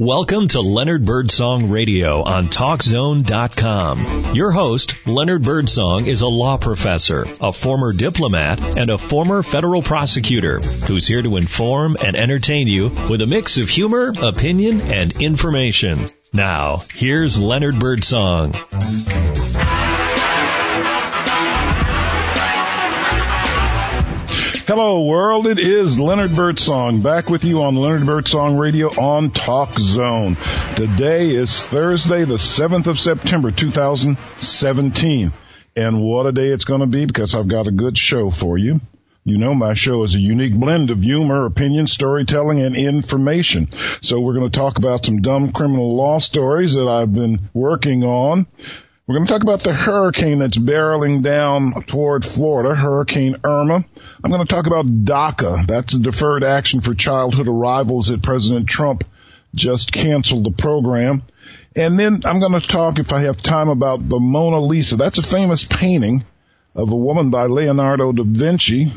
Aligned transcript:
Welcome 0.00 0.48
to 0.48 0.62
Leonard 0.62 1.04
Birdsong 1.04 1.68
Radio 1.68 2.22
on 2.22 2.46
TalkZone.com. 2.46 4.34
Your 4.34 4.50
host, 4.50 5.06
Leonard 5.06 5.42
Birdsong, 5.42 6.06
is 6.06 6.22
a 6.22 6.26
law 6.26 6.56
professor, 6.56 7.26
a 7.38 7.52
former 7.52 7.92
diplomat, 7.92 8.78
and 8.78 8.88
a 8.88 8.96
former 8.96 9.42
federal 9.42 9.82
prosecutor 9.82 10.60
who's 10.60 11.06
here 11.06 11.20
to 11.20 11.36
inform 11.36 11.98
and 12.02 12.16
entertain 12.16 12.66
you 12.66 12.88
with 13.10 13.20
a 13.20 13.26
mix 13.26 13.58
of 13.58 13.68
humor, 13.68 14.14
opinion, 14.22 14.80
and 14.80 15.20
information. 15.20 16.06
Now, 16.32 16.82
here's 16.94 17.38
Leonard 17.38 17.78
Birdsong. 17.78 18.54
Hello 24.70 25.02
world, 25.02 25.48
it 25.48 25.58
is 25.58 25.98
Leonard 25.98 26.36
Birdsong 26.36 27.00
back 27.00 27.28
with 27.28 27.42
you 27.42 27.64
on 27.64 27.74
Leonard 27.74 28.06
Birdsong 28.06 28.56
Radio 28.56 28.86
on 28.86 29.32
Talk 29.32 29.76
Zone. 29.76 30.36
Today 30.76 31.30
is 31.30 31.60
Thursday, 31.60 32.22
the 32.22 32.36
7th 32.36 32.86
of 32.86 33.00
September 33.00 33.50
2017. 33.50 35.32
And 35.74 36.02
what 36.04 36.26
a 36.26 36.30
day 36.30 36.50
it's 36.50 36.64
going 36.64 36.82
to 36.82 36.86
be 36.86 37.04
because 37.04 37.34
I've 37.34 37.48
got 37.48 37.66
a 37.66 37.72
good 37.72 37.98
show 37.98 38.30
for 38.30 38.56
you. 38.56 38.80
You 39.24 39.38
know 39.38 39.56
my 39.56 39.74
show 39.74 40.04
is 40.04 40.14
a 40.14 40.20
unique 40.20 40.54
blend 40.54 40.92
of 40.92 41.02
humor, 41.02 41.46
opinion, 41.46 41.88
storytelling, 41.88 42.60
and 42.60 42.76
information. 42.76 43.70
So 44.02 44.20
we're 44.20 44.34
going 44.34 44.48
to 44.48 44.56
talk 44.56 44.78
about 44.78 45.04
some 45.04 45.20
dumb 45.20 45.50
criminal 45.50 45.96
law 45.96 46.20
stories 46.20 46.74
that 46.74 46.86
I've 46.86 47.12
been 47.12 47.50
working 47.54 48.04
on. 48.04 48.46
We're 49.08 49.16
going 49.16 49.26
to 49.26 49.32
talk 49.32 49.42
about 49.42 49.64
the 49.64 49.74
hurricane 49.74 50.38
that's 50.38 50.56
barreling 50.56 51.22
down 51.22 51.82
toward 51.88 52.24
Florida, 52.24 52.76
Hurricane 52.76 53.38
Irma. 53.42 53.84
I'm 54.22 54.30
going 54.30 54.46
to 54.46 54.54
talk 54.54 54.66
about 54.66 54.86
DACA. 54.86 55.66
That's 55.66 55.94
a 55.94 55.98
deferred 55.98 56.44
action 56.44 56.82
for 56.82 56.94
childhood 56.94 57.48
arrivals 57.48 58.08
that 58.08 58.22
President 58.22 58.68
Trump 58.68 59.04
just 59.54 59.92
canceled 59.92 60.44
the 60.44 60.50
program. 60.50 61.22
And 61.74 61.98
then 61.98 62.20
I'm 62.24 62.38
going 62.38 62.52
to 62.52 62.60
talk, 62.60 62.98
if 62.98 63.12
I 63.12 63.22
have 63.22 63.42
time, 63.42 63.68
about 63.68 64.06
the 64.06 64.20
Mona 64.20 64.60
Lisa. 64.60 64.96
That's 64.96 65.18
a 65.18 65.22
famous 65.22 65.64
painting 65.64 66.24
of 66.74 66.90
a 66.90 66.96
woman 66.96 67.30
by 67.30 67.46
Leonardo 67.46 68.12
da 68.12 68.24
Vinci. 68.24 68.92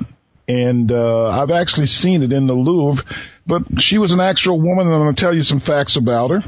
And 0.47 0.91
uh, 0.91 1.29
I've 1.29 1.51
actually 1.51 1.87
seen 1.87 2.21
it 2.21 2.33
in 2.33 2.45
the 2.45 2.53
Louvre. 2.53 3.05
But 3.47 3.81
she 3.81 3.99
was 3.99 4.11
an 4.11 4.19
actual 4.19 4.59
woman, 4.59 4.87
and 4.87 4.95
I'm 4.95 5.01
going 5.01 5.15
to 5.15 5.21
tell 5.21 5.33
you 5.33 5.43
some 5.43 5.61
facts 5.61 5.95
about 5.95 6.31
her. 6.31 6.43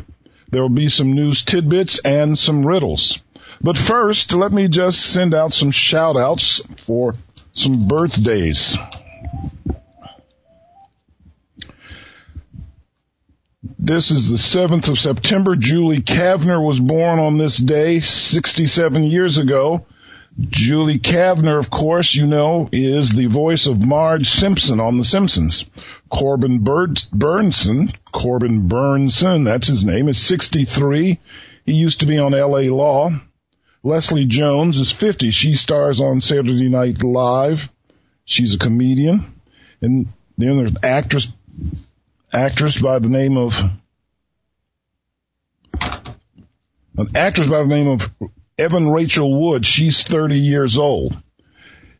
There 0.49 0.61
will 0.61 0.69
be 0.69 0.89
some 0.89 1.13
news 1.13 1.43
tidbits 1.43 1.99
and 1.99 2.37
some 2.37 2.65
riddles. 2.65 3.19
But 3.61 3.77
first, 3.77 4.33
let 4.33 4.51
me 4.51 4.67
just 4.67 5.01
send 5.01 5.33
out 5.33 5.53
some 5.53 5.71
shout 5.71 6.17
outs 6.17 6.61
for 6.79 7.15
some 7.55 7.87
birthdays. 7.87 8.77
This 13.79 14.11
is 14.11 14.29
the 14.29 14.37
7th 14.37 14.89
of 14.89 14.99
September. 14.99 15.55
Julie 15.55 16.01
Kavner 16.01 16.63
was 16.63 16.79
born 16.79 17.19
on 17.19 17.37
this 17.37 17.57
day 17.57 17.99
67 18.01 19.03
years 19.03 19.37
ago. 19.37 19.85
Julie 20.37 20.99
Kavner, 20.99 21.57
of 21.57 21.69
course, 21.69 22.13
you 22.13 22.27
know, 22.27 22.67
is 22.71 23.11
the 23.11 23.27
voice 23.27 23.67
of 23.67 23.85
Marge 23.85 24.27
Simpson 24.27 24.81
on 24.81 24.97
The 24.97 25.05
Simpsons. 25.05 25.63
Corbin 26.09 26.59
Bernsen, 26.59 27.95
Corbin 28.11 28.67
Bernsen, 28.67 29.45
that's 29.45 29.67
his 29.67 29.85
name, 29.85 30.09
is 30.09 30.17
63. 30.17 31.19
He 31.65 31.71
used 31.71 32.01
to 32.01 32.05
be 32.05 32.17
on 32.17 32.33
LA 32.33 32.73
Law. 32.73 33.11
Leslie 33.85 34.25
Jones 34.25 34.79
is 34.79 34.91
50. 34.91 35.29
She 35.29 35.53
stars 35.53 36.01
on 36.01 36.19
Saturday 36.19 36.69
Night 36.69 37.03
Live. 37.03 37.69
She's 38.25 38.55
a 38.55 38.57
comedian. 38.57 39.39
And 39.79 40.07
then 40.39 40.57
there's 40.57 40.71
an 40.71 40.77
actress, 40.81 41.31
actress 42.33 42.81
by 42.81 42.97
the 42.97 43.09
name 43.09 43.37
of, 43.37 43.53
an 46.97 47.15
actress 47.15 47.45
by 47.45 47.59
the 47.59 47.67
name 47.67 47.87
of 47.87 48.09
Evan 48.57 48.89
Rachel 48.89 49.39
Wood. 49.39 49.67
She's 49.67 50.01
30 50.01 50.39
years 50.39 50.79
old. 50.79 51.15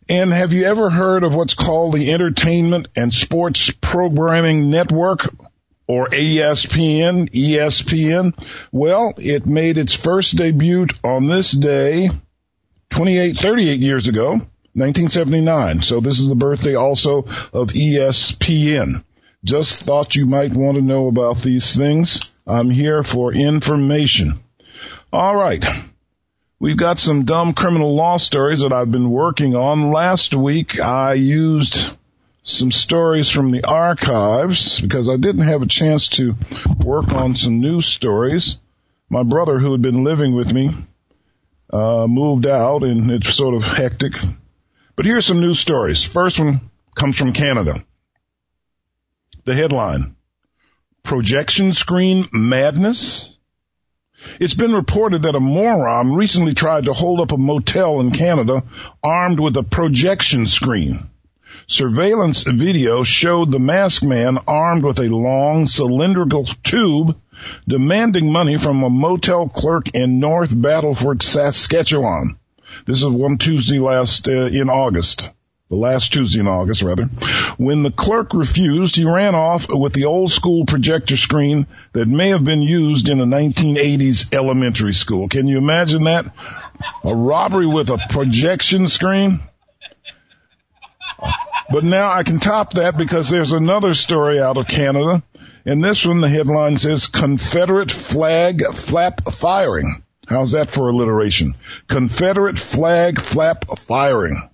And 0.09 0.33
have 0.33 0.53
you 0.53 0.65
ever 0.65 0.89
heard 0.89 1.23
of 1.23 1.35
what's 1.35 1.53
called 1.53 1.93
the 1.93 2.11
Entertainment 2.11 2.87
and 2.95 3.13
Sports 3.13 3.69
Programming 3.69 4.71
Network 4.71 5.19
or 5.87 6.07
ESPN, 6.09 7.29
ESPN. 7.31 8.33
Well, 8.71 9.13
it 9.17 9.45
made 9.45 9.77
its 9.77 9.93
first 9.93 10.35
debut 10.35 10.87
on 11.03 11.27
this 11.27 11.51
day 11.51 12.09
28, 12.89 13.37
38 13.37 13.79
years 13.79 14.07
ago, 14.07 14.31
1979. 14.73 15.83
So 15.83 15.99
this 15.99 16.19
is 16.19 16.27
the 16.27 16.35
birthday 16.35 16.75
also 16.75 17.19
of 17.53 17.69
ESPN. 17.69 19.03
Just 19.43 19.81
thought 19.81 20.15
you 20.15 20.25
might 20.25 20.53
want 20.53 20.75
to 20.75 20.81
know 20.81 21.07
about 21.07 21.41
these 21.41 21.75
things. 21.75 22.19
I'm 22.47 22.69
here 22.69 23.03
for 23.03 23.33
information. 23.33 24.39
All 25.13 25.35
right. 25.35 25.63
We've 26.59 26.77
got 26.77 26.99
some 26.99 27.25
dumb 27.25 27.53
criminal 27.53 27.95
law 27.95 28.17
stories 28.17 28.61
that 28.61 28.73
I've 28.73 28.91
been 28.91 29.11
working 29.11 29.55
on. 29.55 29.91
Last 29.91 30.33
week 30.33 30.79
I 30.79 31.13
used 31.13 31.89
some 32.45 32.71
stories 32.71 33.31
from 33.31 33.49
the 33.49 33.63
archives 33.63 34.79
because 34.79 35.09
I 35.09 35.17
didn't 35.17 35.47
have 35.47 35.63
a 35.63 35.67
chance 35.67 36.09
to 36.09 36.35
work 36.79 37.11
on 37.11 37.35
some 37.35 37.59
news 37.59 37.87
stories. 37.87 38.57
My 39.09 39.23
brother, 39.23 39.57
who 39.57 39.71
had 39.71 39.81
been 39.81 40.03
living 40.03 40.35
with 40.35 40.53
me, 40.53 40.69
uh, 41.73 42.05
moved 42.07 42.45
out 42.45 42.83
and 42.83 43.09
it's 43.09 43.33
sort 43.33 43.55
of 43.55 43.63
hectic. 43.63 44.13
But 44.95 45.07
here's 45.07 45.25
some 45.25 45.41
news 45.41 45.59
stories. 45.59 46.03
First 46.03 46.39
one 46.39 46.69
comes 46.95 47.17
from 47.17 47.33
Canada. 47.33 47.83
The 49.45 49.55
headline, 49.55 50.15
projection 51.01 51.73
screen 51.73 52.29
madness. 52.31 53.35
It's 54.39 54.53
been 54.53 54.73
reported 54.73 55.23
that 55.23 55.35
a 55.35 55.39
moron 55.39 56.13
recently 56.13 56.53
tried 56.53 56.85
to 56.85 56.93
hold 56.93 57.21
up 57.21 57.31
a 57.31 57.37
motel 57.37 58.01
in 58.01 58.11
Canada 58.11 58.63
armed 59.03 59.39
with 59.39 59.57
a 59.57 59.63
projection 59.63 60.45
screen. 60.45 61.09
Surveillance 61.67 62.43
video 62.43 63.03
showed 63.03 63.51
the 63.51 63.59
masked 63.59 64.05
man 64.05 64.37
armed 64.47 64.83
with 64.83 64.99
a 64.99 65.09
long 65.09 65.65
cylindrical 65.65 66.45
tube 66.45 67.17
demanding 67.67 68.31
money 68.31 68.57
from 68.57 68.83
a 68.83 68.89
motel 68.89 69.49
clerk 69.49 69.87
in 69.95 70.19
North 70.19 70.53
Battleford, 70.55 71.23
Saskatchewan. 71.23 72.37
This 72.85 72.99
is 72.99 73.07
one 73.07 73.39
Tuesday 73.39 73.79
last 73.79 74.27
uh, 74.27 74.45
in 74.45 74.69
August. 74.69 75.29
The 75.69 75.75
last 75.75 76.13
Tuesday 76.13 76.41
in 76.41 76.47
August, 76.47 76.83
rather. 76.83 77.05
When 77.57 77.81
the 77.81 77.89
clerk 77.89 78.35
refused, 78.35 78.95
he 78.95 79.05
ran 79.05 79.33
off 79.33 79.67
with 79.67 79.93
the 79.93 80.05
old 80.05 80.31
school 80.31 80.65
projector 80.67 81.17
screen 81.17 81.65
that 81.93 82.07
may 82.07 82.29
have 82.29 82.43
been 82.43 82.61
used 82.61 83.09
in 83.09 83.19
a 83.19 83.25
1980s 83.25 84.31
elementary 84.31 84.93
school. 84.93 85.29
Can 85.29 85.47
you 85.47 85.57
imagine 85.57 86.03
that? 86.03 86.27
A 87.03 87.15
robbery 87.15 87.65
with 87.65 87.89
a 87.89 87.97
projection 88.09 88.87
screen? 88.87 89.41
But 91.69 91.83
now 91.83 92.11
I 92.11 92.23
can 92.23 92.39
top 92.39 92.73
that 92.73 92.97
because 92.97 93.29
there's 93.29 93.51
another 93.51 93.93
story 93.93 94.39
out 94.39 94.57
of 94.57 94.67
Canada. 94.67 95.23
And 95.65 95.83
this 95.83 96.05
one, 96.05 96.21
the 96.21 96.29
headline 96.29 96.77
says 96.77 97.07
Confederate 97.07 97.89
flag 97.91 98.63
flap 98.73 99.33
firing. 99.33 100.03
How's 100.27 100.51
that 100.51 100.69
for 100.69 100.89
alliteration? 100.89 101.55
Confederate 101.87 102.59
flag 102.59 103.19
flap 103.19 103.65
firing. 103.77 104.49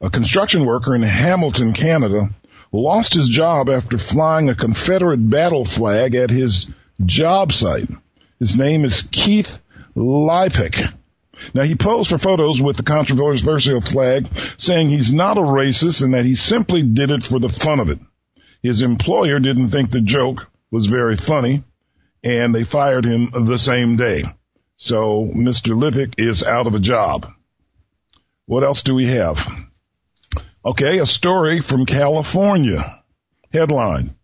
A 0.00 0.08
construction 0.08 0.64
worker 0.64 0.94
in 0.94 1.02
Hamilton, 1.02 1.74
Canada 1.74 2.30
lost 2.72 3.14
his 3.14 3.28
job 3.28 3.68
after 3.68 3.98
flying 3.98 4.48
a 4.48 4.54
Confederate 4.54 5.28
battle 5.28 5.64
flag 5.64 6.14
at 6.14 6.30
his 6.30 6.68
job 7.04 7.52
site. 7.52 7.88
His 8.38 8.56
name 8.56 8.84
is 8.84 9.02
Keith 9.10 9.58
Lipik. 9.94 10.92
Now 11.52 11.62
he 11.62 11.74
posed 11.74 12.10
for 12.10 12.18
photos 12.18 12.62
with 12.62 12.76
the 12.76 12.82
controversial 12.82 13.80
flag 13.80 14.28
saying 14.56 14.88
he's 14.88 15.12
not 15.12 15.38
a 15.38 15.42
racist 15.42 16.02
and 16.02 16.14
that 16.14 16.24
he 16.24 16.34
simply 16.34 16.82
did 16.82 17.10
it 17.10 17.24
for 17.24 17.38
the 17.38 17.48
fun 17.48 17.80
of 17.80 17.90
it. 17.90 17.98
His 18.62 18.82
employer 18.82 19.40
didn't 19.40 19.68
think 19.68 19.90
the 19.90 20.00
joke 20.00 20.50
was 20.70 20.86
very 20.86 21.16
funny 21.16 21.64
and 22.22 22.54
they 22.54 22.64
fired 22.64 23.04
him 23.04 23.30
the 23.46 23.58
same 23.58 23.96
day. 23.96 24.24
So 24.76 25.24
Mr. 25.24 25.74
Lippick 25.74 26.14
is 26.18 26.44
out 26.44 26.66
of 26.66 26.74
a 26.74 26.80
job. 26.80 27.32
What 28.46 28.64
else 28.64 28.82
do 28.82 28.94
we 28.94 29.06
have? 29.06 29.46
Okay, 30.64 30.98
a 30.98 31.06
story 31.06 31.60
from 31.60 31.86
California. 31.86 33.02
Headline. 33.52 34.14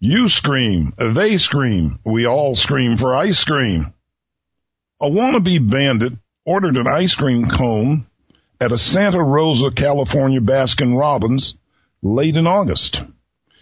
You 0.00 0.28
scream, 0.28 0.94
they 0.96 1.38
scream, 1.38 1.98
we 2.04 2.26
all 2.26 2.54
scream 2.54 2.96
for 2.96 3.14
ice 3.14 3.42
cream. 3.44 3.92
A 5.00 5.08
wannabe 5.08 5.68
bandit 5.68 6.12
ordered 6.48 6.78
an 6.78 6.86
ice 6.86 7.14
cream 7.14 7.46
cone 7.46 8.06
at 8.58 8.72
a 8.72 8.78
Santa 8.78 9.22
Rosa, 9.22 9.70
California 9.70 10.40
Baskin 10.40 10.98
Robbins 10.98 11.54
late 12.02 12.36
in 12.36 12.46
August. 12.46 13.02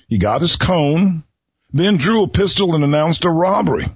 He 0.06 0.18
got 0.18 0.40
his 0.40 0.54
cone, 0.54 1.24
then 1.72 1.96
drew 1.96 2.22
a 2.22 2.28
pistol 2.28 2.76
and 2.76 2.84
announced 2.84 3.24
a 3.24 3.30
robbery. 3.30 3.88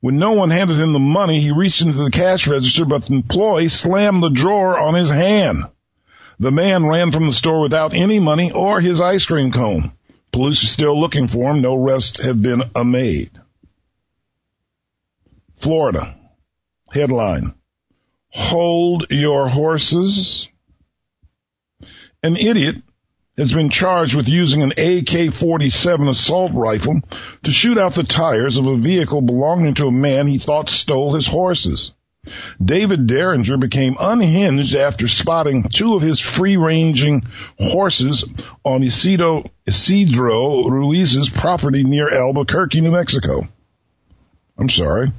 When 0.00 0.18
no 0.18 0.32
one 0.32 0.50
handed 0.50 0.78
him 0.78 0.92
the 0.92 0.98
money, 0.98 1.40
he 1.40 1.52
reached 1.52 1.80
into 1.80 1.96
the 1.96 2.10
cash 2.10 2.46
register, 2.46 2.84
but 2.84 3.06
the 3.06 3.14
employee 3.14 3.70
slammed 3.70 4.22
the 4.22 4.28
drawer 4.28 4.78
on 4.78 4.92
his 4.92 5.08
hand. 5.08 5.64
The 6.38 6.52
man 6.52 6.84
ran 6.84 7.12
from 7.12 7.28
the 7.28 7.32
store 7.32 7.62
without 7.62 7.94
any 7.94 8.20
money 8.20 8.52
or 8.52 8.78
his 8.78 9.00
ice 9.00 9.24
cream 9.24 9.52
cone. 9.52 9.90
Police 10.32 10.64
are 10.64 10.66
still 10.66 11.00
looking 11.00 11.28
for 11.28 11.50
him. 11.50 11.62
No 11.62 11.82
arrests 11.82 12.20
have 12.20 12.42
been 12.42 12.62
made. 12.84 13.30
Florida. 15.56 16.14
Headline. 16.96 17.52
Hold 18.30 19.06
your 19.10 19.48
horses. 19.48 20.48
An 22.22 22.36
idiot 22.38 22.76
has 23.36 23.52
been 23.52 23.68
charged 23.68 24.14
with 24.14 24.28
using 24.28 24.62
an 24.62 24.70
AK-47 24.70 26.08
assault 26.08 26.52
rifle 26.54 27.02
to 27.44 27.50
shoot 27.50 27.76
out 27.76 27.92
the 27.92 28.02
tires 28.02 28.56
of 28.56 28.66
a 28.66 28.78
vehicle 28.78 29.20
belonging 29.20 29.74
to 29.74 29.88
a 29.88 29.92
man 29.92 30.26
he 30.26 30.38
thought 30.38 30.70
stole 30.70 31.14
his 31.14 31.26
horses. 31.26 31.92
David 32.64 33.06
Derringer 33.06 33.58
became 33.58 33.96
unhinged 34.00 34.74
after 34.74 35.06
spotting 35.06 35.64
two 35.64 35.96
of 35.96 36.02
his 36.02 36.18
free-ranging 36.18 37.26
horses 37.58 38.24
on 38.64 38.82
Isidro, 38.82 39.44
Isidro 39.66 40.66
Ruiz's 40.66 41.28
property 41.28 41.84
near 41.84 42.08
Albuquerque, 42.08 42.80
New 42.80 42.90
Mexico. 42.90 43.46
I'm 44.58 44.70
sorry. 44.70 45.12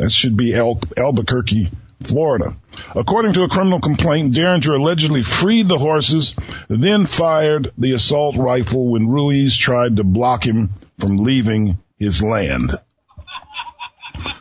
That 0.00 0.10
should 0.10 0.34
be 0.34 0.54
Al- 0.54 0.80
Albuquerque, 0.96 1.70
Florida. 2.02 2.56
According 2.94 3.34
to 3.34 3.42
a 3.42 3.50
criminal 3.50 3.80
complaint, 3.80 4.32
Derringer 4.32 4.72
allegedly 4.72 5.20
freed 5.20 5.68
the 5.68 5.76
horses, 5.76 6.34
then 6.70 7.04
fired 7.04 7.72
the 7.76 7.92
assault 7.92 8.34
rifle 8.38 8.88
when 8.88 9.08
Ruiz 9.08 9.54
tried 9.54 9.96
to 9.96 10.04
block 10.04 10.42
him 10.42 10.70
from 10.98 11.18
leaving 11.18 11.76
his 11.98 12.22
land. 12.22 12.78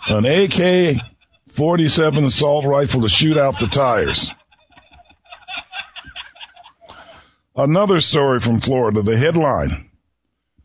An 0.08 0.24
AK 0.26 0.96
47 1.50 2.24
assault 2.24 2.64
rifle 2.64 3.02
to 3.02 3.10
shoot 3.10 3.38
out 3.38 3.60
the 3.60 3.68
tires. 3.68 4.32
Another 7.54 8.00
story 8.00 8.40
from 8.40 8.62
Florida, 8.62 9.02
the 9.02 9.18
headline, 9.18 9.90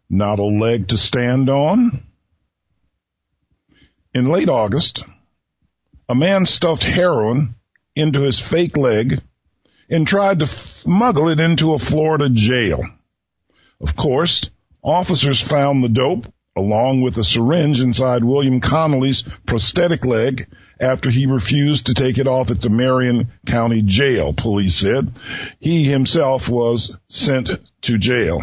not 0.08 0.38
a 0.38 0.44
leg 0.44 0.86
to 0.88 0.98
stand 0.98 1.50
on. 1.50 2.04
In 4.14 4.26
late 4.26 4.48
August, 4.48 5.02
a 6.08 6.14
man 6.14 6.46
stuffed 6.46 6.84
heroin 6.84 7.56
into 7.96 8.22
his 8.22 8.38
fake 8.38 8.76
leg 8.76 9.20
and 9.90 10.06
tried 10.06 10.38
to 10.38 10.46
smuggle 10.46 11.28
it 11.28 11.40
into 11.40 11.74
a 11.74 11.80
Florida 11.80 12.28
jail. 12.30 12.84
Of 13.80 13.96
course, 13.96 14.48
officers 14.84 15.40
found 15.40 15.82
the 15.82 15.88
dope 15.88 16.32
along 16.56 17.00
with 17.00 17.18
a 17.18 17.24
syringe 17.24 17.80
inside 17.80 18.22
William 18.22 18.60
Connolly's 18.60 19.22
prosthetic 19.46 20.04
leg 20.04 20.46
after 20.78 21.10
he 21.10 21.26
refused 21.26 21.86
to 21.86 21.94
take 21.94 22.18
it 22.18 22.28
off 22.28 22.52
at 22.52 22.60
the 22.60 22.70
Marion 22.70 23.32
County 23.46 23.82
Jail, 23.82 24.32
police 24.32 24.76
said. 24.76 25.12
He 25.58 25.84
himself 25.84 26.48
was 26.48 26.94
sent 27.08 27.50
to 27.82 27.98
jail. 27.98 28.42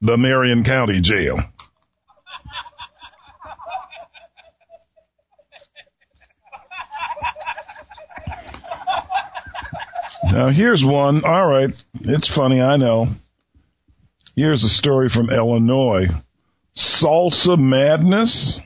The 0.00 0.16
Marion 0.16 0.62
County 0.62 1.00
Jail. 1.00 1.40
Now 10.32 10.48
here's 10.48 10.84
one. 10.84 11.24
All 11.24 11.46
right. 11.46 11.70
It's 12.00 12.28
funny. 12.28 12.60
I 12.60 12.76
know. 12.76 13.08
Here's 14.36 14.62
a 14.62 14.68
story 14.68 15.08
from 15.08 15.30
Illinois. 15.30 16.08
Salsa 16.76 17.58
madness? 17.58 18.60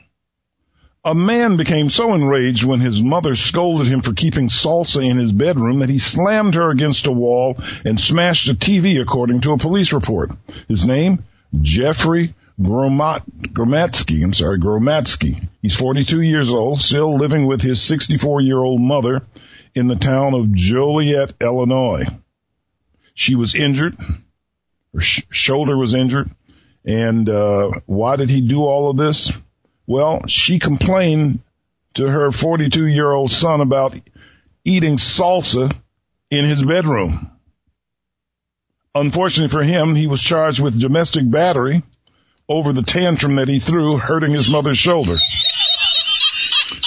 A 1.05 1.15
man 1.15 1.57
became 1.57 1.89
so 1.89 2.13
enraged 2.13 2.63
when 2.63 2.79
his 2.79 3.01
mother 3.01 3.35
scolded 3.35 3.87
him 3.87 4.01
for 4.01 4.13
keeping 4.13 4.49
salsa 4.49 5.03
in 5.09 5.17
his 5.17 5.31
bedroom 5.31 5.79
that 5.79 5.89
he 5.89 5.99
slammed 5.99 6.55
her 6.55 6.69
against 6.69 7.07
a 7.07 7.11
wall 7.11 7.57
and 7.83 7.99
smashed 7.99 8.49
a 8.49 8.53
TV 8.53 9.01
according 9.01 9.41
to 9.41 9.53
a 9.53 9.57
police 9.57 9.93
report. 9.93 10.31
His 10.67 10.85
name? 10.85 11.23
Jeffrey 11.59 12.35
Gromat, 12.59 13.23
Gromatsky. 13.51 14.23
I'm 14.23 14.33
sorry, 14.33 14.59
Gromatsky. 14.59 15.47
He's 15.61 15.75
42 15.75 16.21
years 16.21 16.49
old, 16.49 16.79
still 16.79 17.17
living 17.17 17.47
with 17.47 17.61
his 17.61 17.81
64 17.81 18.41
year 18.41 18.59
old 18.59 18.79
mother 18.79 19.23
in 19.75 19.87
the 19.87 19.95
town 19.95 20.33
of 20.33 20.53
Joliet, 20.53 21.33
Illinois. 21.41 22.05
She 23.13 23.35
was 23.35 23.55
injured. 23.55 23.97
Her 24.93 25.01
sh- 25.01 25.23
shoulder 25.31 25.77
was 25.77 25.93
injured. 25.93 26.31
And, 26.85 27.29
uh, 27.29 27.71
why 27.85 28.15
did 28.15 28.29
he 28.29 28.41
do 28.41 28.63
all 28.65 28.89
of 28.89 28.97
this? 28.97 29.31
Well, 29.87 30.27
she 30.27 30.59
complained 30.59 31.39
to 31.95 32.07
her 32.09 32.31
42 32.31 32.87
year 32.87 33.11
old 33.11 33.31
son 33.31 33.61
about 33.61 33.95
eating 34.65 34.97
salsa 34.97 35.75
in 36.29 36.45
his 36.45 36.63
bedroom. 36.63 37.29
Unfortunately 38.95 39.51
for 39.51 39.63
him, 39.63 39.95
he 39.95 40.07
was 40.07 40.21
charged 40.21 40.59
with 40.59 40.79
domestic 40.79 41.29
battery 41.29 41.83
over 42.47 42.73
the 42.73 42.83
tantrum 42.83 43.35
that 43.35 43.47
he 43.47 43.59
threw, 43.59 43.97
hurting 43.97 44.31
his 44.31 44.49
mother's 44.49 44.77
shoulder. 44.77 45.17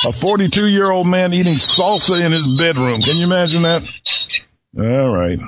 A 0.06 0.12
42 0.12 0.68
year 0.68 0.88
old 0.88 1.08
man 1.08 1.34
eating 1.34 1.54
salsa 1.54 2.24
in 2.24 2.30
his 2.30 2.46
bedroom. 2.46 3.02
Can 3.02 3.16
you 3.16 3.24
imagine 3.24 3.62
that? 3.62 3.82
All 4.78 5.10
right. 5.12 5.40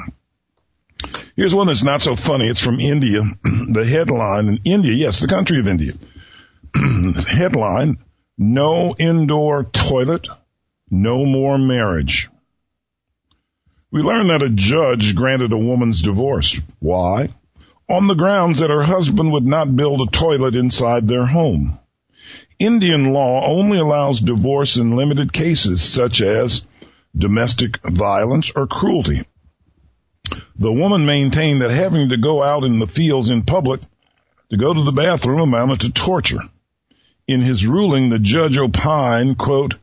Here's 1.37 1.55
one 1.55 1.69
that's 1.69 1.85
not 1.85 2.03
so 2.03 2.17
funny. 2.17 2.49
It's 2.49 2.61
from 2.61 2.81
India. 2.81 3.23
the 3.45 3.87
headline 3.89 4.49
in 4.49 4.61
India, 4.65 4.93
yes, 4.95 5.21
the 5.21 5.29
country 5.29 5.61
of 5.61 5.69
India. 5.69 5.93
headline, 7.29 7.99
no 8.37 8.97
indoor 8.99 9.63
toilet, 9.63 10.27
no 10.91 11.25
more 11.25 11.57
marriage. 11.57 12.29
We 13.93 14.03
learned 14.03 14.31
that 14.31 14.43
a 14.43 14.51
judge 14.51 15.15
granted 15.15 15.53
a 15.53 15.59
woman's 15.59 16.03
divorce. 16.03 16.59
Why? 16.81 17.29
On 17.89 18.09
the 18.09 18.15
grounds 18.15 18.59
that 18.59 18.71
her 18.71 18.83
husband 18.83 19.31
would 19.31 19.47
not 19.47 19.77
build 19.77 20.01
a 20.01 20.11
toilet 20.11 20.57
inside 20.57 21.07
their 21.07 21.27
home. 21.27 21.79
Indian 22.59 23.13
law 23.13 23.47
only 23.47 23.79
allows 23.79 24.21
divorce 24.21 24.77
in 24.77 24.97
limited 24.97 25.33
cases 25.33 25.81
such 25.81 26.21
as 26.21 26.63
domestic 27.17 27.79
violence 27.85 28.51
or 28.51 28.67
cruelty. 28.67 29.25
The 30.57 30.73
woman 30.73 31.07
maintained 31.07 31.63
that 31.63 31.71
having 31.71 32.09
to 32.09 32.17
go 32.17 32.43
out 32.43 32.65
in 32.65 32.81
the 32.81 32.89
fields 32.89 33.31
in 33.31 33.43
public 33.43 33.81
to 34.51 34.57
go 34.57 34.75
to 34.75 34.83
the 34.83 34.93
bathroom 34.93 35.41
amounted 35.41 35.81
to 35.83 35.91
torture. 35.91 36.41
In 37.29 37.43
his 37.43 37.65
ruling, 37.65 38.11
the 38.11 38.19
judge 38.19 38.59
opined, 38.59 39.39
quote, 39.39 39.75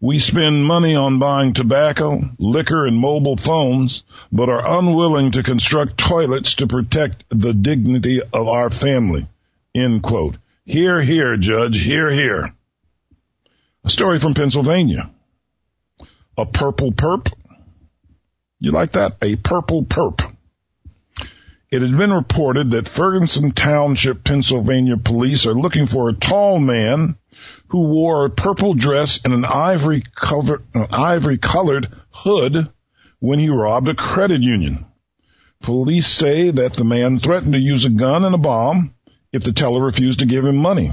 we 0.00 0.18
spend 0.18 0.64
money 0.64 0.96
on 0.96 1.18
buying 1.18 1.52
tobacco, 1.52 2.30
liquor, 2.38 2.84
and 2.84 2.98
mobile 2.98 3.36
phones, 3.36 4.02
but 4.32 4.48
are 4.48 4.78
unwilling 4.78 5.30
to 5.30 5.42
construct 5.42 5.96
toilets 5.96 6.56
to 6.56 6.66
protect 6.66 7.24
the 7.30 7.54
dignity 7.54 8.20
of 8.20 8.48
our 8.48 8.70
family. 8.70 9.26
End 9.74 10.02
quote. 10.02 10.36
Here, 10.66 10.98
here, 11.02 11.36
Judge, 11.36 11.78
here, 11.82 12.10
here. 12.10 12.54
A 13.84 13.90
story 13.90 14.18
from 14.18 14.32
Pennsylvania. 14.32 15.10
A 16.38 16.46
purple 16.46 16.90
perp. 16.90 17.30
You 18.60 18.72
like 18.72 18.92
that? 18.92 19.18
A 19.20 19.36
purple 19.36 19.84
perp. 19.84 20.34
It 21.70 21.82
had 21.82 21.94
been 21.98 22.14
reported 22.14 22.70
that 22.70 22.88
Ferguson 22.88 23.52
Township, 23.52 24.24
Pennsylvania 24.24 24.96
police 24.96 25.46
are 25.46 25.52
looking 25.52 25.84
for 25.84 26.08
a 26.08 26.14
tall 26.14 26.58
man 26.58 27.16
who 27.68 27.88
wore 27.88 28.24
a 28.24 28.30
purple 28.30 28.72
dress 28.72 29.20
and 29.22 29.34
an 29.34 29.44
ivory 29.44 30.02
covered, 30.14 30.64
uh, 30.74 30.86
ivory 30.90 31.36
colored 31.36 31.92
hood 32.10 32.70
when 33.18 33.38
he 33.38 33.50
robbed 33.50 33.88
a 33.88 33.94
credit 33.94 34.40
union. 34.40 34.86
Police 35.60 36.06
say 36.06 36.50
that 36.52 36.72
the 36.72 36.84
man 36.84 37.18
threatened 37.18 37.52
to 37.52 37.58
use 37.58 37.84
a 37.84 37.90
gun 37.90 38.24
and 38.24 38.34
a 38.34 38.38
bomb 38.38 38.93
if 39.34 39.42
the 39.42 39.52
teller 39.52 39.82
refused 39.82 40.20
to 40.20 40.26
give 40.26 40.44
him 40.44 40.56
money. 40.56 40.92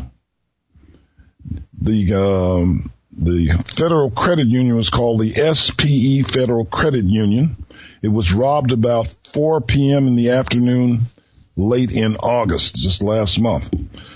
The 1.80 2.14
um, 2.16 2.92
the 3.16 3.64
Federal 3.66 4.10
Credit 4.10 4.48
Union 4.48 4.76
was 4.76 4.90
called 4.90 5.22
the 5.22 5.54
SPE 5.54 6.28
Federal 6.28 6.66
Credit 6.66 7.06
Union. 7.06 7.68
It 8.02 8.08
was 8.08 8.34
robbed 8.34 8.72
about 8.72 9.14
4 9.32 9.62
p.m. 9.62 10.08
in 10.08 10.16
the 10.16 10.32
afternoon 10.32 11.02
late 11.56 11.92
in 11.92 12.16
August, 12.16 12.76
just 12.76 13.04
last 13.04 13.40
month. 13.40 13.72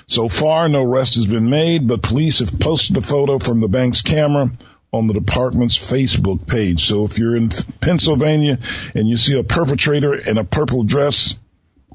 So 0.08 0.28
far, 0.28 0.68
no 0.70 0.84
arrest 0.84 1.16
has 1.16 1.28
been 1.28 1.50
made, 1.50 1.88
but 1.88 2.02
police 2.02 2.40
have 2.40 2.60
posted 2.60 2.98
a 2.98 3.02
photo 3.02 3.38
from 3.38 3.60
the 3.60 3.68
bank's 3.68 4.02
camera 4.02 4.52
on 4.92 5.06
the 5.06 5.14
department's 5.14 5.78
Facebook 5.78 6.48
page. 6.48 6.86
So 6.86 7.06
if 7.06 7.20
you're 7.20 7.36
in 7.36 7.50
Pennsylvania 7.50 8.58
and 8.96 9.08
you 9.08 9.18
see 9.18 9.38
a 9.38 9.44
perpetrator 9.44 10.16
in 10.16 10.40
a 10.40 10.44
purple 10.44 10.84
dress, 10.84 11.36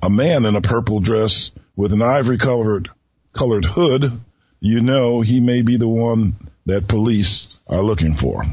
a 0.00 0.10
man 0.10 0.44
in 0.44 0.54
a 0.54 0.60
purple 0.60 1.00
dress 1.00 1.50
with 1.80 1.94
an 1.94 2.02
ivory 2.02 2.36
colored 2.36 2.90
colored 3.32 3.64
hood, 3.64 4.20
you 4.60 4.82
know 4.82 5.22
he 5.22 5.40
may 5.40 5.62
be 5.62 5.78
the 5.78 5.88
one 5.88 6.36
that 6.66 6.86
police 6.86 7.58
are 7.66 7.80
looking 7.80 8.16
for. 8.16 8.44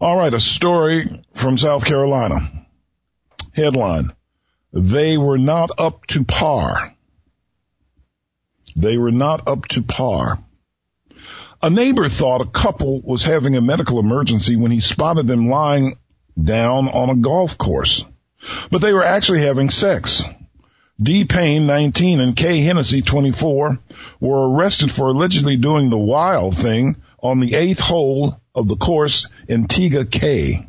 All 0.00 0.16
right, 0.16 0.32
a 0.32 0.38
story 0.38 1.24
from 1.34 1.58
South 1.58 1.84
Carolina. 1.84 2.64
Headline. 3.54 4.12
They 4.72 5.18
were 5.18 5.36
not 5.36 5.72
up 5.78 6.06
to 6.08 6.22
par. 6.22 6.94
They 8.76 8.96
were 8.96 9.10
not 9.10 9.48
up 9.48 9.66
to 9.68 9.82
par. 9.82 10.38
A 11.60 11.70
neighbor 11.70 12.08
thought 12.08 12.40
a 12.40 12.46
couple 12.46 13.00
was 13.00 13.24
having 13.24 13.56
a 13.56 13.60
medical 13.60 13.98
emergency 13.98 14.54
when 14.54 14.70
he 14.70 14.78
spotted 14.78 15.26
them 15.26 15.48
lying 15.48 15.98
down 16.40 16.86
on 16.86 17.10
a 17.10 17.16
golf 17.16 17.58
course. 17.58 18.04
But 18.70 18.80
they 18.80 18.92
were 18.92 19.04
actually 19.04 19.40
having 19.40 19.70
sex. 19.70 20.22
D. 21.00 21.24
Payne, 21.24 21.66
19, 21.66 22.18
and 22.18 22.34
K. 22.34 22.60
Hennessy, 22.60 23.02
24, 23.02 23.78
were 24.18 24.50
arrested 24.50 24.90
for 24.90 25.08
allegedly 25.08 25.56
doing 25.56 25.90
the 25.90 25.98
wild 25.98 26.56
thing 26.56 26.96
on 27.22 27.38
the 27.38 27.54
eighth 27.54 27.78
hole 27.80 28.40
of 28.54 28.66
the 28.66 28.76
course 28.76 29.28
in 29.46 29.68
Tega 29.68 30.04
Cay. 30.04 30.66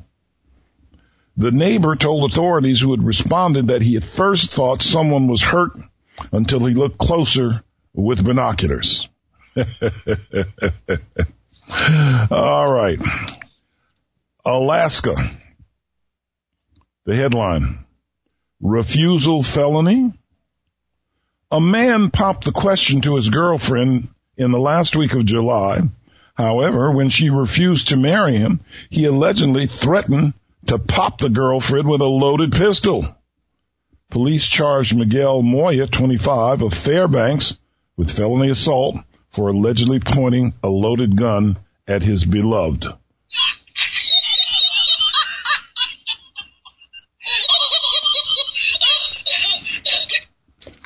The 1.36 1.51
neighbor 1.51 1.95
told 1.95 2.29
authorities 2.31 2.79
who 2.79 2.91
had 2.91 3.01
responded 3.03 3.67
that 3.67 3.81
he 3.81 3.95
at 3.95 4.03
first 4.03 4.51
thought 4.51 4.83
someone 4.83 5.27
was 5.27 5.41
hurt 5.41 5.71
until 6.31 6.65
he 6.65 6.75
looked 6.75 7.00
closer 7.00 7.63
with 7.93 8.24
binoculars. 8.24 9.07
All 12.31 12.71
right. 12.71 13.00
Alaska. 14.45 15.31
The 17.05 17.15
headline. 17.15 17.86
Refusal 18.61 19.41
felony? 19.41 20.11
A 21.51 21.61
man 21.61 22.11
popped 22.11 22.43
the 22.45 22.51
question 22.51 23.01
to 23.01 23.15
his 23.15 23.29
girlfriend 23.29 24.09
in 24.37 24.51
the 24.51 24.59
last 24.59 24.95
week 24.95 25.13
of 25.13 25.25
July. 25.25 25.81
However, 26.35 26.91
when 26.91 27.09
she 27.09 27.29
refused 27.29 27.89
to 27.89 27.97
marry 27.97 28.35
him, 28.35 28.59
he 28.89 29.05
allegedly 29.05 29.67
threatened 29.67 30.33
to 30.67 30.77
pop 30.77 31.19
the 31.19 31.29
girlfriend 31.29 31.87
with 31.87 32.01
a 32.01 32.05
loaded 32.05 32.51
pistol. 32.51 33.07
Police 34.09 34.45
charged 34.45 34.95
Miguel 34.95 35.41
Moya, 35.41 35.87
25, 35.87 36.61
of 36.61 36.73
Fairbanks 36.73 37.57
with 37.95 38.11
felony 38.11 38.49
assault 38.49 38.97
for 39.29 39.49
allegedly 39.49 39.99
pointing 39.99 40.53
a 40.63 40.69
loaded 40.69 41.15
gun 41.15 41.57
at 41.87 42.03
his 42.03 42.25
beloved. 42.25 42.85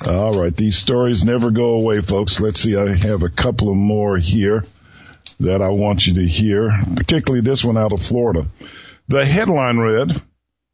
All 0.05 0.33
right, 0.33 0.53
these 0.53 0.77
stories 0.77 1.24
never 1.24 1.50
go 1.50 1.75
away, 1.75 2.01
folks. 2.01 2.41
Let's 2.41 2.60
see, 2.60 2.75
I 2.75 2.93
have 2.93 3.24
a 3.24 3.29
couple 3.29 3.69
of 3.69 3.77
more 3.77 4.17
here 4.17 4.65
that 5.39 5.62
I 5.62 5.69
want 5.69 6.05
you 6.05 6.15
to 6.15 6.27
hear, 6.27 6.77
particularly 6.98 7.39
this 7.39 7.63
one 7.63 7.77
out 7.77 7.93
of 7.93 8.03
Florida. 8.03 8.48
The 9.07 9.25
headline 9.25 9.77
read, 9.77 10.22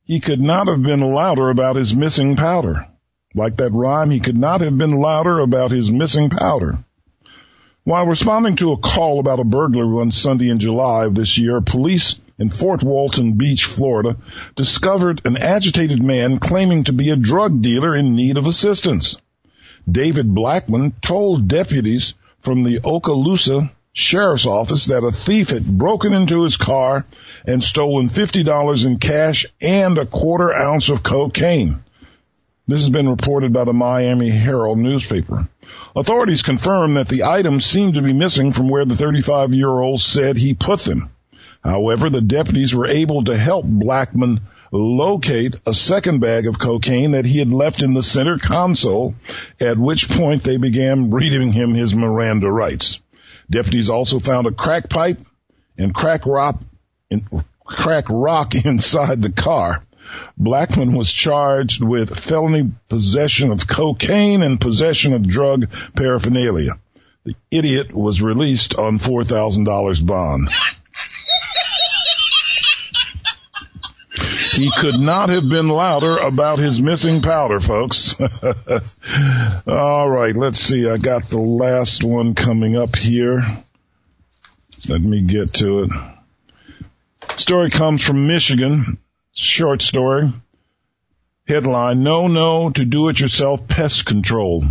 he 0.03 0.19
could 0.19 0.41
not 0.41 0.67
have 0.67 0.81
been 0.81 1.01
louder 1.01 1.51
about 1.51 1.75
his 1.75 1.93
missing 1.93 2.37
powder. 2.37 2.87
Like 3.35 3.57
that 3.57 3.71
rhyme, 3.71 4.09
he 4.09 4.19
could 4.19 4.37
not 4.37 4.61
have 4.61 4.75
been 4.75 4.99
louder 4.99 5.39
about 5.39 5.69
his 5.69 5.91
missing 5.91 6.31
powder. 6.31 6.79
While 7.83 8.07
responding 8.07 8.55
to 8.57 8.71
a 8.71 8.77
call 8.77 9.19
about 9.19 9.39
a 9.39 9.43
burglary 9.43 9.93
one 9.93 10.09
Sunday 10.09 10.49
in 10.49 10.57
July 10.57 11.05
of 11.05 11.13
this 11.13 11.37
year, 11.37 11.61
police 11.61 12.19
in 12.39 12.49
Fort 12.49 12.81
Walton 12.81 13.33
Beach, 13.33 13.65
Florida, 13.65 14.17
discovered 14.55 15.21
an 15.25 15.37
agitated 15.37 16.01
man 16.01 16.39
claiming 16.39 16.85
to 16.85 16.93
be 16.93 17.09
a 17.09 17.15
drug 17.15 17.61
dealer 17.61 17.95
in 17.95 18.15
need 18.15 18.37
of 18.37 18.47
assistance. 18.47 19.17
David 19.89 20.33
Blackman 20.33 20.93
told 21.01 21.47
deputies 21.47 22.13
from 22.39 22.63
the 22.63 22.79
Okaloosa 22.79 23.69
Sheriff's 23.91 24.45
Office 24.45 24.85
that 24.85 25.03
a 25.03 25.11
thief 25.11 25.49
had 25.49 25.65
broken 25.77 26.13
into 26.13 26.43
his 26.43 26.55
car 26.55 27.05
and 27.45 27.63
stolen 27.63 28.07
$50 28.07 28.85
in 28.85 28.97
cash 28.97 29.45
and 29.59 29.97
a 29.97 30.05
quarter 30.05 30.55
ounce 30.55 30.89
of 30.89 31.03
cocaine. 31.03 31.83
This 32.67 32.81
has 32.81 32.89
been 32.89 33.09
reported 33.09 33.51
by 33.51 33.63
the 33.63 33.73
Miami 33.73 34.29
Herald 34.29 34.77
newspaper. 34.77 35.47
Authorities 35.95 36.43
confirmed 36.43 36.97
that 36.97 37.07
the 37.09 37.23
items 37.23 37.65
seemed 37.65 37.95
to 37.95 38.01
be 38.01 38.13
missing 38.13 38.53
from 38.53 38.69
where 38.69 38.85
the 38.85 38.95
35 38.95 39.53
year 39.53 39.69
old 39.69 39.99
said 39.99 40.37
he 40.37 40.53
put 40.53 40.81
them. 40.81 41.09
However, 41.63 42.09
the 42.09 42.21
deputies 42.21 42.73
were 42.73 42.87
able 42.87 43.25
to 43.25 43.37
help 43.37 43.65
Blackman 43.65 44.41
locate 44.71 45.55
a 45.65 45.73
second 45.73 46.19
bag 46.19 46.47
of 46.47 46.59
cocaine 46.59 47.11
that 47.11 47.25
he 47.25 47.39
had 47.39 47.51
left 47.51 47.81
in 47.81 47.93
the 47.93 48.03
center 48.03 48.37
console, 48.37 49.15
at 49.59 49.77
which 49.77 50.09
point 50.09 50.43
they 50.43 50.57
began 50.57 51.11
reading 51.11 51.51
him 51.51 51.73
his 51.73 51.95
Miranda 51.95 52.49
rights. 52.49 52.99
Deputies 53.49 53.89
also 53.89 54.19
found 54.19 54.47
a 54.47 54.51
crack 54.51 54.89
pipe 54.89 55.19
and 55.77 55.93
crack 55.93 56.25
rock, 56.25 56.61
crack 57.65 58.05
rock 58.09 58.55
inside 58.65 59.21
the 59.21 59.31
car. 59.31 59.83
Blackman 60.37 60.93
was 60.93 61.11
charged 61.11 61.83
with 61.83 62.17
felony 62.17 62.71
possession 62.87 63.51
of 63.51 63.67
cocaine 63.67 64.43
and 64.43 64.61
possession 64.61 65.13
of 65.13 65.27
drug 65.27 65.69
paraphernalia. 65.95 66.79
The 67.25 67.35
idiot 67.51 67.93
was 67.93 68.21
released 68.21 68.75
on 68.75 68.97
$4,000 68.97 70.05
bond. 70.05 70.49
He 74.59 74.69
could 74.77 74.99
not 74.99 75.29
have 75.29 75.47
been 75.47 75.69
louder 75.69 76.17
about 76.17 76.59
his 76.59 76.81
missing 76.81 77.21
powder, 77.21 77.61
folks. 77.61 78.13
All 79.67 80.09
right, 80.09 80.35
let's 80.35 80.59
see. 80.59 80.89
I 80.89 80.97
got 80.97 81.23
the 81.23 81.39
last 81.39 82.03
one 82.03 82.35
coming 82.35 82.75
up 82.75 82.97
here. 82.97 83.63
Let 84.85 84.99
me 84.99 85.21
get 85.21 85.53
to 85.55 85.83
it. 85.83 85.91
Story 87.37 87.69
comes 87.69 88.03
from 88.03 88.27
Michigan. 88.27 88.97
Short 89.31 89.81
story. 89.81 90.33
Headline, 91.47 92.03
no, 92.03 92.27
no 92.27 92.69
to 92.69 92.83
do-it-yourself 92.83 93.65
pest 93.65 94.05
control. 94.05 94.65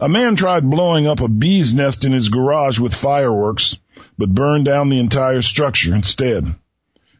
A 0.00 0.08
man 0.08 0.36
tried 0.36 0.64
blowing 0.64 1.06
up 1.06 1.20
a 1.20 1.28
bee's 1.28 1.74
nest 1.74 2.06
in 2.06 2.12
his 2.12 2.30
garage 2.30 2.78
with 2.78 2.94
fireworks, 2.94 3.76
but 4.16 4.34
burned 4.34 4.64
down 4.64 4.88
the 4.88 5.00
entire 5.00 5.42
structure 5.42 5.94
instead. 5.94 6.54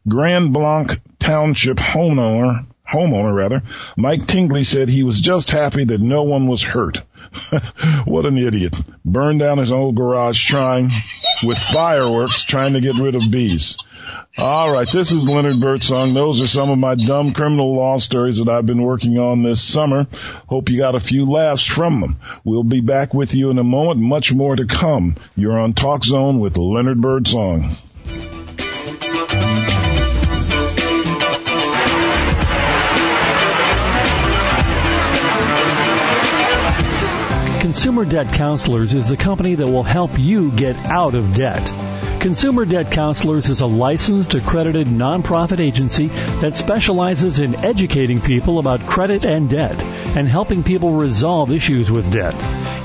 Grand 0.09 0.55
Blanc 0.55 0.99
Township 1.21 1.77
homeowner, 1.77 2.67
homeowner 2.89 3.35
rather, 3.35 3.63
Mike 3.97 4.27
Tingley 4.27 4.65
said 4.65 4.89
he 4.89 5.05
was 5.05 5.21
just 5.21 5.51
happy 5.51 5.85
that 5.85 6.01
no 6.01 6.25
one 6.25 6.49
was 6.49 6.63
hurt. 6.63 7.03
what 8.05 8.27
an 8.27 8.37
idiot. 8.37 8.75
Burned 9.05 9.39
down 9.39 9.59
his 9.59 9.71
old 9.71 9.95
garage 9.95 10.45
trying, 10.45 10.91
with 11.45 11.59
fireworks, 11.59 12.45
trying 12.45 12.73
to 12.73 12.81
get 12.81 12.97
rid 12.97 13.15
of 13.15 13.31
bees. 13.31 13.77
All 14.39 14.73
right, 14.73 14.91
this 14.91 15.13
is 15.13 15.29
Leonard 15.29 15.61
Birdsong. 15.61 16.15
Those 16.15 16.41
are 16.41 16.47
some 16.47 16.71
of 16.71 16.79
my 16.79 16.95
dumb 16.95 17.33
criminal 17.33 17.75
law 17.75 17.99
stories 17.99 18.39
that 18.39 18.49
I've 18.49 18.65
been 18.65 18.83
working 18.83 19.19
on 19.19 19.43
this 19.43 19.63
summer. 19.63 20.07
Hope 20.49 20.69
you 20.69 20.79
got 20.79 20.95
a 20.95 21.01
few 21.01 21.27
laughs 21.27 21.65
from 21.65 22.01
them. 22.01 22.21
We'll 22.45 22.65
be 22.65 22.81
back 22.81 23.13
with 23.13 23.35
you 23.35 23.51
in 23.51 23.59
a 23.59 23.65
moment. 23.65 24.01
Much 24.01 24.33
more 24.33 24.57
to 24.57 24.67
come. 24.67 25.17
You're 25.37 25.59
on 25.59 25.75
Talk 25.75 26.05
Zone 26.05 26.39
with 26.39 26.57
Leonard 26.57 27.01
Birdsong. 27.01 27.77
Consumer 37.71 38.05
Debt 38.05 38.33
Counselors 38.33 38.95
is 38.95 39.13
a 39.13 39.17
company 39.17 39.55
that 39.55 39.69
will 39.69 39.85
help 39.85 40.19
you 40.19 40.51
get 40.51 40.75
out 40.87 41.15
of 41.15 41.33
debt. 41.33 41.65
Consumer 42.21 42.65
Debt 42.65 42.91
Counselors 42.91 43.49
is 43.49 43.61
a 43.61 43.67
licensed, 43.67 44.35
accredited 44.35 44.89
nonprofit 44.89 45.61
agency 45.61 46.09
that 46.41 46.57
specializes 46.57 47.39
in 47.39 47.55
educating 47.65 48.21
people 48.21 48.59
about 48.59 48.89
credit 48.89 49.25
and 49.25 49.49
debt 49.49 49.81
and 50.17 50.27
helping 50.27 50.65
people 50.65 50.95
resolve 50.95 51.53
issues 51.53 51.89
with 51.93 52.13
debt, 52.13 52.35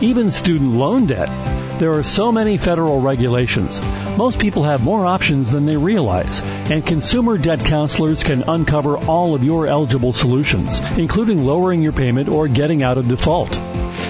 even 0.04 0.30
student 0.30 0.74
loan 0.74 1.08
debt. 1.08 1.80
There 1.80 1.98
are 1.98 2.04
so 2.04 2.32
many 2.32 2.60
federal 2.60 3.02
regulations. 3.02 3.82
Most 4.16 4.38
people 4.38 4.66
have 4.66 4.84
more 4.84 5.08
options 5.08 5.50
than 5.50 5.66
they 5.66 5.78
realize, 5.78 6.42
and 6.44 6.86
consumer 6.86 7.40
debt 7.40 7.66
counselors 7.66 8.24
can 8.24 8.44
uncover 8.48 8.98
all 8.98 9.34
of 9.34 9.44
your 9.44 9.66
eligible 9.66 10.14
solutions, 10.14 10.80
including 10.92 11.44
lowering 11.44 11.82
your 11.82 11.92
payment 11.92 12.30
or 12.30 12.48
getting 12.48 12.84
out 12.84 13.00
of 13.00 13.08
default. 13.08 13.60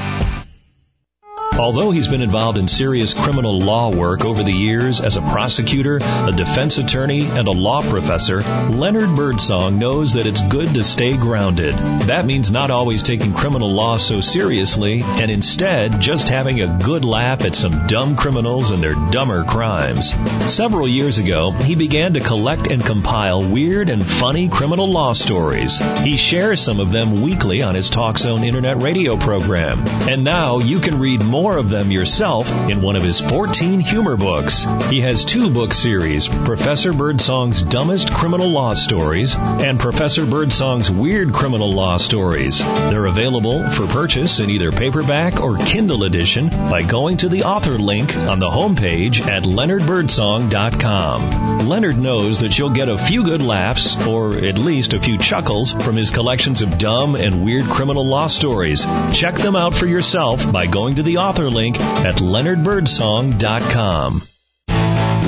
Although 1.59 1.91
he's 1.91 2.07
been 2.07 2.23
involved 2.23 2.57
in 2.57 2.69
serious 2.69 3.15
criminal 3.15 3.59
law 3.59 3.91
work 3.91 4.25
over 4.25 4.45
the 4.45 4.53
years 4.53 5.01
as 5.01 5.17
a 5.17 5.23
prosecutor, 5.23 5.97
a 5.97 6.31
defense 6.31 6.79
attorney, 6.79 7.27
and 7.27 7.49
a 7.49 7.53
law 7.53 7.83
professor, 7.83 8.43
Leonard 8.43 9.17
Birdsong 9.17 9.81
knows 9.81 10.13
that 10.13 10.27
it's 10.27 10.41
good 10.41 10.75
to 10.75 10.85
stay 10.85 11.17
grounded. 11.17 11.75
That 11.75 12.27
means 12.27 12.53
not 12.53 12.71
always 12.71 13.03
taking 13.03 13.35
criminal 13.35 13.73
law 13.73 13.97
so 13.97 14.21
seriously 14.21 15.03
and 15.03 15.33
instead 15.33 16.01
just 16.01 16.29
having 16.29 16.61
a 16.61 16.79
good 16.79 17.05
laugh 17.05 17.45
at 17.45 17.57
some 17.57 17.89
dumb 17.89 18.15
criminals 18.15 18.71
and 18.71 18.81
their 18.81 18.95
dumber 18.95 19.43
crimes. 19.43 20.13
Several 20.53 20.87
years 20.87 21.19
ago, 21.19 21.51
he 21.51 21.75
began 21.75 22.15
to 22.15 22.21
collect 22.21 22.69
and 22.69 22.85
compile 22.85 23.43
weird 23.43 23.91
and 23.91 24.07
funny 24.07 24.49
criminal 24.49 24.91
law 24.91 25.13
stories. 25.13 25.79
He 26.03 26.17
shares 26.17 26.61
some 26.61 26.79
of 26.79 26.93
them 26.93 27.21
weekly 27.21 27.63
on 27.63 27.75
his 27.75 27.91
TalkZone 27.91 28.47
internet 28.47 28.77
radio 28.77 29.17
program. 29.17 29.81
And 30.09 30.23
now 30.23 30.61
you 30.61 30.79
can 30.79 31.01
read 31.01 31.25
more 31.25 31.48
of 31.57 31.71
them 31.71 31.91
yourself 31.91 32.51
in 32.69 32.83
one 32.83 32.97
of 32.97 33.03
his 33.03 33.21
14 33.21 33.81
humor 33.81 34.17
books. 34.17 34.65
He 34.91 35.01
has 35.01 35.25
two 35.25 35.51
book 35.51 35.73
series, 35.73 36.29
Professor 36.29 36.93
Birdsong's 36.93 37.63
Dumbest 37.63 38.13
Criminal 38.13 38.49
Law 38.49 38.75
Stories 38.75 39.35
and 39.37 39.81
Professor 39.81 40.27
Birdsong's 40.27 40.91
Weird 40.91 41.33
Criminal 41.33 41.73
Law 41.73 41.97
Stories. 41.97 42.59
They're 42.59 43.07
available 43.07 43.67
for 43.71 43.87
purchase 43.87 44.41
in 44.41 44.51
either 44.51 44.73
paperback 44.73 45.41
or 45.41 45.57
Kindle 45.57 46.05
edition 46.05 46.49
by 46.49 46.83
going 46.83 47.19
to 47.19 47.29
the 47.29 47.45
author 47.45 47.79
link 47.79 48.17
on 48.17 48.41
the 48.41 48.51
homepage 48.51 49.21
at 49.21 49.45
leonardbirdsong.com. 49.45 51.69
Leonard 51.69 51.99
knows 51.99 52.41
that 52.41 52.59
you'll 52.59 52.71
get 52.71 52.89
a 52.89 52.99
few 52.99 53.23
good 53.23 53.43
laughs, 53.43 54.07
or 54.07 54.35
at 54.35 54.59
least 54.59 54.95
a 54.95 55.01
few 55.01 55.19
chuckles, 55.19 55.73
from 55.73 55.97
his 55.97 56.11
collections 56.11 56.63
of 56.63 56.79
dumb 56.79 57.15
and 57.15 57.45
weird 57.45 57.67
criminal 57.67 58.07
law 58.07 58.27
stories. 58.27 58.87
Check 59.13 59.37
them 59.37 59.55
out 59.55 59.75
for 59.75 59.87
yourself 59.87 60.51
by 60.51 60.67
going 60.67 60.97
to 60.97 61.03
the 61.03 61.19
author 61.19 61.38
link 61.45 61.81
at 61.81 62.17
leonardbirdsong.com. 62.17 64.23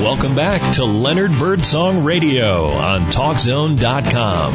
Welcome 0.01 0.35
back 0.35 0.75
to 0.75 0.85
Leonard 0.85 1.31
Birdsong 1.37 2.03
Radio 2.03 2.65
on 2.65 3.01
TalkZone.com. 3.11 4.53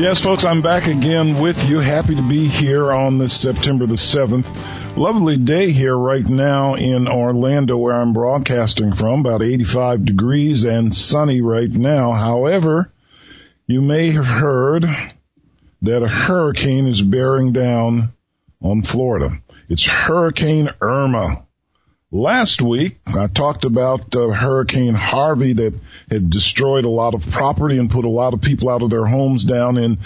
Yes, 0.00 0.20
folks, 0.20 0.44
I'm 0.44 0.62
back 0.62 0.86
again 0.86 1.40
with 1.40 1.68
you. 1.68 1.80
Happy 1.80 2.14
to 2.14 2.22
be 2.22 2.46
here 2.46 2.92
on 2.92 3.18
this 3.18 3.38
September 3.38 3.86
the 3.86 3.96
7th. 3.96 4.96
Lovely 4.96 5.36
day 5.36 5.72
here 5.72 5.96
right 5.96 6.24
now 6.24 6.74
in 6.74 7.08
Orlando 7.08 7.76
where 7.76 7.94
I'm 7.94 8.12
broadcasting 8.12 8.94
from, 8.94 9.20
about 9.20 9.42
85 9.42 10.04
degrees 10.04 10.64
and 10.64 10.94
sunny 10.94 11.42
right 11.42 11.70
now. 11.70 12.12
However, 12.12 12.92
you 13.66 13.82
may 13.82 14.10
have 14.10 14.26
heard 14.26 14.86
that 15.82 16.02
a 16.02 16.08
hurricane 16.08 16.86
is 16.86 17.02
bearing 17.02 17.52
down 17.52 18.12
on 18.62 18.82
Florida. 18.82 19.38
It's 19.68 19.84
Hurricane 19.84 20.70
Irma. 20.80 21.44
Last 22.10 22.60
week, 22.60 23.00
I 23.06 23.26
talked 23.26 23.64
about 23.64 24.14
uh, 24.14 24.28
Hurricane 24.28 24.94
Harvey 24.94 25.54
that 25.54 25.78
had 26.10 26.28
destroyed 26.28 26.84
a 26.84 26.90
lot 26.90 27.14
of 27.14 27.30
property 27.30 27.78
and 27.78 27.90
put 27.90 28.04
a 28.04 28.10
lot 28.10 28.34
of 28.34 28.42
people 28.42 28.68
out 28.68 28.82
of 28.82 28.90
their 28.90 29.06
homes 29.06 29.44
down 29.44 29.78
in 29.78 29.98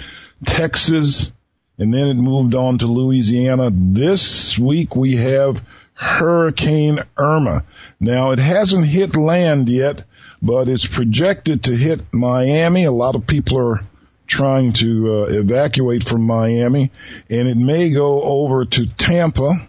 Texas, 0.45 1.33
and 1.79 1.93
then 1.93 2.09
it 2.09 2.15
moved 2.15 2.55
on 2.55 2.79
to 2.79 2.87
Louisiana. 2.87 3.71
This 3.73 4.57
week 4.57 4.95
we 4.95 5.17
have 5.17 5.65
Hurricane 5.95 7.01
Irma. 7.17 7.65
Now 7.99 8.31
it 8.31 8.39
hasn't 8.39 8.87
hit 8.87 9.17
land 9.17 9.69
yet, 9.69 10.05
but 10.41 10.69
it's 10.69 10.87
projected 10.87 11.65
to 11.65 11.77
hit 11.77 12.13
Miami. 12.13 12.85
A 12.85 12.93
lot 12.93 13.17
of 13.17 13.27
people 13.27 13.59
are 13.59 13.81
trying 14.27 14.73
to 14.75 15.13
uh, 15.13 15.27
evacuate 15.29 16.05
from 16.05 16.23
Miami, 16.23 16.91
and 17.31 17.49
it 17.49 17.57
may 17.57 17.91
go 17.91 18.23
over 18.23 18.65
to 18.65 18.87
Tampa 18.87 19.69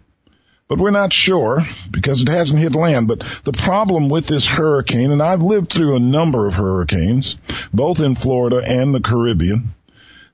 but 0.67 0.79
we're 0.79 0.91
not 0.91 1.13
sure 1.13 1.65
because 1.89 2.21
it 2.21 2.27
hasn't 2.27 2.59
hit 2.59 2.75
land. 2.75 3.07
But 3.07 3.19
the 3.43 3.53
problem 3.53 4.09
with 4.09 4.27
this 4.27 4.45
hurricane, 4.45 5.11
and 5.11 5.23
I've 5.23 5.41
lived 5.41 5.71
through 5.71 5.95
a 5.95 5.99
number 6.01 6.45
of 6.45 6.55
hurricanes, 6.55 7.37
both 7.73 8.01
in 8.01 8.15
Florida 8.15 8.61
and 8.65 8.93
the 8.93 8.99
Caribbean. 8.99 9.73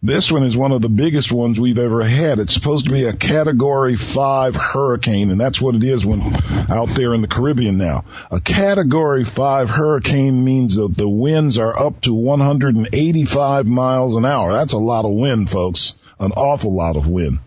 This 0.06 0.30
one 0.30 0.44
is 0.44 0.58
one 0.58 0.74
of 0.74 0.82
the 0.82 0.90
biggest 0.90 1.32
ones 1.32 1.58
we've 1.58 1.78
ever 1.78 2.04
had. 2.04 2.38
It's 2.38 2.54
supposed 2.54 2.88
to 2.88 2.92
be 2.92 3.06
a 3.06 3.14
category 3.14 3.96
five 3.96 4.54
hurricane, 4.54 5.32
and 5.32 5.40
that's 5.40 5.62
what 5.62 5.76
it 5.76 5.84
is 5.84 6.06
when 6.06 6.22
out 6.70 6.90
there 6.90 7.14
in 7.14 7.22
the 7.22 7.28
Caribbean 7.30 7.78
now. 7.78 8.04
A 8.30 8.42
category 8.42 9.24
five 9.24 9.70
hurricane 9.70 10.44
means 10.44 10.76
that 10.76 10.94
the 10.94 11.08
winds 11.08 11.58
are 11.58 11.80
up 11.80 12.02
to 12.02 12.14
185 12.14 13.70
miles 13.70 14.18
an 14.18 14.26
hour. 14.26 14.52
That's 14.52 14.74
a 14.74 14.78
lot 14.78 15.06
of 15.06 15.12
wind, 15.12 15.50
folks. 15.50 15.94
An 16.20 16.34
awful 16.34 16.76
lot 16.76 16.98
of 16.98 17.08
wind. 17.08 17.40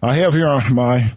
I 0.00 0.14
have 0.14 0.32
here 0.32 0.46
on 0.46 0.74
my 0.74 1.12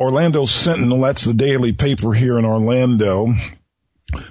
Orlando 0.00 0.44
Sentinel, 0.44 1.02
that's 1.02 1.24
the 1.24 1.34
daily 1.34 1.72
paper 1.72 2.12
here 2.12 2.36
in 2.36 2.44
Orlando. 2.44 3.32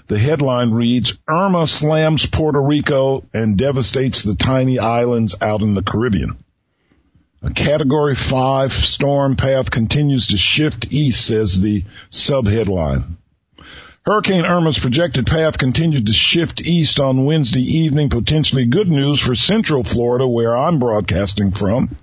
The 0.07 0.19
headline 0.19 0.71
reads, 0.71 1.15
Irma 1.27 1.67
slams 1.67 2.25
Puerto 2.25 2.61
Rico 2.61 3.23
and 3.33 3.57
devastates 3.57 4.23
the 4.23 4.35
tiny 4.35 4.79
islands 4.79 5.35
out 5.41 5.61
in 5.61 5.73
the 5.73 5.83
Caribbean. 5.83 6.37
A 7.41 7.49
category 7.49 8.15
five 8.15 8.71
storm 8.71 9.35
path 9.35 9.69
continues 9.69 10.27
to 10.27 10.37
shift 10.37 10.93
east, 10.93 11.25
says 11.25 11.61
the 11.61 11.83
subheadline. 12.11 13.17
Hurricane 14.05 14.45
Irma's 14.45 14.79
projected 14.79 15.27
path 15.27 15.57
continued 15.57 16.07
to 16.07 16.13
shift 16.13 16.61
east 16.61 16.99
on 16.99 17.23
Wednesday 17.23 17.61
evening, 17.61 18.09
potentially 18.09 18.65
good 18.65 18.89
news 18.89 19.19
for 19.19 19.33
central 19.33 19.83
Florida 19.83 20.27
where 20.27 20.57
I'm 20.57 20.79
broadcasting 20.79 21.51
from, 21.51 21.97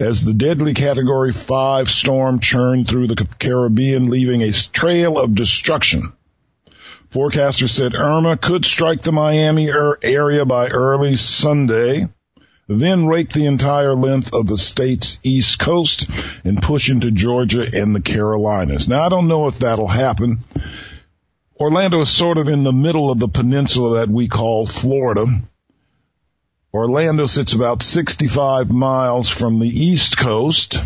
as 0.00 0.24
the 0.24 0.32
deadly 0.32 0.72
category 0.72 1.32
5 1.32 1.90
storm 1.90 2.40
churned 2.40 2.88
through 2.88 3.08
the 3.08 3.26
Caribbean 3.38 4.08
leaving 4.08 4.42
a 4.42 4.52
trail 4.52 5.18
of 5.18 5.34
destruction. 5.34 6.14
Forecasters 7.12 7.72
said 7.72 7.94
Irma 7.94 8.38
could 8.38 8.64
strike 8.64 9.02
the 9.02 9.12
Miami 9.12 9.70
er, 9.70 9.98
area 10.02 10.46
by 10.46 10.68
early 10.68 11.16
Sunday, 11.16 12.08
then 12.68 13.06
rake 13.06 13.28
the 13.28 13.44
entire 13.44 13.94
length 13.94 14.32
of 14.32 14.46
the 14.46 14.56
state's 14.56 15.18
east 15.22 15.58
coast 15.58 16.06
and 16.42 16.62
push 16.62 16.88
into 16.88 17.10
Georgia 17.10 17.66
and 17.70 17.94
the 17.94 18.00
Carolinas. 18.00 18.88
Now 18.88 19.02
I 19.02 19.10
don't 19.10 19.28
know 19.28 19.46
if 19.46 19.58
that'll 19.58 19.88
happen. 19.88 20.38
Orlando 21.60 22.00
is 22.00 22.08
sort 22.08 22.38
of 22.38 22.48
in 22.48 22.64
the 22.64 22.72
middle 22.72 23.10
of 23.10 23.18
the 23.18 23.28
peninsula 23.28 23.98
that 23.98 24.08
we 24.08 24.28
call 24.28 24.66
Florida. 24.66 25.42
Orlando 26.72 27.26
sits 27.26 27.52
about 27.52 27.82
65 27.82 28.70
miles 28.70 29.28
from 29.28 29.58
the 29.58 29.68
east 29.68 30.16
coast 30.16 30.82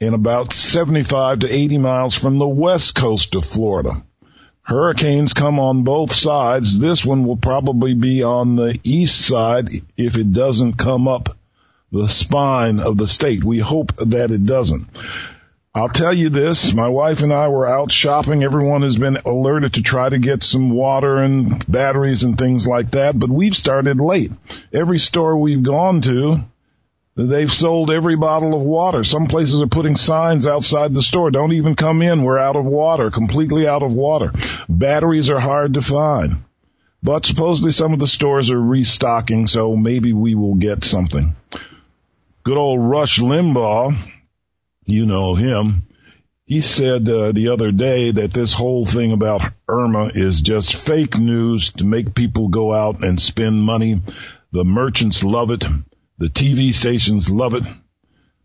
and 0.00 0.16
about 0.16 0.52
75 0.52 1.40
to 1.40 1.48
80 1.48 1.78
miles 1.78 2.16
from 2.16 2.38
the 2.38 2.48
west 2.48 2.96
coast 2.96 3.36
of 3.36 3.46
Florida. 3.46 4.02
Hurricanes 4.68 5.32
come 5.32 5.58
on 5.58 5.82
both 5.82 6.12
sides. 6.12 6.78
This 6.78 7.02
one 7.02 7.24
will 7.24 7.38
probably 7.38 7.94
be 7.94 8.22
on 8.22 8.54
the 8.54 8.78
east 8.84 9.18
side 9.18 9.70
if 9.96 10.18
it 10.18 10.30
doesn't 10.30 10.74
come 10.74 11.08
up 11.08 11.38
the 11.90 12.06
spine 12.06 12.78
of 12.78 12.98
the 12.98 13.08
state. 13.08 13.42
We 13.42 13.60
hope 13.60 13.96
that 13.96 14.30
it 14.30 14.44
doesn't. 14.44 14.88
I'll 15.74 15.88
tell 15.88 16.12
you 16.12 16.28
this, 16.28 16.74
my 16.74 16.88
wife 16.88 17.22
and 17.22 17.32
I 17.32 17.48
were 17.48 17.66
out 17.66 17.90
shopping. 17.90 18.42
Everyone 18.42 18.82
has 18.82 18.98
been 18.98 19.16
alerted 19.16 19.74
to 19.74 19.82
try 19.82 20.06
to 20.06 20.18
get 20.18 20.42
some 20.42 20.68
water 20.68 21.16
and 21.16 21.64
batteries 21.66 22.24
and 22.24 22.36
things 22.36 22.66
like 22.66 22.90
that, 22.90 23.18
but 23.18 23.30
we've 23.30 23.56
started 23.56 23.98
late. 23.98 24.32
Every 24.74 24.98
store 24.98 25.38
we've 25.38 25.62
gone 25.62 26.02
to, 26.02 26.40
they've 27.26 27.52
sold 27.52 27.90
every 27.90 28.16
bottle 28.16 28.54
of 28.54 28.62
water. 28.62 29.04
Some 29.04 29.26
places 29.26 29.60
are 29.62 29.66
putting 29.66 29.96
signs 29.96 30.46
outside 30.46 30.94
the 30.94 31.02
store. 31.02 31.30
Don't 31.30 31.52
even 31.52 31.76
come 31.76 32.02
in. 32.02 32.22
We're 32.22 32.38
out 32.38 32.56
of 32.56 32.64
water, 32.64 33.10
completely 33.10 33.66
out 33.66 33.82
of 33.82 33.92
water. 33.92 34.32
Batteries 34.68 35.30
are 35.30 35.40
hard 35.40 35.74
to 35.74 35.82
find. 35.82 36.44
But 37.02 37.26
supposedly 37.26 37.72
some 37.72 37.92
of 37.92 37.98
the 37.98 38.06
stores 38.06 38.50
are 38.50 38.60
restocking, 38.60 39.46
so 39.46 39.76
maybe 39.76 40.12
we 40.12 40.34
will 40.34 40.56
get 40.56 40.84
something. 40.84 41.36
Good 42.44 42.56
old 42.56 42.80
Rush 42.80 43.18
Limbaugh 43.18 43.96
you 44.88 45.06
know 45.06 45.34
him. 45.34 45.86
He 46.46 46.62
said 46.62 47.06
uh, 47.08 47.32
the 47.32 47.48
other 47.48 47.70
day 47.70 48.10
that 48.10 48.32
this 48.32 48.54
whole 48.54 48.86
thing 48.86 49.12
about 49.12 49.52
Irma 49.68 50.10
is 50.14 50.40
just 50.40 50.74
fake 50.74 51.18
news 51.18 51.72
to 51.74 51.84
make 51.84 52.14
people 52.14 52.48
go 52.48 52.72
out 52.72 53.04
and 53.04 53.20
spend 53.20 53.62
money. 53.62 54.00
The 54.50 54.64
merchants 54.64 55.22
love 55.22 55.50
it. 55.50 55.64
The 56.18 56.28
TV 56.28 56.74
stations 56.74 57.30
love 57.30 57.54
it. 57.54 57.64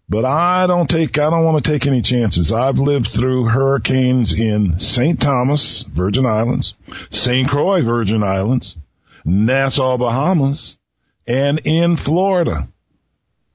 But 0.08 0.26
I 0.26 0.68
don't 0.68 0.90
take, 0.90 1.18
I 1.18 1.30
don't 1.30 1.46
want 1.46 1.64
to 1.64 1.72
take 1.72 1.88
any 1.88 2.02
chances. 2.02 2.52
I've 2.52 2.78
lived 2.78 3.08
through 3.08 3.46
hurricanes 3.46 4.34
in 4.34 4.78
St. 4.78 5.20
Thomas, 5.20 5.82
Virgin 5.82 6.26
Islands, 6.26 6.76
St. 7.10 7.50
Croix, 7.50 7.82
Virgin 7.82 8.22
Islands, 8.22 8.78
Nassau, 9.26 9.98
Bahamas, 9.98 10.78
and 11.26 11.62
in 11.64 11.96
Florida. 11.96 12.68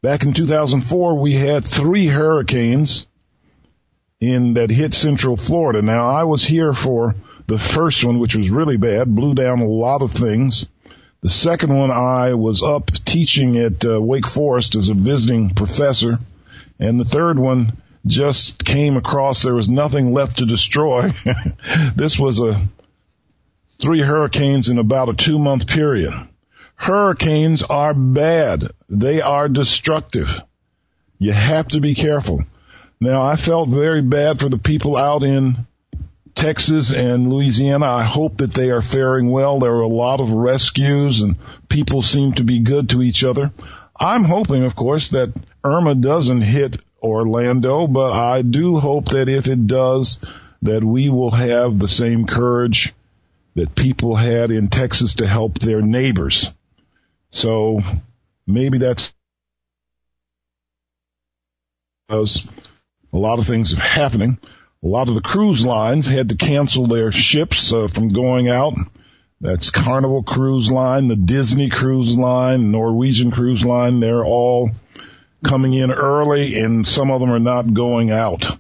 Back 0.03 0.25
in 0.25 0.33
2004, 0.33 1.19
we 1.21 1.35
had 1.35 1.65
three 1.65 2.07
hurricanes 2.07 3.07
in 4.21 4.55
that 4.55 4.71
hit 4.71 4.95
central 4.95 5.37
Florida. 5.37 5.83
Now 5.83 6.11
I 6.11 6.25
was 6.25 6.43
here 6.43 6.73
for 6.73 7.15
the 7.47 7.59
first 7.59 8.05
one, 8.05 8.19
which 8.19 8.35
was 8.35 8.51
really 8.51 8.79
bad, 8.79 9.15
blew 9.15 9.35
down 9.35 9.61
a 9.61 9.69
lot 9.69 10.03
of 10.03 10.13
things. 10.13 10.67
The 11.21 11.31
second 11.31 11.77
one, 11.77 11.91
I 11.91 12.35
was 12.35 12.63
up 12.63 12.93
teaching 12.93 13.57
at 13.57 13.85
uh, 13.85 14.01
Wake 14.01 14.29
Forest 14.29 14.77
as 14.77 14.89
a 14.89 14.95
visiting 14.95 15.55
professor, 15.55 16.19
and 16.79 17.01
the 17.01 17.05
third 17.05 17.41
one 17.41 17.77
just 18.07 18.65
came 18.65 18.97
across. 18.97 19.43
There 19.43 19.55
was 19.55 19.69
nothing 19.69 20.13
left 20.13 20.39
to 20.39 20.47
destroy. 20.47 21.13
this 21.97 22.19
was 22.19 22.41
a 22.41 22.69
three 23.81 24.01
hurricanes 24.01 24.69
in 24.69 24.79
about 24.79 25.09
a 25.09 25.15
two 25.15 25.39
month 25.39 25.67
period. 25.67 26.15
Hurricanes 26.77 27.65
are 27.65 27.95
bad. 27.95 28.71
They 28.89 29.21
are 29.21 29.49
destructive. 29.49 30.41
You 31.19 31.33
have 31.33 31.67
to 31.69 31.81
be 31.81 31.97
careful. 31.97 32.45
Now 33.01 33.23
I 33.23 33.35
felt 33.35 33.69
very 33.69 34.03
bad 34.03 34.39
for 34.39 34.49
the 34.49 34.59
people 34.59 34.97
out 34.97 35.25
in 35.25 35.67
Texas 36.39 36.95
and 36.95 37.29
Louisiana. 37.29 37.87
I 37.87 38.05
hope 38.05 38.37
that 38.37 38.55
they 38.55 38.71
are 38.71 38.81
faring 38.81 39.29
well. 39.29 39.59
There 39.59 39.75
are 39.75 39.81
a 39.81 39.89
lot 39.89 40.21
of 40.21 40.31
rescues 40.31 41.21
and 41.21 41.35
people 41.69 42.01
seem 42.01 42.35
to 42.35 42.45
be 42.45 42.61
good 42.61 42.91
to 42.91 43.03
each 43.03 43.25
other. 43.25 43.51
I'm 43.99 44.23
hoping, 44.23 44.63
of 44.63 44.77
course, 44.77 45.09
that 45.11 45.33
Irma 45.65 45.97
doesn't 45.97 46.43
hit 46.43 46.81
Orlando, 47.03 47.89
but 47.89 48.13
I 48.13 48.43
do 48.43 48.79
hope 48.79 49.07
that 49.07 49.29
if 49.29 49.49
it 49.49 49.67
does, 49.67 50.21
that 50.63 50.85
we 50.85 51.09
will 51.09 51.33
have 51.33 51.77
the 51.77 51.89
same 51.89 52.25
courage 52.25 52.95
that 53.57 53.75
people 53.75 54.15
had 54.15 54.53
in 54.53 54.69
Texas 54.69 55.15
to 55.17 55.27
help 55.27 55.59
their 55.59 55.83
neighbors. 55.83 56.53
So 57.31 57.81
maybe 58.47 58.79
that's 58.79 59.13
because 62.07 62.47
a 63.13 63.19
lot 63.19 63.41
of 63.41 63.47
things 63.49 63.73
are 63.73 63.81
happening. 63.81 64.39
A 64.83 64.87
lot 64.87 65.09
of 65.09 65.15
the 65.15 65.21
cruise 65.21 65.67
lines 65.67 66.07
had 66.07 66.29
to 66.29 66.37
cancel 66.37 66.87
their 66.87 67.11
ships 67.11 67.73
uh, 67.73 67.89
from 67.89 68.11
going 68.11 68.49
out. 68.49 68.75
That's 69.41 69.71
Carnival 69.71 70.23
Cruise 70.23 70.71
Line, 70.71 71.09
the 71.09 71.17
Disney 71.17 71.69
Cruise 71.69 72.17
Line, 72.17 72.71
Norwegian 72.71 73.31
Cruise 73.31 73.65
Line. 73.65 74.01
They're 74.01 74.25
all 74.25 74.71
coming 75.45 75.73
in 75.73 75.91
early 75.91 76.61
and 76.61 76.87
some 76.87 77.11
of 77.11 77.21
them 77.21 77.31
are 77.31 77.39
not 77.39 77.73
going 77.73 78.11
out. 78.11 78.59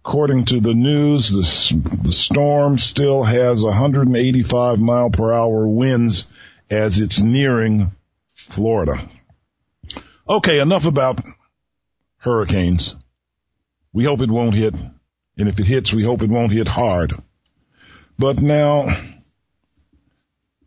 According 0.00 0.44
to 0.46 0.60
the 0.60 0.74
news, 0.74 1.30
the, 1.30 1.98
the 2.02 2.12
storm 2.12 2.78
still 2.78 3.24
has 3.24 3.64
185 3.64 4.78
mile 4.78 5.10
per 5.10 5.32
hour 5.32 5.66
winds 5.66 6.26
as 6.70 7.00
it's 7.00 7.20
nearing 7.20 7.92
Florida. 8.34 9.08
Okay, 10.28 10.60
enough 10.60 10.86
about 10.86 11.24
hurricanes. 12.18 12.94
We 13.92 14.04
hope 14.04 14.20
it 14.20 14.30
won't 14.30 14.54
hit, 14.54 14.74
and 15.36 15.48
if 15.48 15.58
it 15.58 15.66
hits, 15.66 15.92
we 15.92 16.04
hope 16.04 16.22
it 16.22 16.30
won't 16.30 16.52
hit 16.52 16.68
hard. 16.68 17.20
But 18.18 18.40
now, 18.40 18.86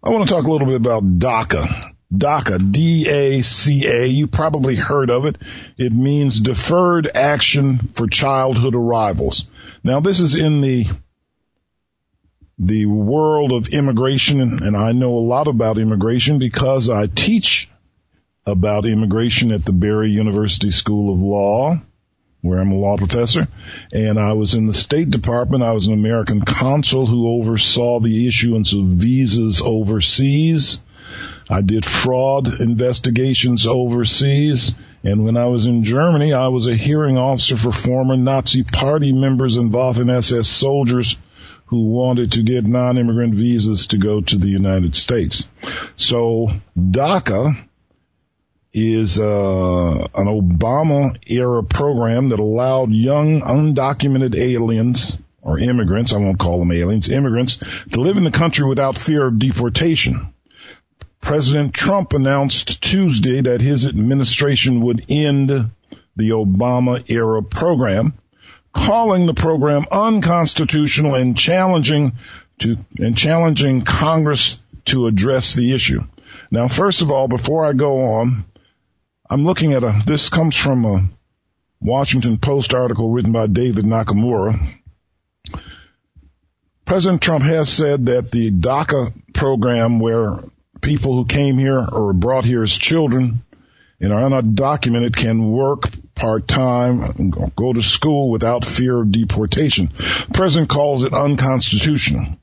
I 0.04 0.10
want 0.10 0.28
to 0.28 0.34
talk 0.34 0.46
a 0.46 0.52
little 0.52 0.68
bit 0.68 0.76
about 0.76 1.04
DACA. 1.20 1.94
DACA, 2.14 2.72
D-A-C-A, 2.72 4.06
you 4.06 4.28
probably 4.28 4.76
heard 4.76 5.10
of 5.10 5.26
it. 5.26 5.38
It 5.78 5.92
means 5.92 6.40
Deferred 6.40 7.10
Action 7.14 7.80
for 7.94 8.08
Childhood 8.08 8.76
Arrivals. 8.76 9.46
Now 9.84 10.00
this 10.00 10.20
is 10.22 10.36
in 10.36 10.62
the, 10.62 10.86
the 12.60 12.86
world 12.86 13.52
of 13.52 13.68
immigration 13.68 14.64
and 14.64 14.78
I 14.78 14.94
know 14.94 15.18
a 15.18 15.20
lot 15.20 15.48
about 15.48 15.78
immigration 15.78 16.40
because 16.40 16.90
I 16.90 17.08
teach 17.08 17.70
about 18.46 18.86
immigration 18.86 19.52
at 19.52 19.66
the 19.66 19.74
Barry 19.74 20.12
University 20.12 20.72
School 20.72 21.14
of 21.14 21.22
Law 21.22 21.82
where 22.48 22.60
I'm 22.60 22.72
a 22.72 22.76
law 22.76 22.98
professor. 22.98 23.48
And 23.92 24.20
I 24.20 24.34
was 24.34 24.54
in 24.56 24.66
the 24.66 24.74
State 24.74 25.10
Department. 25.10 25.64
I 25.64 25.74
was 25.74 25.88
an 25.88 25.94
American 25.94 26.42
consul 26.42 27.06
who 27.06 27.40
oversaw 27.40 28.00
the 28.00 28.28
issuance 28.28 28.74
of 28.74 28.86
visas 28.86 29.62
overseas. 29.62 30.80
I 31.50 31.62
did 31.62 31.86
fraud 31.86 32.60
investigations 32.60 33.68
overseas. 33.68 34.76
And 35.04 35.24
when 35.24 35.38
I 35.38 35.46
was 35.46 35.66
in 35.66 35.84
Germany, 35.84 36.34
I 36.34 36.48
was 36.50 36.68
a 36.68 36.76
hearing 36.76 37.18
officer 37.18 37.56
for 37.56 37.72
former 37.72 38.18
Nazi 38.18 38.64
party 38.64 39.14
members 39.14 39.56
and 39.56 39.72
Waffen-SS 39.72 40.48
soldiers 40.48 41.18
who 41.68 41.90
wanted 41.90 42.34
to 42.34 42.44
get 42.44 42.66
non-immigrant 42.66 43.36
visas 43.36 43.88
to 43.88 43.98
go 43.98 44.22
to 44.22 44.38
the 44.38 44.48
United 44.48 44.96
States. 44.96 45.46
So 45.98 46.50
DACA 46.78 47.67
is 48.78 49.20
uh, 49.20 50.08
an 50.14 50.28
Obama 50.28 51.18
era 51.26 51.64
program 51.64 52.30
that 52.30 52.40
allowed 52.40 52.92
young 52.92 53.42
undocumented 53.42 54.36
aliens 54.36 55.18
or 55.42 55.58
immigrants, 55.58 56.14
I 56.14 56.18
won't 56.18 56.38
call 56.38 56.60
them 56.60 56.72
aliens, 56.72 57.10
immigrants, 57.10 57.58
to 57.92 58.02
live 58.02 58.18
in 58.18 58.24
the 58.24 58.32
country 58.32 58.68
without 58.68 58.98
fear 58.98 59.26
of 59.26 59.40
deportation. 59.40 60.32
President 61.22 61.74
Trump 61.74 62.14
announced 62.14 62.82
Tuesday 62.82 63.42
that 63.42 63.62
his 63.62 63.88
administration 63.88 64.82
would 64.82 65.06
end 65.10 65.50
the 65.50 66.30
Obama 66.30 67.10
era 67.10 67.42
program, 67.42 68.14
calling 68.74 69.26
the 69.26 69.34
program 69.34 69.86
unconstitutional 69.92 71.16
and 71.16 71.36
challenging 71.36 72.14
to, 72.60 72.78
and 73.00 73.18
challenging 73.18 73.84
Congress 73.84 74.60
to 74.86 75.08
address 75.08 75.54
the 75.54 75.74
issue. 75.74 76.04
Now, 76.52 76.68
first 76.68 77.02
of 77.02 77.12
all, 77.12 77.28
before 77.28 77.66
I 77.66 77.74
go 77.74 78.02
on, 78.20 78.46
I'm 79.30 79.44
looking 79.44 79.74
at 79.74 79.84
a, 79.84 80.00
this 80.06 80.30
comes 80.30 80.56
from 80.56 80.86
a 80.86 81.10
Washington 81.82 82.38
Post 82.38 82.74
article 82.74 83.10
written 83.10 83.34
by 83.34 83.48
David 83.48 83.84
Nakamura. 83.84 84.76
President 86.86 87.22
Trump 87.22 87.44
has 87.44 87.70
said 87.70 88.06
that 88.06 88.32
the 88.32 88.52
DACA 88.52 89.12
program 89.34 90.00
where 90.00 90.40
people 90.80 91.16
who 91.16 91.26
came 91.26 91.58
here 91.58 91.80
or 91.80 92.14
brought 92.14 92.46
here 92.46 92.64
as 92.64 92.72
children 92.72 93.44
and 94.00 94.14
are 94.14 94.30
undocumented 94.30 95.14
can 95.14 95.52
work 95.52 95.84
part-time, 96.16 97.32
go 97.56 97.74
to 97.74 97.82
school 97.82 98.30
without 98.30 98.64
fear 98.64 99.02
of 99.02 99.12
deportation. 99.12 99.92
The 99.98 100.32
president 100.34 100.70
calls 100.70 101.04
it 101.04 101.14
unconstitutional. 101.14 102.38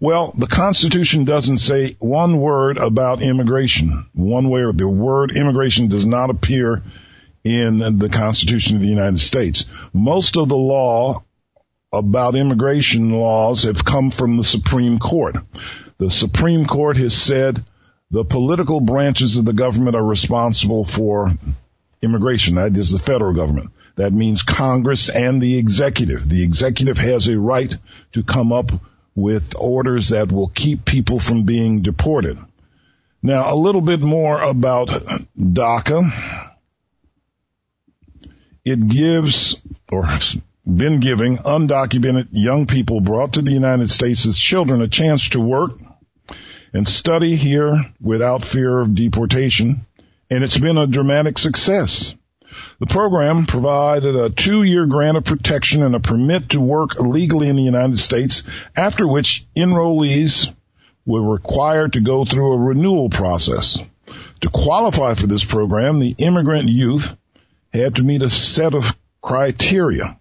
Well, 0.00 0.32
the 0.38 0.46
Constitution 0.46 1.24
doesn't 1.24 1.58
say 1.58 1.96
one 1.98 2.38
word 2.38 2.78
about 2.78 3.20
immigration. 3.20 4.06
One 4.14 4.48
way 4.48 4.60
or 4.60 4.72
the 4.72 4.86
word 4.86 5.36
immigration 5.36 5.88
does 5.88 6.06
not 6.06 6.30
appear 6.30 6.82
in 7.42 7.98
the 7.98 8.08
Constitution 8.08 8.76
of 8.76 8.82
the 8.82 8.88
United 8.88 9.20
States. 9.20 9.64
Most 9.92 10.36
of 10.36 10.48
the 10.48 10.56
law 10.56 11.24
about 11.92 12.36
immigration 12.36 13.10
laws 13.10 13.64
have 13.64 13.84
come 13.84 14.10
from 14.12 14.36
the 14.36 14.44
Supreme 14.44 15.00
Court. 15.00 15.36
The 15.98 16.10
Supreme 16.10 16.66
Court 16.66 16.96
has 16.98 17.16
said 17.16 17.64
the 18.10 18.24
political 18.24 18.80
branches 18.80 19.36
of 19.36 19.46
the 19.46 19.52
government 19.52 19.96
are 19.96 20.04
responsible 20.04 20.84
for 20.84 21.36
immigration. 22.02 22.54
That 22.54 22.76
is 22.76 22.90
the 22.90 23.00
federal 23.00 23.34
government. 23.34 23.70
That 23.96 24.12
means 24.12 24.42
Congress 24.44 25.08
and 25.08 25.42
the 25.42 25.58
executive. 25.58 26.28
The 26.28 26.44
executive 26.44 26.98
has 26.98 27.26
a 27.26 27.36
right 27.36 27.74
to 28.12 28.22
come 28.22 28.52
up 28.52 28.70
with 29.20 29.54
orders 29.56 30.10
that 30.10 30.30
will 30.30 30.48
keep 30.48 30.84
people 30.84 31.18
from 31.18 31.42
being 31.42 31.82
deported. 31.82 32.38
Now, 33.20 33.52
a 33.52 33.56
little 33.56 33.80
bit 33.80 34.00
more 34.00 34.40
about 34.40 34.88
DACA. 35.36 36.54
It 38.64 38.88
gives, 38.88 39.60
or 39.90 40.06
has 40.06 40.36
been 40.64 41.00
giving, 41.00 41.38
undocumented 41.38 42.28
young 42.30 42.66
people 42.66 43.00
brought 43.00 43.32
to 43.32 43.42
the 43.42 43.50
United 43.50 43.90
States 43.90 44.24
as 44.26 44.38
children 44.38 44.82
a 44.82 44.88
chance 44.88 45.30
to 45.30 45.40
work 45.40 45.72
and 46.72 46.88
study 46.88 47.34
here 47.34 47.92
without 48.00 48.44
fear 48.44 48.78
of 48.78 48.94
deportation, 48.94 49.86
and 50.30 50.44
it's 50.44 50.58
been 50.58 50.78
a 50.78 50.86
dramatic 50.86 51.38
success. 51.38 52.14
The 52.80 52.86
program 52.86 53.46
provided 53.46 54.14
a 54.14 54.30
two-year 54.30 54.86
grant 54.86 55.16
of 55.16 55.24
protection 55.24 55.82
and 55.82 55.96
a 55.96 56.00
permit 56.00 56.50
to 56.50 56.60
work 56.60 57.00
legally 57.00 57.48
in 57.48 57.56
the 57.56 57.62
United 57.62 57.98
States, 57.98 58.44
after 58.76 59.06
which 59.06 59.44
enrollees 59.56 60.52
were 61.04 61.32
required 61.32 61.94
to 61.94 62.00
go 62.00 62.24
through 62.24 62.52
a 62.52 62.58
renewal 62.58 63.10
process. 63.10 63.80
To 64.42 64.50
qualify 64.50 65.14
for 65.14 65.26
this 65.26 65.44
program, 65.44 65.98
the 65.98 66.14
immigrant 66.18 66.68
youth 66.68 67.16
had 67.72 67.96
to 67.96 68.04
meet 68.04 68.22
a 68.22 68.30
set 68.30 68.74
of 68.74 68.96
criteria. 69.20 70.16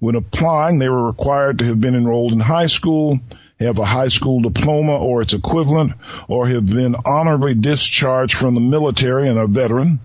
When 0.00 0.16
applying, 0.16 0.78
they 0.78 0.88
were 0.90 1.06
required 1.06 1.60
to 1.60 1.64
have 1.66 1.80
been 1.80 1.94
enrolled 1.94 2.32
in 2.32 2.40
high 2.40 2.66
school, 2.66 3.20
have 3.58 3.78
a 3.78 3.86
high 3.86 4.08
school 4.08 4.40
diploma 4.40 4.98
or 4.98 5.22
its 5.22 5.32
equivalent, 5.32 5.92
or 6.28 6.46
have 6.48 6.66
been 6.66 6.94
honorably 6.94 7.54
discharged 7.54 8.36
from 8.36 8.54
the 8.54 8.60
military 8.60 9.28
and 9.28 9.38
a 9.38 9.46
veteran. 9.46 10.00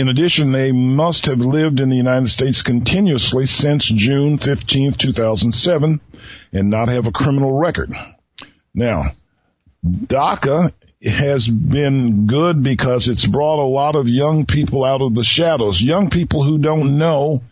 In 0.00 0.08
addition, 0.08 0.50
they 0.50 0.72
must 0.72 1.26
have 1.26 1.40
lived 1.40 1.78
in 1.78 1.90
the 1.90 1.96
United 1.96 2.30
States 2.30 2.62
continuously 2.62 3.44
since 3.44 3.84
June 3.84 4.38
15, 4.38 4.94
2007 4.94 6.00
and 6.54 6.70
not 6.70 6.88
have 6.88 7.06
a 7.06 7.12
criminal 7.12 7.52
record. 7.52 7.92
Now, 8.72 9.12
DACA 9.84 10.72
has 11.04 11.46
been 11.46 12.26
good 12.26 12.62
because 12.62 13.10
it's 13.10 13.26
brought 13.26 13.62
a 13.62 13.68
lot 13.68 13.94
of 13.94 14.08
young 14.08 14.46
people 14.46 14.84
out 14.84 15.02
of 15.02 15.14
the 15.14 15.22
shadows, 15.22 15.82
young 15.82 16.08
people 16.08 16.44
who 16.44 16.56
don't 16.56 16.96
know 16.96 17.42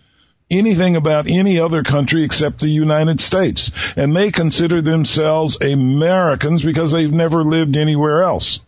anything 0.51 0.97
about 0.97 1.29
any 1.29 1.61
other 1.61 1.83
country 1.83 2.25
except 2.25 2.61
the 2.61 2.69
United 2.69 3.21
States. 3.21 3.73
And 3.95 4.17
they 4.17 4.31
consider 4.31 4.81
themselves 4.81 5.61
Americans 5.61 6.65
because 6.65 6.93
they've 6.93 7.13
never 7.13 7.45
lived 7.45 7.77
anywhere 7.77 8.23
else. 8.23 8.61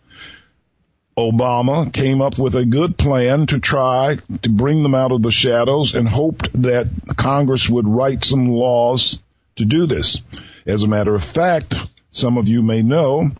Obama 1.21 1.91
came 1.91 2.21
up 2.21 2.37
with 2.37 2.55
a 2.55 2.65
good 2.65 2.97
plan 2.97 3.45
to 3.47 3.59
try 3.59 4.17
to 4.41 4.49
bring 4.49 4.83
them 4.83 4.95
out 4.95 5.11
of 5.11 5.21
the 5.21 5.31
shadows 5.31 5.93
and 5.93 6.07
hoped 6.07 6.49
that 6.61 6.87
Congress 7.15 7.69
would 7.69 7.87
write 7.87 8.25
some 8.25 8.49
laws 8.49 9.19
to 9.57 9.65
do 9.65 9.85
this. 9.85 10.21
As 10.65 10.83
a 10.83 10.87
matter 10.87 11.13
of 11.13 11.23
fact, 11.23 11.75
some 12.09 12.37
of 12.37 12.47
you 12.47 12.61
may 12.61 12.81
know 12.81 13.31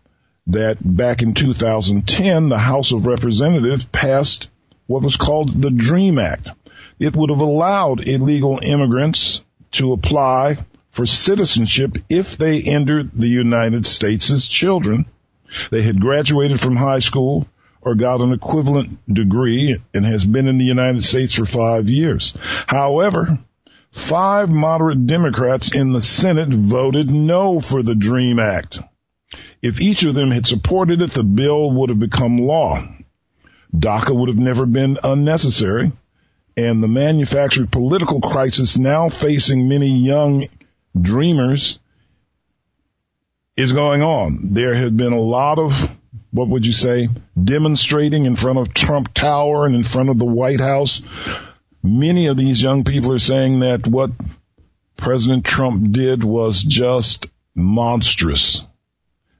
that 0.47 0.77
back 0.81 1.21
in 1.21 1.33
2010, 1.33 2.49
the 2.49 2.57
House 2.57 2.91
of 2.91 3.05
Representatives 3.05 3.85
passed 3.85 4.49
what 4.87 5.03
was 5.03 5.15
called 5.15 5.61
the 5.61 5.71
DREAM 5.71 6.19
Act. 6.19 6.49
It 6.99 7.15
would 7.15 7.29
have 7.29 7.39
allowed 7.39 8.07
illegal 8.07 8.59
immigrants 8.61 9.41
to 9.73 9.93
apply 9.93 10.65
for 10.91 11.05
citizenship 11.05 11.97
if 12.09 12.37
they 12.37 12.61
entered 12.61 13.11
the 13.13 13.27
United 13.27 13.87
States 13.87 14.29
as 14.29 14.47
children. 14.47 15.05
They 15.69 15.81
had 15.81 15.99
graduated 15.99 16.59
from 16.59 16.75
high 16.75 16.99
school 16.99 17.47
or 17.81 17.95
got 17.95 18.21
an 18.21 18.31
equivalent 18.31 18.99
degree 19.11 19.81
and 19.93 20.05
has 20.05 20.23
been 20.23 20.47
in 20.47 20.57
the 20.57 20.65
United 20.65 21.03
States 21.03 21.33
for 21.33 21.45
five 21.45 21.89
years. 21.89 22.33
However, 22.67 23.39
five 23.91 24.49
moderate 24.49 25.07
Democrats 25.07 25.73
in 25.73 25.91
the 25.91 26.01
Senate 26.01 26.49
voted 26.49 27.09
no 27.09 27.59
for 27.59 27.83
the 27.83 27.95
DREAM 27.95 28.39
Act. 28.39 28.79
If 29.61 29.81
each 29.81 30.03
of 30.03 30.15
them 30.15 30.31
had 30.31 30.47
supported 30.47 31.01
it, 31.01 31.11
the 31.11 31.23
bill 31.23 31.71
would 31.71 31.89
have 31.89 31.99
become 31.99 32.37
law. 32.37 32.83
DACA 33.75 34.15
would 34.15 34.29
have 34.29 34.37
never 34.37 34.65
been 34.65 34.97
unnecessary. 35.03 35.91
And 36.57 36.83
the 36.83 36.87
manufactured 36.87 37.71
political 37.71 38.19
crisis 38.19 38.77
now 38.77 39.07
facing 39.09 39.69
many 39.69 39.99
young 39.99 40.47
dreamers 40.99 41.79
is 43.55 43.71
going 43.71 44.01
on. 44.01 44.53
There 44.53 44.73
had 44.73 44.97
been 44.97 45.13
a 45.13 45.19
lot 45.19 45.59
of, 45.59 45.89
what 46.31 46.47
would 46.47 46.65
you 46.65 46.71
say, 46.71 47.09
demonstrating 47.41 48.25
in 48.25 48.35
front 48.35 48.57
of 48.57 48.73
Trump 48.73 49.13
Tower 49.13 49.65
and 49.65 49.75
in 49.75 49.83
front 49.83 50.09
of 50.09 50.17
the 50.17 50.25
White 50.25 50.61
House. 50.61 51.01
Many 51.83 52.27
of 52.27 52.37
these 52.37 52.61
young 52.61 52.83
people 52.83 53.13
are 53.13 53.19
saying 53.19 53.59
that 53.59 53.85
what 53.85 54.11
President 54.95 55.45
Trump 55.45 55.91
did 55.91 56.23
was 56.23 56.63
just 56.63 57.27
monstrous. 57.53 58.61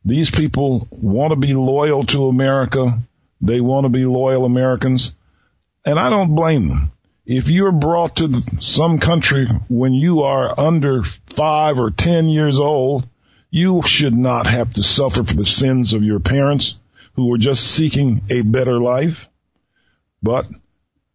These 0.04 0.32
people 0.32 0.88
want 0.92 1.32
to 1.32 1.38
be 1.38 1.54
loyal 1.54 2.04
to 2.08 2.28
America. 2.28 3.00
They 3.40 3.62
want 3.62 3.86
to 3.86 3.90
be 3.90 4.06
loyal 4.06 4.46
Americans. 4.46 5.14
And 5.86 5.98
I 5.98 6.10
don't 6.10 6.36
blame 6.36 6.68
them. 6.68 6.92
If 7.26 7.50
you're 7.50 7.72
brought 7.72 8.18
to 8.18 8.42
some 8.60 9.00
country 9.00 9.48
when 9.70 9.94
you 9.94 10.24
are 10.24 10.60
under 10.60 11.04
five 11.04 11.80
or 11.80 11.92
ten 11.92 12.28
years 12.28 12.60
old, 12.60 13.08
you 13.52 13.82
should 13.84 14.16
not 14.16 14.48
have 14.48 14.74
to 14.74 14.84
suffer 14.84 15.24
for 15.24 15.36
the 15.36 15.46
sins 15.46 15.94
of 15.94 16.04
your 16.04 16.20
parents 16.20 16.76
who 17.14 17.28
were 17.28 17.38
just 17.38 17.64
seeking 17.64 18.22
a 18.30 18.42
better 18.42 18.80
life. 18.80 19.28
But 20.24 20.48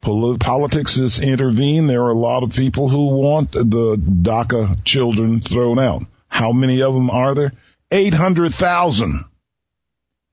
politics 0.00 0.96
has 0.96 1.20
intervened. 1.20 1.90
There 1.90 2.02
are 2.02 2.10
a 2.10 2.18
lot 2.18 2.42
of 2.42 2.54
people 2.54 2.88
who 2.88 3.06
want 3.18 3.52
the 3.52 3.96
DACA 3.96 4.84
children 4.84 5.40
thrown 5.40 5.78
out. 5.78 6.04
How 6.28 6.52
many 6.52 6.82
of 6.82 6.94
them 6.94 7.10
are 7.10 7.34
there? 7.34 7.52
800,000. 7.90 9.24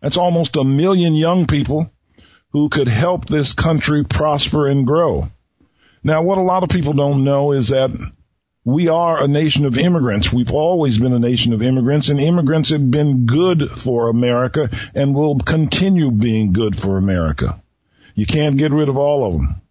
That's 0.02 0.18
almost 0.18 0.58
a 0.58 0.64
million 0.64 1.16
young 1.16 1.48
people 1.48 1.90
who 2.52 2.70
could 2.70 2.88
help 2.88 3.26
this 3.26 3.54
country 3.54 4.04
prosper 4.04 4.68
and 4.68 4.86
grow. 4.86 5.32
Now, 6.04 6.24
what 6.24 6.38
a 6.38 6.44
lot 6.44 6.64
of 6.64 6.70
people 6.70 6.94
don't 6.94 7.24
know 7.24 7.54
is 7.54 7.70
that 7.70 7.90
we 8.66 8.88
are 8.88 9.22
a 9.22 9.28
nation 9.28 9.66
of 9.66 9.78
immigrants. 9.78 10.32
We've 10.32 10.52
always 10.52 10.98
been 10.98 11.14
a 11.14 11.20
nation 11.20 11.54
of 11.54 11.62
immigrants 11.62 12.10
and 12.10 12.20
immigrants 12.20 12.70
have 12.70 12.90
been 12.90 13.26
good 13.26 13.78
for 13.78 14.10
America 14.10 14.70
and 14.96 15.14
will 15.14 15.38
continue 15.40 16.12
being 16.12 16.54
good 16.54 16.82
for 16.82 16.98
America. 16.98 17.62
You 18.16 18.26
can't 18.26 18.58
get 18.58 18.72
rid 18.72 18.90
of 18.90 18.98
all 18.98 19.26
of 19.26 19.34
them. 19.34 19.62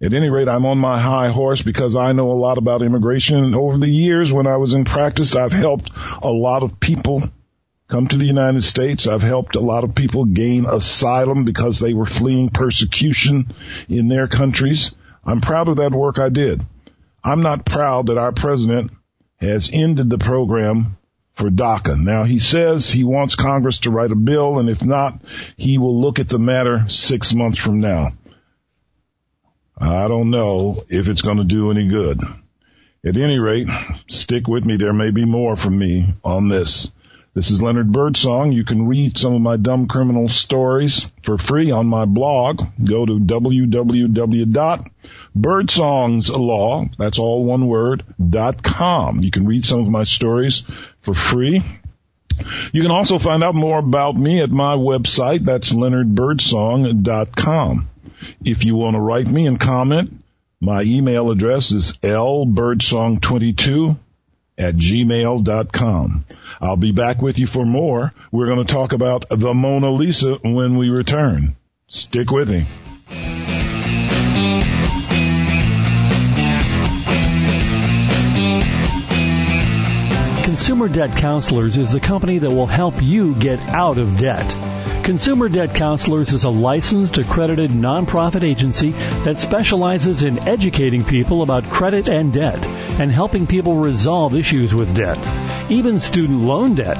At 0.00 0.12
any 0.12 0.30
rate, 0.30 0.48
I'm 0.48 0.66
on 0.66 0.78
my 0.78 1.00
high 1.00 1.30
horse 1.30 1.62
because 1.62 1.96
I 1.96 2.12
know 2.12 2.30
a 2.30 2.34
lot 2.34 2.58
about 2.58 2.82
immigration. 2.82 3.42
And 3.42 3.54
over 3.54 3.78
the 3.78 3.88
years 3.88 4.32
when 4.32 4.46
I 4.46 4.58
was 4.58 4.74
in 4.74 4.84
practice, 4.84 5.34
I've 5.34 5.52
helped 5.52 5.90
a 6.22 6.30
lot 6.30 6.62
of 6.62 6.78
people 6.80 7.28
come 7.88 8.06
to 8.06 8.16
the 8.16 8.26
United 8.26 8.62
States. 8.62 9.06
I've 9.06 9.22
helped 9.22 9.56
a 9.56 9.60
lot 9.60 9.84
of 9.84 9.94
people 9.94 10.24
gain 10.24 10.66
asylum 10.66 11.44
because 11.44 11.78
they 11.78 11.94
were 11.94 12.06
fleeing 12.06 12.50
persecution 12.50 13.54
in 13.88 14.08
their 14.08 14.28
countries. 14.28 14.94
I'm 15.24 15.40
proud 15.40 15.68
of 15.68 15.76
that 15.76 15.92
work 15.92 16.18
I 16.18 16.28
did. 16.28 16.64
I'm 17.26 17.42
not 17.42 17.66
proud 17.66 18.06
that 18.06 18.18
our 18.18 18.30
president 18.30 18.92
has 19.38 19.68
ended 19.72 20.08
the 20.08 20.16
program 20.16 20.96
for 21.32 21.50
DACA. 21.50 22.00
Now 22.00 22.22
he 22.22 22.38
says 22.38 22.88
he 22.88 23.02
wants 23.02 23.34
Congress 23.34 23.78
to 23.78 23.90
write 23.90 24.12
a 24.12 24.14
bill 24.16 24.60
and 24.60 24.70
if 24.70 24.84
not, 24.84 25.20
he 25.56 25.76
will 25.76 26.00
look 26.00 26.20
at 26.20 26.28
the 26.28 26.38
matter 26.38 26.84
six 26.88 27.34
months 27.34 27.58
from 27.58 27.80
now. 27.80 28.12
I 29.76 30.06
don't 30.06 30.30
know 30.30 30.84
if 30.88 31.08
it's 31.08 31.22
going 31.22 31.38
to 31.38 31.44
do 31.44 31.72
any 31.72 31.88
good. 31.88 32.22
At 33.04 33.16
any 33.16 33.40
rate, 33.40 33.66
stick 34.06 34.46
with 34.46 34.64
me. 34.64 34.76
There 34.76 34.92
may 34.92 35.10
be 35.10 35.24
more 35.24 35.56
from 35.56 35.76
me 35.76 36.14
on 36.22 36.48
this. 36.48 36.92
This 37.34 37.50
is 37.50 37.60
Leonard 37.60 37.90
Birdsong. 37.90 38.52
You 38.52 38.64
can 38.64 38.86
read 38.86 39.18
some 39.18 39.34
of 39.34 39.42
my 39.42 39.56
dumb 39.56 39.88
criminal 39.88 40.28
stories 40.28 41.10
for 41.24 41.38
free 41.38 41.72
on 41.72 41.88
my 41.88 42.04
blog. 42.04 42.62
Go 42.82 43.04
to 43.04 43.18
www.birdsongslaw, 45.36 46.96
that's 46.96 47.18
all 47.18 47.44
one 47.44 47.66
word, 47.66 48.04
dot 48.30 48.62
com. 48.62 49.20
You 49.20 49.30
can 49.30 49.44
read 49.46 49.66
some 49.66 49.80
of 49.80 49.88
my 49.88 50.04
stories 50.04 50.62
for 51.02 51.12
free. 51.14 51.62
You 52.72 52.82
can 52.82 52.90
also 52.90 53.18
find 53.18 53.42
out 53.42 53.54
more 53.54 53.78
about 53.78 54.14
me 54.16 54.42
at 54.42 54.50
my 54.50 54.76
website. 54.76 55.42
That's 55.42 55.72
leonardbirdsong.com. 55.72 57.88
If 58.44 58.64
you 58.64 58.76
want 58.76 58.94
to 58.94 59.00
write 59.00 59.26
me 59.26 59.46
and 59.46 59.60
comment, 59.60 60.22
my 60.60 60.82
email 60.82 61.30
address 61.30 61.72
is 61.72 61.92
lbirdsong22 62.02 63.98
at 64.58 64.74
gmail.com. 64.74 66.24
I'll 66.60 66.76
be 66.76 66.92
back 66.92 67.20
with 67.20 67.38
you 67.38 67.46
for 67.46 67.66
more. 67.66 68.14
We're 68.30 68.46
going 68.46 68.66
to 68.66 68.72
talk 68.72 68.92
about 68.92 69.24
the 69.30 69.54
Mona 69.54 69.90
Lisa 69.90 70.34
when 70.42 70.76
we 70.76 70.90
return. 70.90 71.56
Stick 71.88 72.30
with 72.30 72.50
me. 72.50 72.66
Consumer 80.56 80.88
Debt 80.88 81.14
Counselors 81.18 81.76
is 81.76 81.92
the 81.92 82.00
company 82.00 82.38
that 82.38 82.50
will 82.50 82.66
help 82.66 83.02
you 83.02 83.34
get 83.34 83.60
out 83.68 83.98
of 83.98 84.16
debt. 84.16 85.04
Consumer 85.04 85.50
Debt 85.50 85.74
Counselors 85.74 86.32
is 86.32 86.44
a 86.44 86.50
licensed, 86.50 87.18
accredited 87.18 87.72
nonprofit 87.72 88.42
agency 88.42 88.92
that 88.92 89.38
specializes 89.38 90.22
in 90.22 90.48
educating 90.48 91.04
people 91.04 91.42
about 91.42 91.68
credit 91.68 92.08
and 92.08 92.32
debt 92.32 92.66
and 92.98 93.12
helping 93.12 93.46
people 93.46 93.76
resolve 93.76 94.34
issues 94.34 94.74
with 94.74 94.96
debt, 94.96 95.18
even 95.70 96.00
student 96.00 96.40
loan 96.40 96.74
debt. 96.74 96.96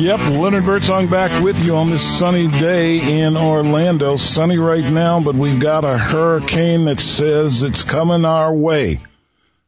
Yep, 0.00 0.20
Leonard 0.40 0.64
Birdsong 0.64 1.08
back 1.08 1.42
with 1.42 1.62
you 1.62 1.76
on 1.76 1.90
this 1.90 2.18
sunny 2.18 2.48
day 2.48 3.24
in 3.24 3.36
Orlando. 3.36 4.16
Sunny 4.16 4.56
right 4.56 4.90
now, 4.90 5.20
but 5.20 5.34
we've 5.34 5.60
got 5.60 5.84
a 5.84 5.98
hurricane 5.98 6.86
that 6.86 6.98
says 6.98 7.62
it's 7.62 7.82
coming 7.82 8.24
our 8.24 8.54
way. 8.54 9.02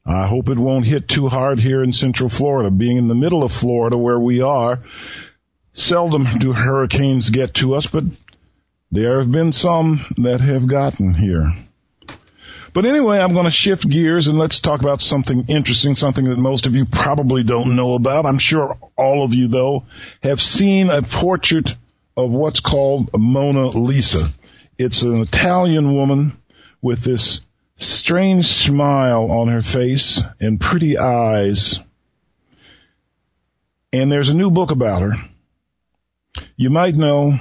I 0.07 0.27
hope 0.27 0.49
it 0.49 0.59
won't 0.59 0.87
hit 0.87 1.09
too 1.09 1.29
hard 1.29 1.61
here 1.61 1.83
in 1.83 1.93
Central 1.93 2.31
Florida. 2.31 2.71
Being 2.71 2.97
in 2.97 3.07
the 3.07 3.14
middle 3.14 3.43
of 3.43 3.53
Florida 3.53 3.99
where 3.99 4.19
we 4.19 4.40
are, 4.40 4.81
seldom 5.75 6.38
do 6.38 6.55
hurricanes 6.55 7.29
get 7.29 7.53
to 7.55 7.75
us, 7.75 7.87
but 7.87 8.05
there 8.90 9.18
have 9.18 9.31
been 9.31 9.53
some 9.53 10.05
that 10.18 10.40
have 10.40 10.66
gotten 10.66 11.14
here. 11.14 11.55
But 12.72 12.87
anyway, 12.87 13.18
I'm 13.18 13.33
going 13.33 13.46
to 13.46 13.50
shift 13.50 13.88
gears 13.88 14.29
and 14.29 14.38
let's 14.38 14.61
talk 14.61 14.81
about 14.81 15.00
something 15.00 15.46
interesting, 15.48 15.96
something 15.96 16.26
that 16.26 16.38
most 16.38 16.66
of 16.66 16.74
you 16.74 16.87
probably 16.87 17.42
don't 17.42 17.74
know 17.74 17.94
about. 17.94 18.26
I'm 18.26 18.38
sure 18.38 18.79
all 18.96 19.24
of 19.24 19.35
you 19.35 19.48
though 19.48 19.85
have 20.22 20.40
seen 20.40 20.88
a 20.88 21.03
portrait 21.03 21.74
of 22.16 22.31
what's 22.31 22.61
called 22.61 23.11
Mona 23.12 23.68
Lisa. 23.68 24.29
It's 24.79 25.03
an 25.03 25.16
Italian 25.16 25.94
woman 25.94 26.37
with 26.81 27.03
this 27.03 27.40
strange 27.76 28.46
smile 28.46 29.31
on 29.31 29.48
her 29.48 29.62
face 29.62 30.22
and 30.38 30.61
pretty 30.61 30.96
eyes. 30.96 31.81
And 33.92 34.12
there's 34.12 34.31
a 34.31 34.35
new 34.35 34.50
book 34.50 34.70
about 34.70 35.03
her. 35.03 35.12
You 36.57 36.70
might 36.70 36.94
know 36.94 37.38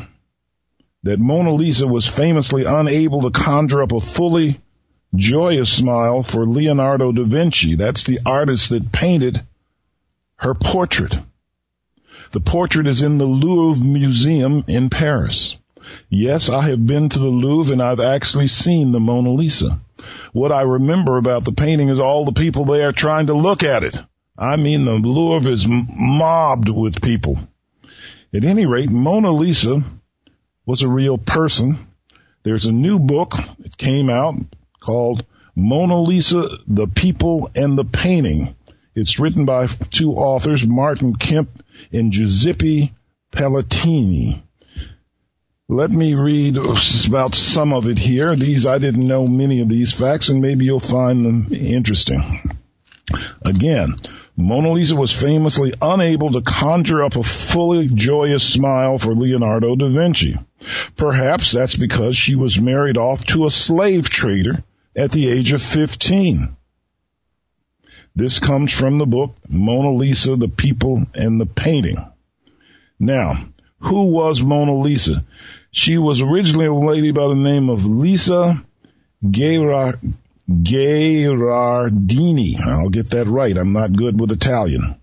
that 1.04 1.20
Mona 1.20 1.54
Lisa 1.54 1.88
was 1.88 2.08
famously 2.08 2.66
unable 2.66 3.22
to 3.22 3.32
conjure 3.32 3.84
up 3.84 3.92
a 3.92 4.00
fully 4.00 4.60
joyous 5.16 5.72
smile 5.72 6.24
for 6.24 6.46
Leonardo 6.46 7.12
da 7.12 7.24
Vinci. 7.24 7.76
That's 7.76 8.04
the 8.04 8.20
artist 8.26 8.70
that 8.70 8.92
painted 8.92 9.42
her 10.36 10.54
portrait. 10.54 11.18
The 12.32 12.40
portrait 12.40 12.88
is 12.88 13.02
in 13.02 13.18
the 13.18 13.26
Louvre 13.26 13.84
Museum 13.84 14.64
in 14.68 14.90
Paris. 14.90 15.58
Yes, 16.10 16.50
I 16.50 16.68
have 16.70 16.86
been 16.86 17.10
to 17.10 17.20
the 17.20 17.30
Louvre 17.30 17.74
and 17.74 17.82
I've 17.82 18.00
actually 18.00 18.48
seen 18.48 18.92
the 18.92 19.00
Mona 19.00 19.32
Lisa. 19.32 19.80
What 20.34 20.52
I 20.52 20.62
remember 20.62 21.18
about 21.18 21.44
the 21.44 21.52
painting 21.52 21.90
is 21.90 22.00
all 22.00 22.26
the 22.26 22.40
people 22.40 22.66
there 22.66 22.92
trying 22.92 23.28
to 23.28 23.34
look 23.34 23.64
at 23.64 23.84
it. 23.84 24.00
I 24.38 24.58
mean, 24.58 24.86
the 24.86 24.92
Louvre 24.92 25.52
is 25.52 25.66
mobbed 25.68 26.70
with 26.70 27.02
people. 27.02 27.40
At 28.34 28.46
any 28.46 28.68
rate, 28.68 28.92
Mona 28.92 29.32
Lisa 29.32 29.84
was 30.70 30.84
a 30.84 30.88
real 30.88 31.18
person. 31.18 31.80
There's 32.44 32.68
a 32.68 32.72
new 32.72 33.00
book 33.00 33.32
that 33.58 33.76
came 33.76 34.08
out 34.08 34.36
called 34.80 35.26
Mona 35.56 36.00
Lisa, 36.00 36.48
the 36.68 36.86
People 36.86 37.50
and 37.56 37.76
the 37.76 37.84
Painting. 37.84 38.56
It's 38.94 39.18
written 39.18 39.46
by 39.46 39.66
two 39.66 40.14
authors, 40.14 40.68
Martin 40.68 41.16
Kemp 41.16 41.66
and 41.92 42.12
Giuseppe 42.12 42.94
Palatini. 43.32 44.44
Let 45.68 45.90
me 45.90 46.14
read 46.14 46.56
about 47.08 47.34
some 47.34 47.74
of 47.74 47.88
it 47.88 47.98
here. 47.98 48.36
These, 48.36 48.68
I 48.68 48.78
didn't 48.78 49.08
know 49.08 49.26
many 49.26 49.62
of 49.62 49.70
these 49.70 49.92
facts 49.92 50.30
and 50.30 50.40
maybe 50.40 50.66
you'll 50.66 50.80
find 50.80 51.26
them 51.26 51.48
interesting. 51.52 52.48
Again, 53.44 53.96
Mona 54.40 54.72
Lisa 54.72 54.96
was 54.96 55.12
famously 55.12 55.74
unable 55.82 56.32
to 56.32 56.42
conjure 56.42 57.04
up 57.04 57.18
a 57.18 57.24
fully 57.24 57.88
joyous 57.88 58.42
smile 58.42 58.98
for 58.98 59.14
Leonardo 59.14 59.76
da 59.76 59.90
Vinci. 59.90 60.38
Perhaps 60.96 61.52
that's 61.52 61.76
because 61.76 62.16
she 62.16 62.36
was 62.36 62.58
married 62.58 62.96
off 62.96 63.26
to 63.26 63.46
a 63.46 63.52
slave 63.52 64.10
trader 64.10 64.64
at 64.96 65.12
the 65.12 65.30
age 65.30 65.52
of 65.52 65.62
15. 65.62 66.56
This 68.16 68.40
comes 68.40 68.72
from 68.72 68.98
the 68.98 69.06
book 69.06 69.36
Mona 69.50 69.92
Lisa, 69.92 70.38
the 70.38 70.48
People 70.48 71.06
and 71.14 71.42
the 71.42 71.46
Painting. 71.46 71.98
Now, 72.98 73.44
who 73.80 74.06
was 74.06 74.42
Mona 74.42 74.74
Lisa? 74.74 75.26
She 75.72 75.98
was 75.98 76.22
originally 76.22 76.68
a 76.68 76.74
lady 76.74 77.12
by 77.12 77.28
the 77.28 77.36
name 77.36 77.70
of 77.70 77.86
Lisa 77.86 78.64
Gherardini. 80.50 82.60
I'll 82.60 82.90
get 82.90 83.12
that 83.12 83.28
right. 83.28 83.56
I'm 83.56 83.72
not 83.72 83.94
good 83.94 84.20
with 84.20 84.32
Italian. 84.32 85.00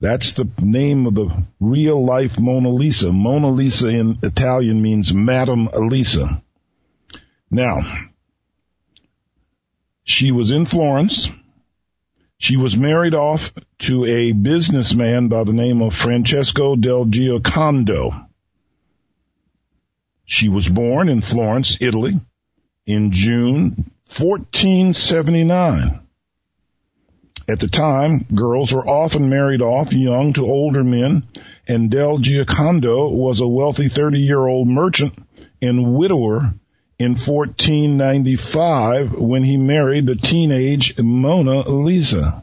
That's 0.00 0.32
the 0.32 0.48
name 0.60 1.06
of 1.06 1.14
the 1.14 1.44
real 1.60 2.04
life 2.04 2.40
Mona 2.40 2.70
Lisa. 2.70 3.12
Mona 3.12 3.50
Lisa 3.50 3.88
in 3.88 4.18
Italian 4.22 4.80
means 4.80 5.12
Madam 5.12 5.68
Elisa. 5.72 6.42
Now, 7.50 7.80
she 10.04 10.32
was 10.32 10.50
in 10.50 10.64
Florence. 10.64 11.30
She 12.38 12.56
was 12.56 12.76
married 12.76 13.14
off 13.14 13.52
to 13.80 14.04
a 14.04 14.32
businessman 14.32 15.28
by 15.28 15.44
the 15.44 15.52
name 15.52 15.82
of 15.82 15.94
Francesco 15.94 16.76
del 16.76 17.06
Giocondo. 17.06 18.26
She 20.24 20.48
was 20.48 20.68
born 20.68 21.08
in 21.08 21.20
Florence, 21.20 21.76
Italy 21.80 22.20
in 22.86 23.10
June 23.10 23.90
1479. 24.08 26.00
At 27.46 27.60
the 27.60 27.68
time, 27.68 28.26
girls 28.34 28.72
were 28.72 28.88
often 28.88 29.28
married 29.28 29.62
off 29.62 29.92
young 29.92 30.32
to 30.32 30.46
older 30.46 30.82
men, 30.82 31.24
and 31.66 31.90
Del 31.90 32.18
Giocondo 32.18 33.12
was 33.12 33.40
a 33.40 33.46
wealthy 33.46 33.88
30 33.88 34.18
year 34.18 34.46
old 34.46 34.66
merchant 34.66 35.14
and 35.62 35.94
widower 35.94 36.54
in 36.98 37.12
1495 37.12 39.12
when 39.12 39.44
he 39.44 39.56
married 39.56 40.06
the 40.06 40.16
teenage 40.16 40.98
Mona 40.98 41.68
Lisa. 41.68 42.42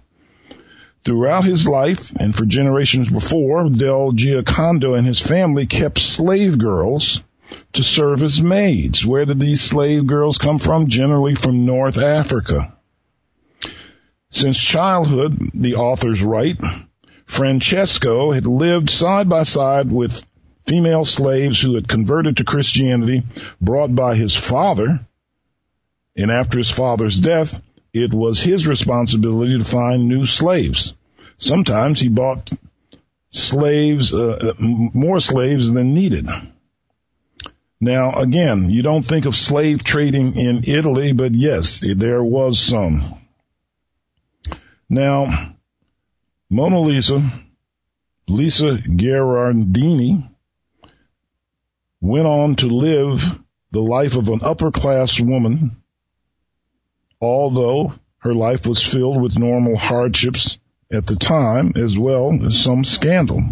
Throughout 1.04 1.45
his 1.45 1.67
life 1.67 2.12
and 2.15 2.36
for 2.36 2.45
generations 2.45 3.10
before, 3.10 3.69
Del 3.69 4.13
Giocondo 4.13 4.97
and 4.97 5.06
his 5.06 5.19
family 5.19 5.65
kept 5.65 5.99
slave 5.99 6.58
girls 6.58 7.21
to 7.73 7.84
serve 7.84 8.23
as 8.23 8.41
maids. 8.41 9.05
Where 9.05 9.25
did 9.25 9.39
these 9.39 9.62
slave 9.62 10.08
girls 10.08 10.38
come 10.38 10.60
from? 10.60 10.88
Generally 10.88 11.36
from 11.36 11.65
North 11.65 11.97
Africa. 11.97 12.75
Since 14.29 14.62
childhood, 14.62 15.51
the 15.53 15.75
authors 15.75 16.21
write, 16.23 16.62
Francesco 17.25 18.31
had 18.31 18.45
lived 18.45 18.89
side 18.89 19.29
by 19.29 19.43
side 19.43 19.91
with 19.91 20.23
female 20.65 21.05
slaves 21.05 21.62
who 21.62 21.75
had 21.75 21.88
converted 21.88 22.38
to 22.38 22.43
Christianity 22.43 23.23
brought 23.62 23.95
by 23.95 24.15
his 24.15 24.36
father. 24.36 25.05
And 26.15 26.31
after 26.31 26.58
his 26.58 26.71
father's 26.71 27.19
death, 27.19 27.62
it 27.93 28.13
was 28.13 28.41
his 28.41 28.67
responsibility 28.67 29.58
to 29.58 29.63
find 29.63 30.08
new 30.08 30.25
slaves. 30.25 30.93
Sometimes 31.38 31.99
he 31.99 32.10
bought 32.10 32.49
slaves, 33.31 34.13
uh, 34.13 34.53
more 34.60 35.19
slaves 35.19 35.71
than 35.71 35.93
needed. 35.93 36.27
Now, 37.79 38.13
again, 38.13 38.69
you 38.69 38.81
don't 38.81 39.03
think 39.03 39.25
of 39.25 39.35
slave 39.35 39.83
trading 39.83 40.35
in 40.35 40.63
Italy, 40.65 41.11
but 41.11 41.35
yes, 41.35 41.81
there 41.81 42.23
was 42.23 42.59
some. 42.59 43.19
Now, 44.89 45.55
Mona 46.49 46.79
Lisa, 46.79 47.33
Lisa 48.27 48.77
Gherardini, 48.77 50.29
went 52.01 52.27
on 52.27 52.55
to 52.57 52.67
live 52.67 53.23
the 53.71 53.81
life 53.81 54.15
of 54.15 54.29
an 54.29 54.39
upper 54.41 54.71
class 54.71 55.19
woman, 55.19 55.75
although 57.19 57.93
her 58.19 58.33
life 58.33 58.65
was 58.65 58.81
filled 58.81 59.21
with 59.21 59.38
normal 59.38 59.75
hardships 59.75 60.57
at 60.91 61.05
the 61.05 61.15
time 61.15 61.73
as 61.75 61.97
well 61.97 62.45
as 62.45 62.59
some 62.59 62.83
scandal. 62.85 63.43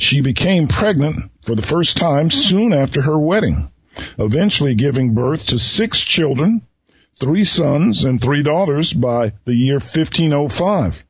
She 0.00 0.20
became 0.20 0.68
pregnant 0.68 1.32
for 1.42 1.56
the 1.56 1.62
first 1.62 1.96
time 1.96 2.30
soon 2.30 2.72
after 2.72 3.02
her 3.02 3.18
wedding, 3.18 3.68
eventually 4.16 4.76
giving 4.76 5.12
birth 5.12 5.46
to 5.46 5.58
six 5.58 6.04
children, 6.04 6.62
three 7.18 7.42
sons 7.42 8.04
and 8.04 8.20
three 8.20 8.44
daughters 8.44 8.92
by 8.92 9.32
the 9.44 9.54
year 9.54 9.80
1505. 9.80 11.02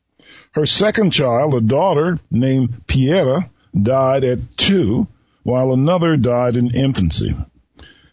Her 0.53 0.65
second 0.65 1.11
child, 1.11 1.55
a 1.55 1.61
daughter 1.61 2.19
named 2.31 2.87
Piera, 2.87 3.51
died 3.81 4.25
at 4.25 4.57
two, 4.57 5.07
while 5.43 5.75
another 5.75 6.17
died 6.17 6.57
in 6.57 6.75
infancy. 6.75 7.37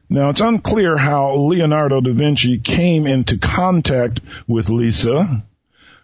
Now 0.10 0.30
it's 0.32 0.42
unclear 0.42 0.98
how 0.98 1.36
Leonardo 1.36 2.02
da 2.02 2.12
Vinci 2.12 2.60
came 2.60 3.08
into 3.08 3.38
contact 3.38 4.20
with 4.46 4.70
Lisa, 4.70 5.46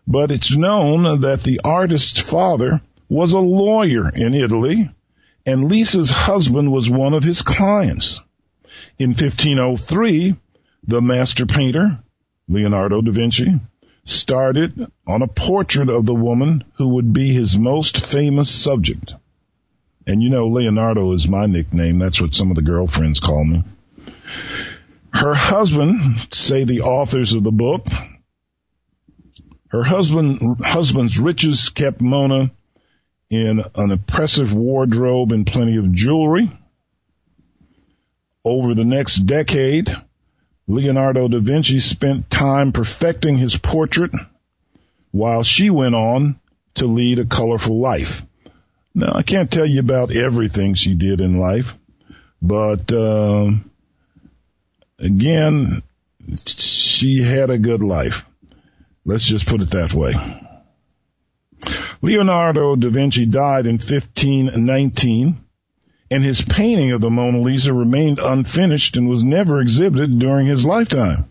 but 0.08 0.32
it's 0.32 0.56
known 0.56 1.20
that 1.22 1.44
the 1.44 1.60
artist's 1.64 2.22
father 2.22 2.82
was 3.12 3.34
a 3.34 3.40
lawyer 3.40 4.08
in 4.08 4.34
Italy 4.34 4.90
and 5.46 5.70
Lisa's 5.70 6.10
husband 6.10 6.72
was 6.72 6.90
one 6.90 7.14
of 7.14 7.26
his 7.26 7.42
clients. 7.42 8.22
In 8.98 9.10
1503, 9.10 10.38
the 10.88 11.02
master 11.02 11.46
painter, 11.46 12.00
Leonardo 12.48 13.02
da 13.02 13.12
Vinci, 13.12 13.60
started 14.06 14.90
on 15.06 15.22
a 15.22 15.28
portrait 15.28 15.90
of 15.90 16.06
the 16.06 16.16
woman 16.16 16.64
who 16.78 16.88
would 16.88 17.12
be 17.12 17.34
his 17.34 17.60
most 17.60 18.06
famous 18.06 18.50
subject. 18.50 19.14
And 20.08 20.24
you 20.24 20.30
know, 20.30 20.48
Leonardo 20.48 21.12
is 21.12 21.28
my 21.28 21.48
nickname. 21.48 22.00
That's 22.00 22.22
what 22.22 22.34
some 22.34 22.50
of 22.50 22.56
the 22.56 22.62
girlfriends 22.62 23.20
call 23.20 23.44
me. 23.44 23.66
Her 25.12 25.34
husband, 25.34 26.30
say 26.32 26.64
the 26.64 26.84
authors 26.84 27.34
of 27.34 27.44
the 27.44 27.52
book, 27.52 27.88
her 29.68 29.84
husband, 29.84 30.62
husband's 30.64 31.20
riches 31.20 31.68
kept 31.68 32.00
Mona 32.00 32.52
in 33.32 33.64
an 33.76 33.92
impressive 33.92 34.54
wardrobe 34.54 35.32
and 35.32 35.48
plenty 35.48 35.78
of 35.78 35.92
jewelry. 35.94 36.52
Over 38.44 38.76
the 38.76 38.84
next 38.84 39.16
decade, 39.22 39.90
Leonardo 40.68 41.30
da 41.30 41.40
Vinci 41.40 41.80
spent 41.80 42.30
time 42.30 42.74
perfecting 42.74 43.38
his 43.38 43.56
portrait 43.56 44.12
while 45.12 45.44
she 45.44 45.70
went 45.70 45.96
on 45.96 46.40
to 46.76 46.86
lead 46.86 47.20
a 47.20 47.26
colorful 47.26 47.80
life. 47.80 48.22
Now, 48.94 49.14
I 49.16 49.24
can't 49.24 49.50
tell 49.50 49.66
you 49.66 49.80
about 49.80 50.12
everything 50.12 50.74
she 50.74 50.96
did 50.96 51.22
in 51.22 51.40
life, 51.40 51.74
but 52.42 52.92
uh, 52.92 53.52
again, 55.00 55.84
she 56.36 57.22
had 57.22 57.50
a 57.50 57.58
good 57.58 57.82
life. 57.82 58.26
Let's 59.06 59.26
just 59.26 59.48
put 59.48 59.62
it 59.62 59.72
that 59.72 59.94
way. 59.94 60.16
Leonardo 62.02 62.76
da 62.76 62.90
Vinci 62.90 63.26
died 63.26 63.68
in 63.68 63.74
1519 63.74 65.38
and 66.10 66.24
his 66.24 66.42
painting 66.42 66.92
of 66.92 67.00
the 67.00 67.10
Mona 67.10 67.40
Lisa 67.40 67.74
remained 67.74 68.20
unfinished 68.20 68.98
and 68.98 69.08
was 69.08 69.24
never 69.24 69.62
exhibited 69.62 70.20
during 70.20 70.48
his 70.48 70.66
lifetime. 70.66 71.30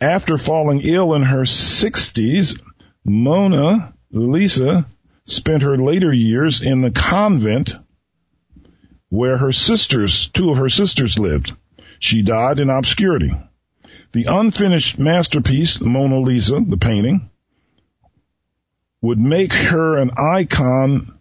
After 0.00 0.38
falling 0.38 0.80
ill 0.80 1.14
in 1.14 1.22
her 1.22 1.42
60s, 1.42 2.60
Mona 3.04 3.94
Lisa 4.10 4.86
spent 5.26 5.62
her 5.62 5.76
later 5.76 6.12
years 6.12 6.62
in 6.62 6.80
the 6.80 6.90
convent 6.90 7.74
where 9.10 9.36
her 9.36 9.52
sisters, 9.52 10.28
two 10.28 10.50
of 10.50 10.58
her 10.58 10.68
sisters 10.68 11.18
lived. 11.18 11.52
She 11.98 12.22
died 12.22 12.58
in 12.58 12.70
obscurity. 12.70 13.32
The 14.12 14.24
unfinished 14.24 14.98
masterpiece, 14.98 15.78
the 15.78 15.86
Mona 15.86 16.20
Lisa, 16.20 16.60
the 16.66 16.76
painting, 16.78 17.30
would 19.00 19.18
make 19.18 19.52
her 19.52 19.96
an 19.96 20.10
icon 20.16 21.18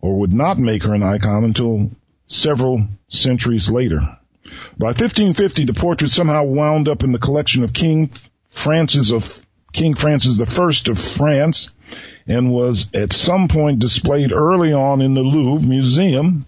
or 0.00 0.18
would 0.20 0.32
not 0.32 0.58
make 0.58 0.82
her 0.82 0.94
an 0.94 1.02
icon 1.02 1.44
until 1.44 1.90
several 2.26 2.86
centuries 3.08 3.70
later. 3.70 4.00
By 4.76 4.88
1550, 4.88 5.64
the 5.64 5.74
portrait 5.74 6.10
somehow 6.10 6.44
wound 6.44 6.88
up 6.88 7.02
in 7.02 7.12
the 7.12 7.18
collection 7.18 7.64
of 7.64 7.72
King 7.72 8.10
Francis 8.50 9.12
of 9.12 9.42
King 9.72 9.94
Francis 9.94 10.40
I 10.40 10.90
of 10.90 10.98
France 10.98 11.70
and 12.26 12.52
was 12.52 12.88
at 12.94 13.12
some 13.12 13.48
point 13.48 13.80
displayed 13.80 14.32
early 14.32 14.72
on 14.72 15.00
in 15.00 15.14
the 15.14 15.22
Louvre 15.22 15.68
Museum. 15.68 16.46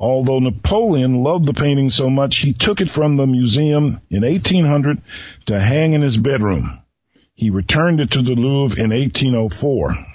Although 0.00 0.40
Napoleon 0.40 1.22
loved 1.22 1.46
the 1.46 1.54
painting 1.54 1.90
so 1.90 2.10
much, 2.10 2.38
he 2.38 2.52
took 2.52 2.80
it 2.80 2.90
from 2.90 3.16
the 3.16 3.26
museum 3.26 4.00
in 4.10 4.22
1800 4.22 5.00
to 5.46 5.60
hang 5.60 5.92
in 5.92 6.02
his 6.02 6.16
bedroom. 6.16 6.80
He 7.34 7.50
returned 7.50 8.00
it 8.00 8.12
to 8.12 8.22
the 8.22 8.34
Louvre 8.34 8.80
in 8.82 8.90
1804. 8.90 10.06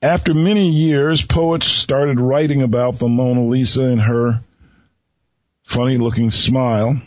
After 0.00 0.34
many 0.34 0.70
years, 0.70 1.24
poets 1.24 1.66
started 1.66 2.20
writing 2.20 2.62
about 2.62 2.98
the 2.98 3.08
Mona 3.08 3.46
Lisa 3.46 3.84
and 3.84 4.00
her 4.00 4.44
funny 5.64 5.98
looking 5.98 6.30
smile. 6.30 7.00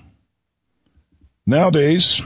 Nowadays, 1.46 2.22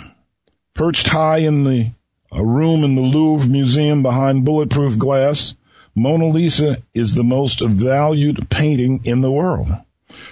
perched 0.74 1.06
high 1.06 1.38
in 1.38 1.64
the 1.64 1.92
a 2.32 2.44
room 2.44 2.84
in 2.84 2.96
the 2.96 3.02
Louvre 3.02 3.48
Museum 3.48 4.02
behind 4.02 4.44
bulletproof 4.44 4.98
glass, 4.98 5.54
Mona 5.94 6.30
Lisa 6.30 6.82
is 6.94 7.14
the 7.14 7.24
most 7.24 7.62
valued 7.62 8.50
painting 8.50 9.02
in 9.04 9.22
the 9.22 9.32
world. 9.32 9.68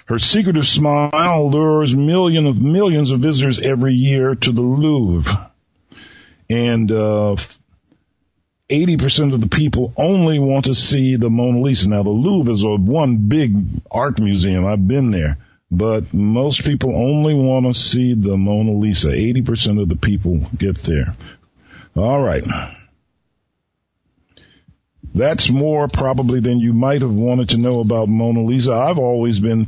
Her 0.08 0.18
secretive 0.18 0.68
smile 0.68 1.52
lures 1.52 1.96
millions 1.96 2.48
of 2.48 2.60
millions 2.60 3.12
of 3.12 3.20
visitors 3.20 3.60
every 3.60 3.94
year 3.94 4.34
to 4.34 4.52
the 4.52 4.62
Louvre. 4.62 5.51
And 6.52 6.92
uh, 6.92 7.38
80% 8.70 9.34
of 9.34 9.40
the 9.40 9.48
people 9.48 9.94
only 9.96 10.38
want 10.38 10.66
to 10.66 10.76
see 10.76 11.16
the 11.16 11.30
Mona 11.30 11.62
Lisa. 11.62 11.90
Now 11.90 12.04
the 12.04 12.10
Louvre 12.10 12.52
is 12.52 12.66
a 12.66 12.76
one 12.76 13.30
big 13.30 13.56
art 13.90 14.20
museum. 14.20 14.66
I've 14.66 14.86
been 14.86 15.12
there, 15.12 15.38
but 15.72 16.14
most 16.14 16.66
people 16.66 16.94
only 16.94 17.34
want 17.36 17.68
to 17.68 17.80
see 17.80 18.16
the 18.16 18.36
Mona 18.36 18.72
Lisa. 18.72 19.10
80% 19.10 19.82
of 19.82 19.88
the 19.88 19.96
people 19.96 20.40
get 20.58 20.84
there. 20.84 21.16
All 21.96 22.22
right. 22.22 22.44
That's 25.16 25.50
more 25.50 25.88
probably 25.88 26.42
than 26.42 26.60
you 26.60 26.74
might 26.74 27.02
have 27.02 27.14
wanted 27.14 27.50
to 27.50 27.58
know 27.60 27.80
about 27.80 28.10
Mona 28.10 28.44
Lisa. 28.44 28.74
I've 28.74 29.00
always 29.00 29.40
been, 29.40 29.68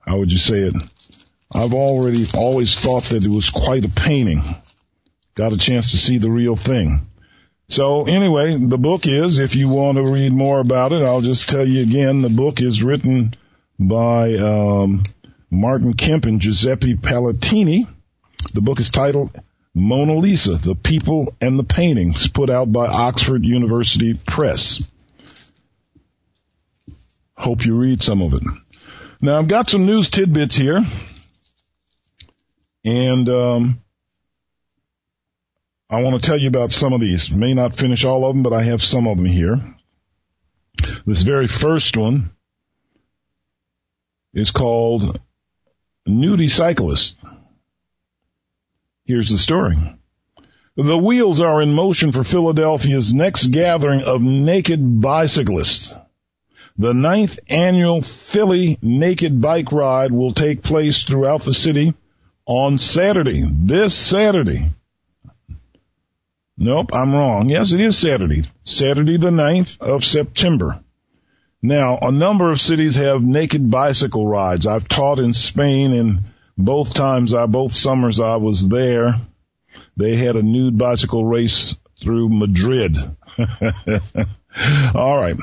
how 0.00 0.18
would 0.18 0.30
you 0.30 0.38
say 0.38 0.58
it? 0.58 0.74
I've 1.50 1.72
already 1.72 2.26
always 2.34 2.78
thought 2.78 3.04
that 3.04 3.24
it 3.24 3.30
was 3.30 3.48
quite 3.48 3.86
a 3.86 3.88
painting 3.88 4.42
got 5.36 5.52
a 5.52 5.58
chance 5.58 5.92
to 5.92 5.98
see 5.98 6.18
the 6.18 6.30
real 6.30 6.56
thing. 6.56 7.06
So 7.68 8.04
anyway, 8.06 8.56
the 8.56 8.78
book 8.78 9.06
is, 9.06 9.38
if 9.38 9.54
you 9.54 9.68
want 9.68 9.96
to 9.96 10.02
read 10.02 10.32
more 10.32 10.60
about 10.60 10.92
it, 10.92 11.02
I'll 11.02 11.20
just 11.20 11.48
tell 11.48 11.66
you 11.66 11.82
again, 11.82 12.22
the 12.22 12.28
book 12.28 12.60
is 12.60 12.82
written 12.82 13.34
by 13.78 14.34
um, 14.34 15.02
Martin 15.50 15.94
Kemp 15.94 16.24
and 16.24 16.40
Giuseppe 16.40 16.94
Palatini. 16.94 17.86
The 18.54 18.60
book 18.60 18.80
is 18.80 18.90
titled 18.90 19.30
Mona 19.74 20.14
Lisa, 20.14 20.54
The 20.54 20.74
People 20.74 21.34
and 21.40 21.58
the 21.58 21.64
Paintings, 21.64 22.28
put 22.28 22.48
out 22.48 22.72
by 22.72 22.86
Oxford 22.86 23.44
University 23.44 24.14
Press. 24.14 24.82
Hope 27.36 27.66
you 27.66 27.76
read 27.76 28.02
some 28.02 28.22
of 28.22 28.32
it. 28.32 28.42
Now 29.20 29.38
I've 29.38 29.48
got 29.48 29.68
some 29.68 29.84
news 29.84 30.08
tidbits 30.08 30.56
here. 30.56 30.82
And 32.84 33.28
um, 33.28 33.82
I 35.88 36.02
want 36.02 36.20
to 36.20 36.26
tell 36.26 36.36
you 36.36 36.48
about 36.48 36.72
some 36.72 36.92
of 36.92 37.00
these. 37.00 37.30
May 37.30 37.54
not 37.54 37.76
finish 37.76 38.04
all 38.04 38.24
of 38.24 38.34
them, 38.34 38.42
but 38.42 38.52
I 38.52 38.64
have 38.64 38.82
some 38.82 39.06
of 39.06 39.16
them 39.16 39.26
here. 39.26 39.76
This 41.06 41.22
very 41.22 41.46
first 41.46 41.96
one 41.96 42.32
is 44.34 44.50
called 44.50 45.20
Nudie 46.08 46.50
Cyclist. 46.50 47.16
Here's 49.04 49.30
the 49.30 49.38
story. 49.38 49.76
The 50.74 50.98
wheels 50.98 51.40
are 51.40 51.62
in 51.62 51.72
motion 51.72 52.10
for 52.10 52.24
Philadelphia's 52.24 53.14
next 53.14 53.46
gathering 53.46 54.02
of 54.02 54.20
naked 54.20 55.00
bicyclists. 55.00 55.94
The 56.76 56.92
ninth 56.92 57.38
annual 57.48 58.02
Philly 58.02 58.76
Naked 58.82 59.40
Bike 59.40 59.70
Ride 59.70 60.10
will 60.10 60.32
take 60.32 60.62
place 60.62 61.04
throughout 61.04 61.42
the 61.42 61.54
city 61.54 61.94
on 62.44 62.76
Saturday, 62.76 63.42
this 63.48 63.94
Saturday, 63.94 64.70
Nope, 66.58 66.94
I'm 66.94 67.14
wrong. 67.14 67.50
Yes, 67.50 67.72
it 67.72 67.80
is 67.80 67.98
Saturday. 67.98 68.44
Saturday 68.64 69.18
the 69.18 69.30
9th 69.30 69.78
of 69.80 70.04
September. 70.04 70.80
Now, 71.60 71.98
a 72.00 72.10
number 72.10 72.50
of 72.50 72.60
cities 72.60 72.96
have 72.96 73.22
naked 73.22 73.70
bicycle 73.70 74.26
rides. 74.26 74.66
I've 74.66 74.88
taught 74.88 75.18
in 75.18 75.32
Spain 75.32 75.92
and 75.92 76.24
both 76.56 76.94
times 76.94 77.34
I, 77.34 77.46
both 77.46 77.74
summers 77.74 78.20
I 78.20 78.36
was 78.36 78.68
there, 78.68 79.20
they 79.96 80.16
had 80.16 80.36
a 80.36 80.42
nude 80.42 80.78
bicycle 80.78 81.24
race 81.24 81.76
through 82.02 82.28
Madrid. 82.30 82.96
All 84.94 85.16
right. 85.16 85.36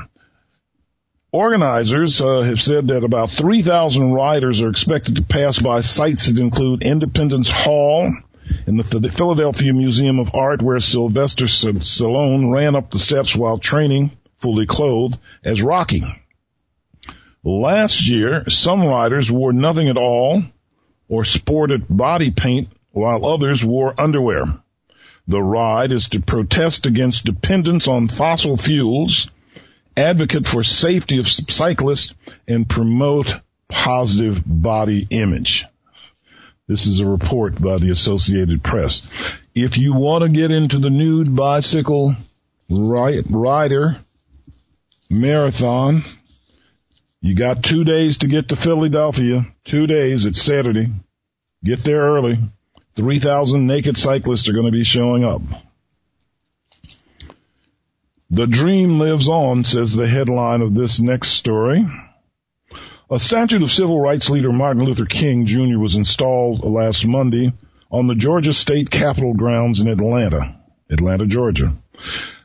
Organizers 1.30 2.20
uh, 2.20 2.42
have 2.42 2.60
said 2.60 2.88
that 2.88 3.04
about 3.04 3.30
3,000 3.30 4.12
riders 4.12 4.62
are 4.62 4.68
expected 4.68 5.16
to 5.16 5.22
pass 5.22 5.58
by 5.58 5.80
sites 5.80 6.26
that 6.26 6.40
include 6.40 6.82
Independence 6.82 7.50
Hall, 7.50 8.12
in 8.66 8.76
the 8.76 8.84
Philadelphia 8.84 9.72
Museum 9.72 10.18
of 10.18 10.34
Art 10.34 10.62
where 10.62 10.80
Sylvester 10.80 11.46
Stallone 11.46 12.52
ran 12.52 12.76
up 12.76 12.90
the 12.90 12.98
steps 12.98 13.34
while 13.34 13.58
training, 13.58 14.12
fully 14.36 14.66
clothed, 14.66 15.18
as 15.44 15.62
Rocky. 15.62 16.04
Last 17.42 18.08
year, 18.08 18.48
some 18.48 18.84
riders 18.84 19.30
wore 19.30 19.52
nothing 19.52 19.88
at 19.88 19.98
all 19.98 20.42
or 21.08 21.24
sported 21.24 21.84
body 21.88 22.30
paint 22.30 22.68
while 22.90 23.26
others 23.26 23.64
wore 23.64 23.98
underwear. 24.00 24.44
The 25.26 25.42
ride 25.42 25.92
is 25.92 26.08
to 26.10 26.20
protest 26.20 26.86
against 26.86 27.24
dependence 27.24 27.88
on 27.88 28.08
fossil 28.08 28.56
fuels, 28.56 29.30
advocate 29.96 30.46
for 30.46 30.62
safety 30.62 31.18
of 31.18 31.28
cyclists, 31.28 32.14
and 32.46 32.68
promote 32.68 33.34
positive 33.68 34.42
body 34.46 35.06
image. 35.10 35.66
This 36.66 36.86
is 36.86 37.00
a 37.00 37.06
report 37.06 37.60
by 37.60 37.76
the 37.76 37.90
Associated 37.90 38.62
Press. 38.62 39.02
If 39.54 39.76
you 39.76 39.92
want 39.92 40.22
to 40.22 40.30
get 40.30 40.50
into 40.50 40.78
the 40.78 40.88
nude 40.88 41.36
bicycle 41.36 42.16
rider 42.70 43.98
marathon, 45.10 46.04
you 47.20 47.34
got 47.34 47.62
two 47.62 47.84
days 47.84 48.18
to 48.18 48.28
get 48.28 48.48
to 48.48 48.56
Philadelphia. 48.56 49.46
Two 49.64 49.86
days. 49.86 50.24
It's 50.24 50.40
Saturday. 50.40 50.90
Get 51.62 51.80
there 51.80 52.00
early. 52.00 52.38
3,000 52.96 53.66
naked 53.66 53.98
cyclists 53.98 54.48
are 54.48 54.54
going 54.54 54.66
to 54.66 54.72
be 54.72 54.84
showing 54.84 55.22
up. 55.22 55.42
The 58.30 58.46
dream 58.46 58.98
lives 58.98 59.28
on, 59.28 59.64
says 59.64 59.94
the 59.94 60.08
headline 60.08 60.62
of 60.62 60.74
this 60.74 60.98
next 60.98 61.32
story. 61.32 61.86
A 63.10 63.20
statue 63.20 63.62
of 63.62 63.70
civil 63.70 64.00
rights 64.00 64.30
leader 64.30 64.50
Martin 64.50 64.82
Luther 64.82 65.04
King 65.04 65.44
Jr. 65.44 65.78
was 65.78 65.94
installed 65.94 66.64
last 66.64 67.06
Monday 67.06 67.52
on 67.92 68.06
the 68.06 68.14
Georgia 68.14 68.54
State 68.54 68.90
Capitol 68.90 69.34
grounds 69.34 69.82
in 69.82 69.88
Atlanta, 69.88 70.56
Atlanta, 70.88 71.26
Georgia. 71.26 71.74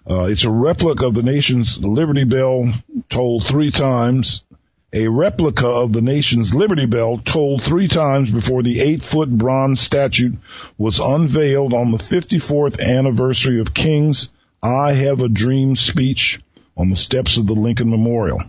Uh, 0.10 0.24
it's 0.24 0.44
a 0.44 0.52
replica 0.52 1.08
of 1.08 1.14
the 1.14 1.24
nation's 1.24 1.78
Liberty 1.78 2.26
Bell 2.26 2.74
tolled 3.10 3.46
three 3.46 3.72
times. 3.72 4.44
A 4.92 5.08
replica 5.08 5.66
of 5.66 5.94
the 5.94 6.02
nation's 6.02 6.54
Liberty 6.54 6.88
Bell 6.88 7.20
tolled 7.20 7.64
three 7.64 7.88
times 7.88 8.30
before 8.30 8.62
the 8.62 8.82
eight 8.82 9.02
foot 9.02 9.30
bronze 9.30 9.80
statue 9.80 10.34
was 10.78 11.00
unveiled 11.00 11.74
on 11.74 11.92
the 11.92 12.00
54th 12.00 12.82
anniversary 12.82 13.62
of 13.62 13.74
King's 13.74 14.30
I 14.62 14.92
Have 14.92 15.22
a 15.22 15.30
Dream 15.30 15.78
speech 15.78 16.42
on 16.76 16.90
the 16.90 16.98
steps 16.98 17.38
of 17.38 17.48
the 17.48 17.56
Lincoln 17.56 17.90
Memorial. 17.90 18.44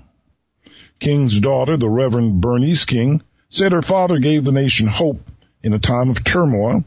King's 1.01 1.41
daughter, 1.41 1.77
the 1.77 1.89
Reverend 1.89 2.41
Bernice 2.41 2.85
King, 2.85 3.23
said 3.49 3.73
her 3.73 3.83
father 3.83 4.19
gave 4.19 4.45
the 4.45 4.53
nation 4.53 4.87
hope 4.87 5.29
in 5.63 5.73
a 5.73 5.79
time 5.79 6.11
of 6.11 6.23
turmoil, 6.23 6.85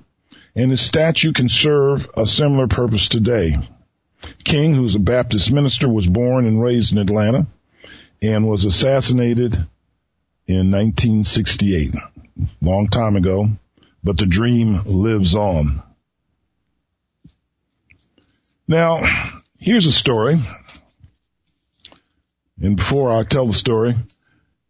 and 0.56 0.72
his 0.72 0.82
statue 0.82 1.34
can 1.34 1.50
serve 1.50 2.08
a 2.16 2.26
similar 2.26 2.68
purpose 2.68 3.10
today. 3.10 3.58
King, 4.44 4.74
who's 4.74 4.96
a 4.96 5.00
Baptist 5.00 5.52
minister, 5.52 5.90
was 5.90 6.08
born 6.08 6.46
and 6.46 6.62
raised 6.62 6.94
in 6.94 7.00
Atlanta 7.00 7.48
and 8.22 8.48
was 8.48 8.66
assassinated 8.66 9.54
in 10.48 10.72
1968. 10.72 11.96
Long 12.62 12.88
time 12.88 13.16
ago, 13.16 13.50
but 14.04 14.18
the 14.18 14.26
dream 14.26 14.84
lives 14.86 15.36
on. 15.36 15.82
Now, 18.68 19.04
here's 19.58 19.86
a 19.86 19.92
story. 19.92 20.42
And 22.64 22.78
before 22.78 23.12
I 23.12 23.24
tell 23.24 23.46
the 23.46 23.54
story, 23.54 23.94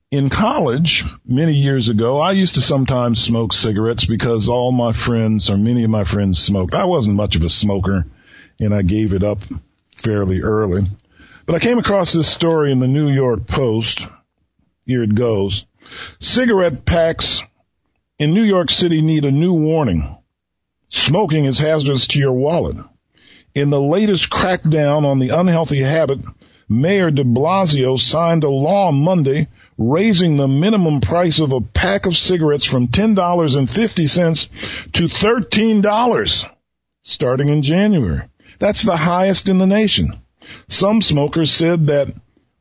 in 0.10 0.32
college, 0.32 1.06
many 1.28 1.54
years 1.54 1.90
ago, 1.90 2.20
I 2.20 2.32
used 2.32 2.56
to 2.56 2.62
sometimes 2.62 3.22
smoke 3.22 3.54
cigarettes 3.54 4.06
because 4.06 4.50
all 4.50 4.72
my 4.72 4.94
friends 4.94 5.52
or 5.52 5.58
many 5.58 5.84
of 5.84 5.92
my 5.92 6.04
friends 6.04 6.40
smoked. 6.40 6.74
I 6.74 6.86
wasn't 6.86 7.18
much 7.18 7.36
of 7.36 7.44
a 7.44 7.50
smoker 7.50 8.08
and 8.60 8.74
I 8.74 8.82
gave 8.82 9.14
it 9.14 9.24
up 9.24 9.44
fairly 9.96 10.42
early. 10.42 10.86
But 11.46 11.54
I 11.54 11.60
came 11.60 11.78
across 11.78 12.14
this 12.14 12.28
story 12.28 12.72
in 12.72 12.80
the 12.80 12.88
New 12.88 13.10
York 13.10 13.46
Post. 13.46 14.08
Here 14.88 15.04
it 15.04 15.14
goes. 15.14 15.68
Cigarette 16.20 16.86
packs 16.86 17.44
in 18.18 18.34
New 18.34 18.44
York 18.44 18.72
City 18.72 19.04
need 19.04 19.24
a 19.24 19.32
new 19.32 19.54
warning. 19.54 20.18
Smoking 20.88 21.46
is 21.46 21.60
hazardous 21.60 22.08
to 22.08 22.20
your 22.20 22.34
wallet. 22.34 22.78
In 23.54 23.70
the 23.70 23.82
latest 23.82 24.32
crackdown 24.32 25.06
on 25.06 25.20
the 25.20 25.30
unhealthy 25.30 25.84
habit, 25.84 26.22
Mayor 26.74 27.12
de 27.12 27.24
Blasio 27.24 28.00
signed 28.00 28.44
a 28.44 28.50
law 28.50 28.92
Monday 28.92 29.48
raising 29.78 30.38
the 30.38 30.48
minimum 30.48 31.02
price 31.02 31.40
of 31.40 31.54
a 31.54 31.62
pack 31.62 32.08
of 32.08 32.18
cigarettes 32.18 32.66
from 32.66 32.88
$10.50 32.88 34.50
to 34.94 35.04
$13 35.04 36.50
starting 37.04 37.50
in 37.50 37.62
January. 37.62 38.24
That's 38.58 38.82
the 38.82 38.98
highest 38.98 39.50
in 39.50 39.60
the 39.60 39.68
nation. 39.68 40.20
Some 40.68 41.02
smokers 41.02 41.52
said 41.52 41.88
that 41.88 42.12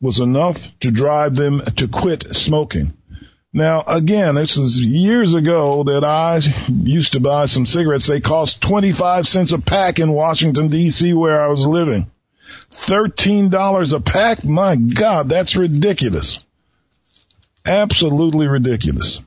was 0.00 0.20
enough 0.20 0.68
to 0.80 0.90
drive 0.90 1.34
them 1.34 1.62
to 1.76 1.88
quit 1.88 2.36
smoking. 2.36 2.92
Now, 3.54 3.82
again, 3.86 4.34
this 4.34 4.58
is 4.58 4.78
years 4.78 5.32
ago 5.32 5.84
that 5.84 6.04
I 6.04 6.40
used 6.68 7.14
to 7.14 7.20
buy 7.20 7.46
some 7.46 7.64
cigarettes. 7.64 8.08
They 8.08 8.20
cost 8.20 8.60
25 8.60 9.26
cents 9.26 9.52
a 9.52 9.58
pack 9.58 9.98
in 9.98 10.12
Washington 10.12 10.68
DC 10.68 11.14
where 11.14 11.42
I 11.42 11.48
was 11.48 11.66
living. 11.66 12.10
$13 12.72 13.92
a 13.92 14.00
pack? 14.00 14.44
My 14.44 14.76
God, 14.76 15.28
that's 15.28 15.56
ridiculous. 15.56 16.38
Absolutely 17.64 18.48
ridiculous. 18.48 19.20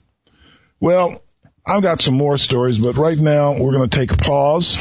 Well, 0.79 1.21
I've 1.65 1.81
got 1.81 2.01
some 2.01 2.15
more 2.15 2.37
stories, 2.37 2.77
but 2.77 2.97
right 2.97 3.17
now 3.17 3.53
we're 3.53 3.71
going 3.71 3.89
to 3.89 3.97
take 3.97 4.11
a 4.11 4.17
pause. 4.17 4.77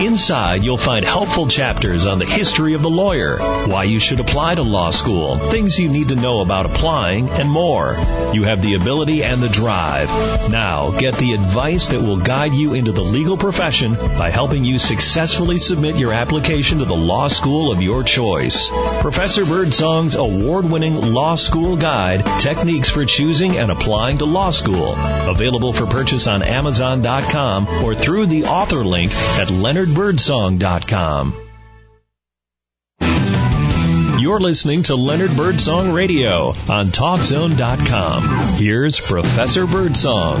Inside, 0.00 0.64
you'll 0.64 0.78
find 0.78 1.04
helpful 1.04 1.48
chapters 1.48 2.06
on 2.06 2.18
the 2.18 2.24
history 2.24 2.72
of 2.72 2.80
the 2.80 2.88
lawyer, 2.88 3.36
why 3.66 3.84
you 3.84 4.00
should 4.00 4.20
apply 4.20 4.54
to 4.54 4.62
law 4.62 4.90
school, 4.90 5.36
things 5.36 5.78
you 5.78 5.90
need 5.90 6.08
to 6.08 6.16
know 6.16 6.40
about 6.40 6.64
applying, 6.64 7.28
and 7.28 7.50
more. 7.50 7.94
You 8.32 8.44
have 8.44 8.62
the 8.62 8.72
ability 8.72 9.22
and 9.22 9.42
the 9.42 9.49
drive. 9.52 10.08
Now, 10.50 10.90
get 10.90 11.16
the 11.16 11.34
advice 11.34 11.88
that 11.88 12.00
will 12.00 12.18
guide 12.18 12.54
you 12.54 12.74
into 12.74 12.92
the 12.92 13.02
legal 13.02 13.36
profession 13.36 13.94
by 13.94 14.30
helping 14.30 14.64
you 14.64 14.78
successfully 14.78 15.58
submit 15.58 15.96
your 15.96 16.12
application 16.12 16.78
to 16.78 16.84
the 16.84 16.96
law 16.96 17.28
school 17.28 17.72
of 17.72 17.82
your 17.82 18.02
choice. 18.02 18.68
Professor 19.00 19.44
Birdsong's 19.44 20.14
award-winning 20.14 21.12
Law 21.12 21.34
School 21.34 21.76
Guide, 21.76 22.24
Techniques 22.40 22.90
for 22.90 23.04
Choosing 23.04 23.56
and 23.56 23.70
Applying 23.70 24.18
to 24.18 24.24
Law 24.24 24.50
School. 24.50 24.94
Available 24.96 25.72
for 25.72 25.86
purchase 25.86 26.26
on 26.26 26.42
Amazon.com 26.42 27.68
or 27.84 27.94
through 27.94 28.26
the 28.26 28.44
author 28.44 28.84
link 28.84 29.12
at 29.12 29.48
leonardbirdsong.com. 29.48 31.49
You're 34.20 34.38
listening 34.38 34.82
to 34.82 34.96
Leonard 34.96 35.34
Birdsong 35.34 35.92
Radio 35.92 36.48
on 36.68 36.88
TalkZone.com. 36.88 38.58
Here's 38.58 39.00
Professor 39.00 39.66
Birdsong. 39.66 40.40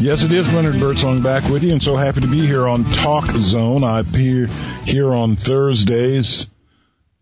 Yes, 0.00 0.24
it 0.24 0.32
is 0.32 0.52
Leonard 0.52 0.80
Birdsong 0.80 1.22
back 1.22 1.48
with 1.48 1.62
you, 1.62 1.70
and 1.70 1.80
so 1.80 1.94
happy 1.94 2.22
to 2.22 2.26
be 2.26 2.44
here 2.44 2.66
on 2.66 2.82
Talk 2.86 3.26
Zone. 3.26 3.84
I 3.84 4.00
appear 4.00 4.48
here 4.84 5.14
on 5.14 5.36
Thursdays, 5.36 6.48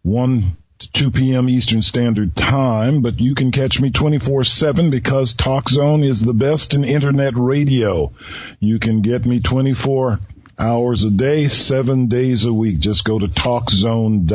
1 0.01 0.57
to 0.79 0.93
2 0.93 1.11
p.m. 1.11 1.51
Eastern 1.51 1.83
Standard 1.83 2.35
Time, 2.35 3.03
but 3.03 3.21
you 3.21 3.35
can 3.35 3.53
catch 3.53 3.83
me 3.83 3.91
24-7 3.91 4.91
because 4.91 5.35
Talk 5.35 5.69
Zone 5.69 6.05
is 6.05 6.23
the 6.23 6.33
best 6.33 6.73
in 6.73 6.85
internet 6.85 7.35
radio. 7.37 8.13
You 8.61 8.79
can 8.79 9.03
get 9.03 9.27
me 9.27 9.41
24 9.41 10.21
hours 10.59 11.05
a 11.05 11.11
day, 11.11 11.49
seven 11.49 12.09
days 12.09 12.45
a 12.45 12.53
week. 12.53 12.79
Just 12.81 13.05
go 13.05 13.19
to 13.19 13.27
talkzone.com. 13.29 14.27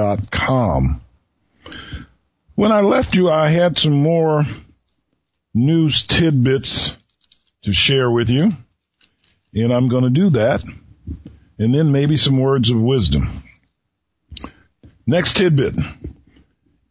When 2.56 2.72
I 2.72 2.82
left 2.82 3.16
you, 3.16 3.30
I 3.30 3.50
had 3.50 3.78
some 3.78 3.94
more 3.94 4.46
news 5.54 6.04
tidbits 6.04 6.96
to 7.64 7.74
share 7.74 8.10
with 8.10 8.30
you, 8.30 8.56
and 9.54 9.74
I'm 9.74 9.88
going 9.90 10.04
to 10.04 10.10
do 10.10 10.30
that, 10.32 10.64
and 11.58 11.74
then 11.74 11.92
maybe 11.92 12.16
some 12.18 12.40
words 12.40 12.70
of 12.70 12.80
wisdom. 12.80 13.44
Next 15.06 15.36
tidbit. 15.38 15.76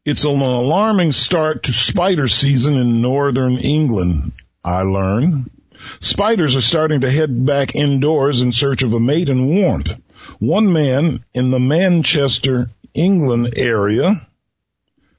It's 0.05 0.24
an 0.24 0.41
alarming 0.41 1.12
start 1.12 1.62
to 1.64 1.72
spider 1.72 2.26
season 2.26 2.74
in 2.74 3.01
northern 3.03 3.57
England, 3.59 4.33
I 4.64 4.83
learned. 4.83 5.51
Spiders 6.01 6.57
are 6.57 6.62
starting 6.62 7.01
to 7.03 7.11
head 7.11 7.45
back 7.45 7.74
indoors 7.74 8.43
in 8.43 8.53
search 8.53 8.83
of 8.83 8.93
a 8.93 9.01
mate 9.01 9.28
and 9.28 9.47
warmth. 9.49 9.95
One 10.39 10.72
man 10.72 11.24
in 11.35 11.51
the 11.51 11.61
Manchester, 11.61 12.70
England 12.95 13.55
area 13.57 14.26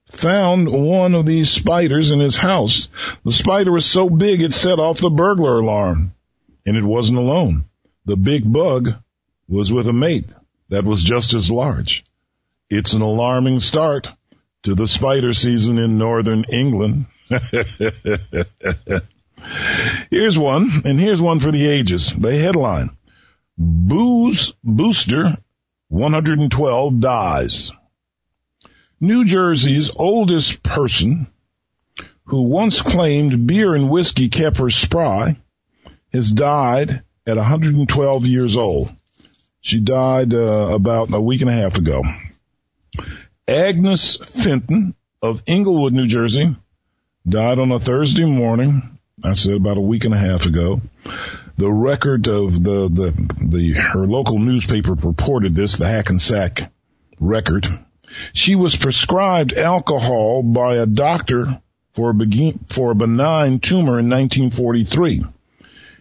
found 0.09 0.69
one 0.69 1.15
of 1.15 1.25
these 1.25 1.49
spiders 1.49 2.11
in 2.11 2.19
his 2.19 2.35
house. 2.35 2.87
The 3.25 3.31
spider 3.31 3.71
was 3.71 3.85
so 3.85 4.09
big 4.09 4.41
it 4.41 4.53
set 4.53 4.79
off 4.79 4.97
the 4.97 5.09
burglar 5.09 5.59
alarm. 5.59 6.13
And 6.65 6.77
it 6.77 6.83
wasn't 6.83 7.17
alone. 7.17 7.65
The 8.05 8.15
big 8.15 8.49
bug 8.49 8.93
was 9.49 9.71
with 9.71 9.87
a 9.87 9.93
mate 9.93 10.27
that 10.69 10.85
was 10.85 11.03
just 11.03 11.33
as 11.33 11.51
large. 11.51 12.05
It's 12.69 12.93
an 12.93 13.01
alarming 13.01 13.59
start 13.59 14.07
to 14.63 14.75
the 14.75 14.87
spider 14.87 15.33
season 15.33 15.77
in 15.77 15.97
northern 15.97 16.45
England. 16.45 17.07
here's 20.09 20.37
one, 20.37 20.83
and 20.85 20.99
here's 20.99 21.21
one 21.21 21.39
for 21.39 21.51
the 21.51 21.67
ages. 21.67 22.13
The 22.13 22.37
headline, 22.37 22.97
Booze 23.57 24.53
Booster 24.63 25.37
112 25.89 26.99
dies. 26.99 27.71
New 28.99 29.25
Jersey's 29.25 29.91
oldest 29.95 30.63
person 30.63 31.27
who 32.25 32.43
once 32.43 32.81
claimed 32.81 33.45
beer 33.45 33.75
and 33.75 33.89
whiskey 33.89 34.29
kept 34.29 34.57
her 34.57 34.69
spry 34.69 35.37
has 36.11 36.31
died 36.31 37.03
at 37.25 37.37
112 37.37 38.25
years 38.25 38.57
old. 38.57 38.91
She 39.61 39.79
died 39.79 40.33
uh, 40.33 40.69
about 40.73 41.13
a 41.13 41.21
week 41.21 41.41
and 41.41 41.49
a 41.49 41.53
half 41.53 41.77
ago. 41.77 42.03
Agnes 43.47 44.17
Fenton 44.17 44.95
of 45.21 45.43
Englewood, 45.47 45.93
New 45.93 46.07
Jersey, 46.07 46.55
died 47.27 47.59
on 47.59 47.71
a 47.71 47.79
Thursday 47.79 48.25
morning. 48.25 48.99
I 49.23 49.33
said 49.33 49.53
about 49.53 49.77
a 49.77 49.81
week 49.81 50.05
and 50.05 50.13
a 50.13 50.17
half 50.17 50.45
ago. 50.45 50.81
The 51.57 51.71
record 51.71 52.27
of 52.27 52.61
the, 52.61 52.89
the, 52.89 53.13
the, 53.41 53.73
her 53.73 54.05
local 54.05 54.37
newspaper 54.37 54.93
reported 54.93 55.55
this, 55.55 55.77
the 55.77 55.87
Hackensack 55.87 56.71
record. 57.19 57.79
She 58.33 58.55
was 58.55 58.75
prescribed 58.75 59.53
alcohol 59.53 60.43
by 60.43 60.75
a 60.75 60.85
doctor 60.85 61.61
for 61.93 62.09
a, 62.09 62.13
begin, 62.13 62.59
for 62.69 62.91
a 62.91 62.95
benign 62.95 63.59
tumor 63.59 63.99
in 63.99 64.09
1943. 64.09 65.23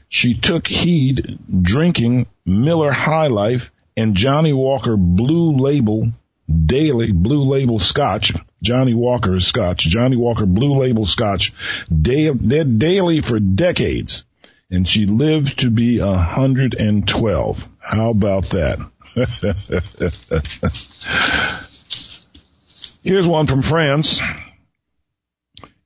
She 0.09 0.35
took 0.35 0.67
heed 0.67 1.39
drinking 1.63 2.27
Miller 2.45 2.93
High 2.93 3.29
Life 3.29 3.71
and 3.97 4.17
Johnnie 4.17 4.53
Walker 4.53 4.97
Blue 4.97 5.57
Label 5.57 6.13
daily 6.53 7.13
blue 7.13 7.45
label 7.45 7.79
scotch, 7.79 8.35
Johnnie 8.63 8.95
Walker 8.95 9.39
scotch, 9.41 9.81
Johnnie 9.81 10.17
Walker 10.17 10.47
blue 10.47 10.79
label 10.79 11.05
scotch, 11.05 11.53
daily, 11.91 12.65
daily 12.65 13.21
for 13.21 13.41
decades. 13.41 14.25
And 14.71 14.89
she 14.89 15.05
lived 15.05 15.59
to 15.61 15.71
be 15.71 15.99
a 15.99 16.07
112. 16.07 17.69
How 17.79 18.11
about 18.11 18.51
that? 18.51 18.79
Here's 23.03 23.27
one 23.27 23.47
from 23.47 23.63
France. 23.63 24.21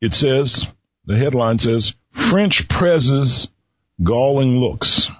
It 0.00 0.14
says, 0.14 0.66
the 1.06 1.16
headline 1.16 1.58
says, 1.58 1.94
French 2.12 2.68
presses 2.68 3.48
galling 4.02 4.58
looks. 4.58 5.10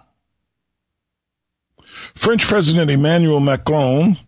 French 2.15 2.47
President 2.47 2.91
Emmanuel 2.91 3.41
Macron 3.41 4.19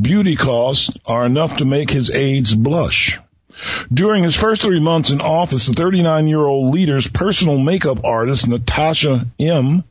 beauty 0.00 0.36
costs 0.36 0.90
are 1.04 1.26
enough 1.26 1.58
to 1.58 1.64
make 1.64 1.90
his 1.90 2.10
aides 2.10 2.54
blush. 2.54 3.18
During 3.92 4.24
his 4.24 4.34
first 4.34 4.62
three 4.62 4.80
months 4.80 5.10
in 5.10 5.20
office, 5.20 5.66
the 5.66 5.74
39 5.74 6.26
year 6.26 6.44
old 6.44 6.74
leader's 6.74 7.06
personal 7.06 7.58
makeup 7.58 8.04
artist, 8.04 8.48
Natasha 8.48 9.26
M, 9.38 9.84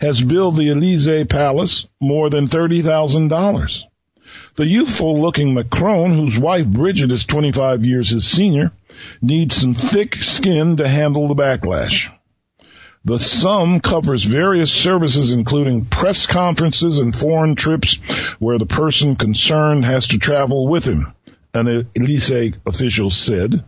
has 0.00 0.22
billed 0.22 0.56
the 0.56 0.70
Elysee 0.70 1.24
Palace 1.24 1.86
more 2.00 2.30
than 2.30 2.46
$30,000. 2.46 3.82
The 4.54 4.66
youthful 4.66 5.20
looking 5.20 5.54
Macron, 5.54 6.12
whose 6.12 6.38
wife 6.38 6.66
Bridget 6.66 7.12
is 7.12 7.26
25 7.26 7.84
years 7.84 8.10
his 8.10 8.26
senior, 8.26 8.72
needs 9.20 9.56
some 9.56 9.74
thick 9.74 10.16
skin 10.16 10.78
to 10.78 10.88
handle 10.88 11.28
the 11.28 11.34
backlash. 11.34 12.10
The 13.04 13.18
sum 13.18 13.80
covers 13.80 14.24
various 14.24 14.72
services 14.72 15.32
including 15.32 15.86
press 15.86 16.26
conferences 16.26 16.98
and 16.98 17.14
foreign 17.14 17.54
trips 17.54 17.94
where 18.38 18.58
the 18.58 18.66
person 18.66 19.16
concerned 19.16 19.84
has 19.84 20.08
to 20.08 20.18
travel 20.18 20.68
with 20.68 20.84
him, 20.84 21.12
an 21.54 21.88
Elysee 21.96 22.54
official 22.66 23.10
said. 23.10 23.64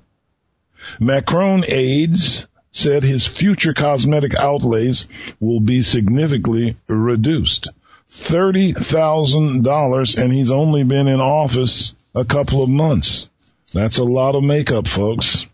Macron 0.98 1.64
aides 1.66 2.46
said 2.70 3.02
his 3.02 3.26
future 3.26 3.74
cosmetic 3.74 4.34
outlays 4.34 5.06
will 5.40 5.60
be 5.60 5.82
significantly 5.82 6.76
reduced. 6.86 7.68
$30,000 8.10 10.22
and 10.22 10.32
he's 10.32 10.50
only 10.50 10.84
been 10.84 11.08
in 11.08 11.20
office 11.20 11.94
a 12.14 12.24
couple 12.24 12.62
of 12.62 12.68
months. 12.68 13.28
That's 13.72 13.98
a 13.98 14.04
lot 14.04 14.34
of 14.34 14.42
makeup, 14.42 14.88
folks. 14.88 15.46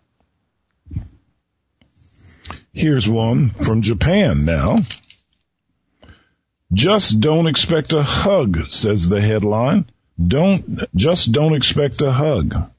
Here's 2.77 3.09
one 3.09 3.49
from 3.49 3.81
Japan 3.81 4.45
now. 4.45 4.77
Just 6.71 7.19
don't 7.19 7.47
expect 7.47 7.91
a 7.91 8.03
hug, 8.03 8.67
says 8.69 9.09
the 9.09 9.19
headline. 9.19 9.89
Don't, 10.23 10.85
just 10.95 11.31
don't 11.31 11.55
expect 11.55 12.03
a 12.03 12.11
hug. 12.11 12.69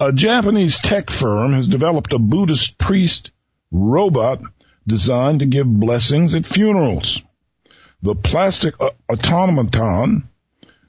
A 0.00 0.10
Japanese 0.14 0.78
tech 0.78 1.10
firm 1.10 1.52
has 1.52 1.68
developed 1.68 2.14
a 2.14 2.18
Buddhist 2.18 2.78
priest 2.78 3.30
robot 3.70 4.40
designed 4.86 5.40
to 5.40 5.46
give 5.46 5.66
blessings 5.66 6.34
at 6.34 6.46
funerals. 6.46 7.20
The 8.00 8.14
plastic 8.14 8.80
uh, 8.80 8.92
automaton, 9.10 10.30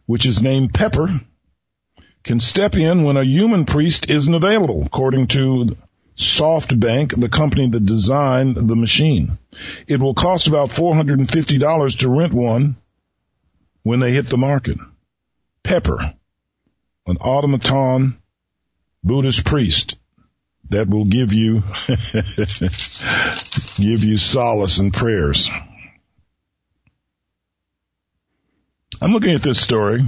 which 0.06 0.26
is 0.26 0.42
named 0.42 0.74
Pepper, 0.74 1.20
can 2.24 2.40
step 2.40 2.78
in 2.78 3.04
when 3.04 3.18
a 3.18 3.26
human 3.26 3.66
priest 3.66 4.10
isn't 4.10 4.34
available, 4.34 4.84
according 4.86 5.28
to 5.28 5.76
SoftBank, 6.18 7.20
the 7.20 7.30
company 7.30 7.70
that 7.70 7.86
designed 7.86 8.56
the 8.56 8.76
machine. 8.76 9.38
It 9.88 10.00
will 10.00 10.16
cost 10.16 10.48
about 10.48 10.70
$450 10.70 11.98
to 12.00 12.10
rent 12.10 12.34
one 12.34 12.76
when 13.84 14.00
they 14.00 14.12
hit 14.12 14.26
the 14.26 14.38
market. 14.38 14.80
Pepper, 15.64 16.14
an 17.06 17.18
automaton 17.18 18.18
Buddhist 19.04 19.46
priest 19.46 19.96
that 20.70 20.90
will 20.90 21.06
give 21.06 21.34
you, 21.34 21.64
give 23.78 24.04
you 24.04 24.18
solace 24.18 24.80
and 24.80 24.94
prayers. 24.94 25.50
I'm 29.00 29.12
looking 29.12 29.36
at 29.36 29.44
this 29.44 29.62
story. 29.62 30.02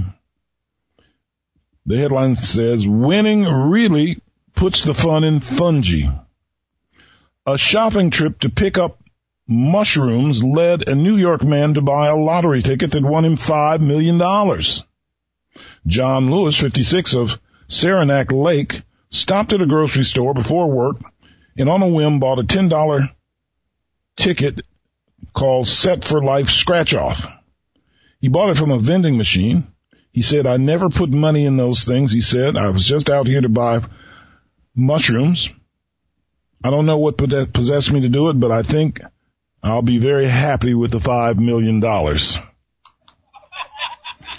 The 1.86 1.98
headline 1.98 2.34
says, 2.36 2.86
winning 2.86 3.44
really 3.44 4.20
puts 4.54 4.82
the 4.82 4.94
fun 4.94 5.24
in 5.24 5.40
fungi. 5.40 6.10
A 7.46 7.58
shopping 7.58 8.10
trip 8.10 8.40
to 8.40 8.50
pick 8.50 8.78
up 8.78 9.02
mushrooms 9.46 10.42
led 10.42 10.88
a 10.88 10.94
New 10.94 11.16
York 11.16 11.42
man 11.42 11.74
to 11.74 11.80
buy 11.80 12.08
a 12.08 12.16
lottery 12.16 12.62
ticket 12.62 12.92
that 12.92 13.02
won 13.02 13.24
him 13.24 13.36
$5 13.36 13.80
million. 13.80 14.18
John 15.86 16.30
Lewis, 16.30 16.56
56 16.56 17.14
of 17.14 17.40
Saranac 17.68 18.30
Lake, 18.32 18.82
stopped 19.10 19.52
at 19.52 19.62
a 19.62 19.66
grocery 19.66 20.04
store 20.04 20.34
before 20.34 20.70
work 20.70 20.96
and 21.56 21.68
on 21.68 21.82
a 21.82 21.88
whim 21.88 22.20
bought 22.20 22.38
a 22.38 22.42
$10 22.42 23.10
ticket 24.16 24.60
called 25.32 25.66
Set 25.66 26.04
for 26.04 26.22
Life 26.22 26.50
Scratch 26.50 26.94
Off. 26.94 27.26
He 28.20 28.28
bought 28.28 28.50
it 28.50 28.56
from 28.56 28.70
a 28.70 28.78
vending 28.78 29.16
machine. 29.16 29.66
He 30.12 30.22
said, 30.22 30.46
I 30.46 30.56
never 30.56 30.88
put 30.88 31.10
money 31.10 31.46
in 31.46 31.56
those 31.56 31.84
things. 31.84 32.12
He 32.12 32.20
said, 32.20 32.56
I 32.56 32.68
was 32.68 32.86
just 32.86 33.08
out 33.08 33.26
here 33.26 33.40
to 33.40 33.48
buy 33.48 33.80
mushrooms. 34.74 35.50
I 36.62 36.70
don't 36.70 36.86
know 36.86 36.98
what 36.98 37.16
possessed 37.16 37.90
me 37.90 38.02
to 38.02 38.08
do 38.08 38.28
it, 38.28 38.34
but 38.34 38.50
I 38.52 38.62
think 38.62 39.00
I'll 39.62 39.82
be 39.82 39.98
very 39.98 40.26
happy 40.26 40.74
with 40.74 40.90
the 40.90 41.00
five 41.00 41.38
million 41.38 41.80
dollars. 41.80 42.38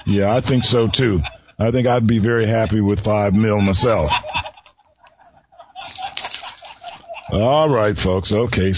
Yeah, 0.06 0.34
I 0.34 0.42
think 0.42 0.64
so 0.64 0.88
too. 0.88 1.22
I 1.60 1.72
think 1.72 1.88
I'd 1.88 2.08
be 2.08 2.20
very 2.20 2.46
happy 2.46 2.82
with 2.82 3.02
five 3.02 3.34
mil 3.34 3.62
myself. 3.62 4.12
All 7.32 7.70
right, 7.70 7.98
folks. 7.98 8.32
Okay. 8.32 8.74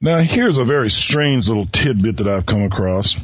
Now 0.00 0.18
here's 0.18 0.58
a 0.58 0.64
very 0.64 0.90
strange 0.90 1.48
little 1.48 1.66
tidbit 1.66 2.18
that 2.18 2.28
I've 2.28 2.46
come 2.46 2.62
across. 2.62 3.16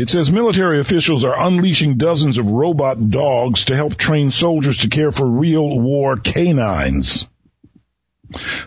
It 0.00 0.08
says 0.08 0.32
military 0.32 0.80
officials 0.80 1.24
are 1.24 1.38
unleashing 1.38 1.98
dozens 1.98 2.38
of 2.38 2.48
robot 2.48 3.10
dogs 3.10 3.66
to 3.66 3.76
help 3.76 3.96
train 3.96 4.30
soldiers 4.30 4.78
to 4.78 4.88
care 4.88 5.12
for 5.12 5.26
real 5.26 5.78
war 5.78 6.16
canines. 6.16 7.26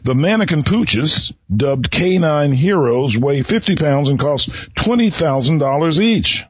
The 0.04 0.14
mannequin 0.14 0.62
pooches, 0.62 1.34
dubbed 1.50 1.90
canine 1.90 2.52
heroes, 2.52 3.18
weigh 3.18 3.42
50 3.42 3.78
pounds 3.78 4.10
and 4.10 4.20
cost 4.20 4.52
$20,000 4.76 6.00
each. 6.02 6.46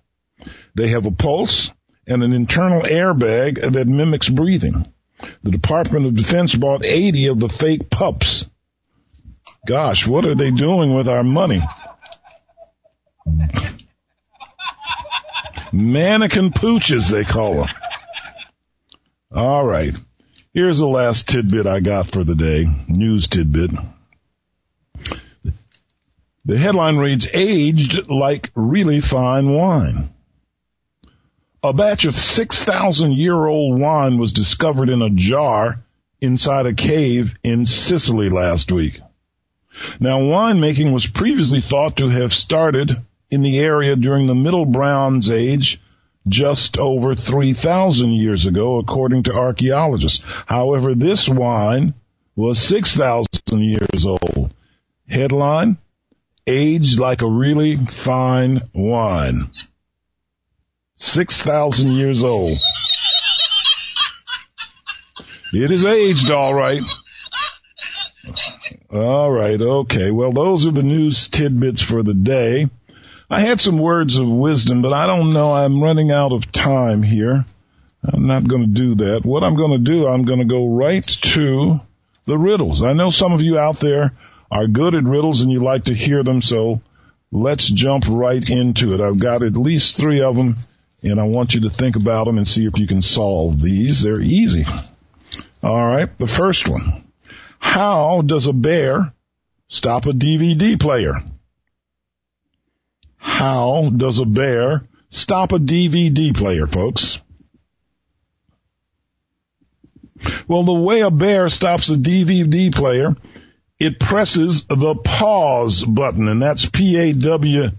They 0.76 0.90
have 0.90 1.06
a 1.06 1.12
pulse 1.12 1.72
and 2.06 2.22
an 2.22 2.34
internal 2.34 2.82
airbag 2.82 3.72
that 3.72 3.88
mimics 3.88 4.28
breathing. 4.28 4.92
The 5.44 5.52
Department 5.52 6.08
of 6.08 6.16
Defense 6.16 6.56
bought 6.56 6.84
80 6.84 7.28
of 7.28 7.40
the 7.40 7.48
fake 7.48 7.90
pups. 7.90 8.50
Gosh, 9.66 10.06
what 10.06 10.26
are 10.26 10.36
they 10.36 10.52
doing 10.52 10.94
with 10.94 11.08
our 11.08 11.24
money? 11.24 11.62
Mannequin 15.74 16.52
pooches, 16.52 17.10
they 17.10 17.24
call 17.24 17.56
them. 17.56 17.70
All 19.34 19.66
right. 19.66 19.96
Here's 20.54 20.78
the 20.78 20.86
last 20.86 21.28
tidbit 21.28 21.66
I 21.66 21.80
got 21.80 22.12
for 22.12 22.24
the 22.24 22.36
day. 22.36 22.68
News 22.88 23.28
tidbit. 23.28 23.72
The 26.46 26.58
headline 26.60 26.98
reads, 26.98 27.28
aged 27.34 28.08
like 28.08 28.52
really 28.54 29.00
fine 29.00 29.50
wine. 29.50 30.14
A 31.64 31.74
batch 31.74 32.06
of 32.06 32.16
6,000 32.16 33.14
year 33.14 33.48
old 33.48 33.80
wine 33.80 34.20
was 34.20 34.34
discovered 34.34 34.90
in 34.90 35.02
a 35.02 35.10
jar 35.10 35.84
inside 36.22 36.68
a 36.68 36.74
cave 36.74 37.34
in 37.44 37.66
Sicily 37.66 38.30
last 38.30 38.72
week. 38.72 39.02
Now 40.00 40.20
winemaking 40.20 40.94
was 40.94 41.08
previously 41.08 41.62
thought 41.62 41.98
to 41.98 42.10
have 42.10 42.32
started 42.32 43.04
in 43.34 43.42
the 43.42 43.60
area 43.60 43.96
during 43.96 44.28
the 44.28 44.36
Middle 44.36 44.66
Bronze 44.66 45.32
Age 45.32 45.82
just 46.28 46.78
over 46.78 47.16
3,000 47.16 48.12
years 48.12 48.46
ago, 48.46 48.78
according 48.78 49.24
to 49.24 49.34
archaeologists. 49.34 50.24
However, 50.46 50.96
this 50.96 51.28
wine 51.28 51.94
was 52.36 52.60
6,000 52.60 53.28
years 53.52 54.06
old. 54.06 54.54
Headline, 55.08 55.78
aged 56.48 57.00
like 57.00 57.22
a 57.22 57.30
really 57.30 57.78
fine 57.78 58.70
wine. 58.74 59.50
6,000 60.96 61.92
years 61.92 62.24
old. 62.24 62.58
It 65.52 65.72
is 65.72 65.86
aged 65.86 66.32
all 66.32 66.54
right. 66.54 66.82
All 68.92 69.32
right, 69.32 69.60
okay. 69.60 70.12
Well, 70.12 70.32
those 70.32 70.66
are 70.66 70.72
the 70.72 70.84
news 70.84 71.28
tidbits 71.28 71.82
for 71.82 72.04
the 72.04 72.14
day. 72.14 72.70
I 73.34 73.40
had 73.40 73.60
some 73.60 73.80
words 73.80 74.18
of 74.18 74.28
wisdom, 74.28 74.84
but 74.84 74.94
I 74.94 75.08
don't 75.08 75.34
know. 75.34 75.52
I'm 75.52 75.82
running 75.82 76.12
out 76.12 76.34
of 76.34 76.52
time 76.52 77.02
here. 77.02 77.46
I'm 78.04 78.28
not 78.28 78.48
going 78.48 78.62
to 78.62 78.68
do 78.68 78.96
that. 78.96 79.26
What 79.26 79.44
I'm 79.44 79.56
going 79.56 79.72
to 79.72 79.92
do, 79.92 80.08
I'm 80.08 80.24
going 80.24 80.38
to 80.38 80.46
go 80.46 80.68
right 80.68 81.04
to 81.04 81.82
the 82.26 82.38
riddles. 82.38 82.84
I 82.84 82.94
know 82.94 83.10
some 83.10 83.34
of 83.34 83.42
you 83.42 83.58
out 83.58 83.80
there 83.80 84.14
are 84.52 84.68
good 84.68 84.94
at 84.94 85.04
riddles 85.04 85.42
and 85.42 85.52
you 85.52 85.64
like 85.64 85.86
to 85.86 85.96
hear 85.96 86.22
them, 86.22 86.44
so 86.44 86.82
let's 87.32 87.68
jump 87.68 88.06
right 88.08 88.48
into 88.48 88.94
it. 88.94 89.02
I've 89.02 89.18
got 89.18 89.42
at 89.42 89.58
least 89.58 89.98
three 89.98 90.22
of 90.22 90.36
them 90.36 90.58
and 91.02 91.20
I 91.20 91.24
want 91.24 91.56
you 91.56 91.62
to 91.62 91.72
think 91.72 91.96
about 91.96 92.26
them 92.26 92.38
and 92.38 92.48
see 92.48 92.68
if 92.68 92.78
you 92.78 92.86
can 92.86 93.02
solve 93.02 93.60
these. 93.60 94.04
They're 94.04 94.22
easy. 94.22 94.66
All 95.64 95.88
right. 95.88 96.16
The 96.20 96.28
first 96.28 96.68
one. 96.68 97.04
How 97.58 98.22
does 98.22 98.46
a 98.46 98.54
bear 98.54 99.12
stop 99.70 100.06
a 100.06 100.12
DVD 100.12 100.80
player? 100.80 101.24
How 103.24 103.90
does 103.90 104.20
a 104.20 104.26
bear 104.26 104.84
stop 105.10 105.54
a 105.54 105.58
DVD 105.58 106.36
player, 106.36 106.68
folks? 106.68 107.22
Well, 110.46 110.64
the 110.64 110.74
way 110.74 111.00
a 111.00 111.10
bear 111.10 111.48
stops 111.48 111.90
a 111.90 111.96
DVD 111.96 112.76
player, 112.76 113.16
it 113.80 113.98
presses 113.98 114.66
the 114.66 114.96
pause 114.96 115.84
button, 115.84 116.28
and 116.28 116.42
that's 116.42 116.66
P-A-W-S, 116.66 117.78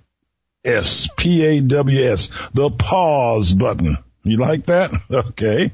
P-A-W-S, 1.18 2.30
the 2.55 2.70
pause 2.70 3.53
button. 3.53 3.99
You 4.22 4.38
like 4.38 4.64
that? 4.66 4.92
Okay. 5.11 5.72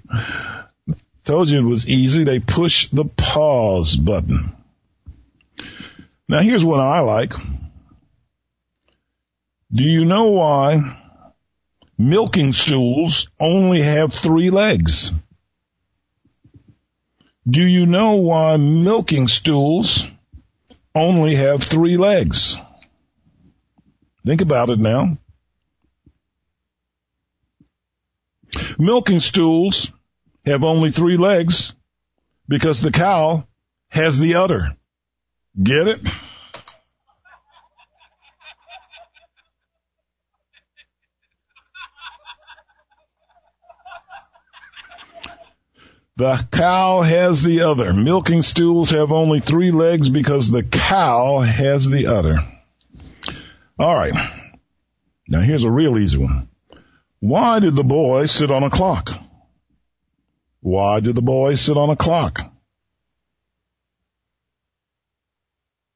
Told 1.25 1.49
you 1.49 1.61
it 1.61 1.63
was 1.63 1.87
easy. 1.87 2.25
They 2.25 2.41
push 2.41 2.89
the 2.89 3.05
pause 3.05 3.95
button. 3.95 4.53
Now 6.29 6.41
here's 6.41 6.65
what 6.65 6.81
I 6.81 7.01
like. 7.01 7.35
Do 9.73 9.85
you 9.85 10.05
know 10.05 10.31
why 10.31 10.99
milking 11.97 12.53
stools 12.53 13.29
only 13.39 13.83
have 13.83 14.13
three 14.13 14.51
legs? 14.51 15.13
Do 17.49 17.63
you 17.63 17.87
know 17.87 18.15
why 18.15 18.57
milking 18.57 19.29
stools 19.29 20.07
only 20.95 21.37
have 21.37 21.63
three 21.63 21.97
legs? 21.97 22.59
Think 24.27 24.41
about 24.41 24.71
it 24.71 24.81
now. 24.81 25.19
Milking 28.77 29.21
stools 29.21 29.93
have 30.45 30.65
only 30.65 30.91
three 30.91 31.17
legs 31.17 31.75
because 32.49 32.83
the 32.83 32.91
cow 32.91 33.47
has 33.89 34.19
the 34.19 34.35
udder. 34.35 34.77
Get 35.63 35.87
it? 35.87 36.01
The 46.21 46.47
cow 46.53 47.01
has 47.01 47.43
the 47.43 47.63
other. 47.63 47.95
Milking 47.95 48.43
stools 48.43 48.91
have 48.91 49.11
only 49.11 49.41
three 49.41 49.71
legs 49.71 50.11
because 50.11 50.51
the 50.51 50.63
cow 50.63 51.41
has 51.41 51.89
the 51.89 52.09
udder. 52.09 52.47
All 53.79 53.95
right. 53.95 54.13
Now 55.27 55.41
here's 55.41 55.65
a 55.65 55.71
real 55.71 55.97
easy 55.97 56.19
one. 56.19 56.51
Why 57.21 57.61
did 57.61 57.75
the 57.75 57.85
boy 57.85 58.27
sit 58.27 58.51
on 58.51 58.63
a 58.63 58.69
clock? 58.69 59.09
Why 60.61 61.01
did 61.01 61.15
the 61.15 61.23
boy 61.23 61.55
sit 61.55 61.79
on 61.79 61.89
a 61.89 61.97
clock? 61.97 62.53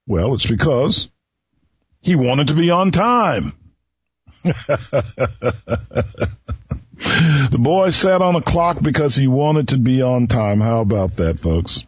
Well, 0.07 0.33
it's 0.33 0.47
because 0.47 1.11
he 2.01 2.17
wanted 2.17 2.47
to 2.47 2.55
be 2.55 2.71
on 2.71 2.93
time. 2.93 3.53
the 6.97 7.59
boy 7.59 7.91
sat 7.91 8.23
on 8.23 8.37
a 8.37 8.43
clock 8.43 8.81
because 8.81 9.17
he 9.17 9.27
wanted 9.27 9.69
to 9.69 9.79
be 9.79 10.03
on 10.03 10.27
time. 10.27 10.61
How 10.61 10.81
about 10.81 11.17
that, 11.17 11.41
folks? 11.41 11.83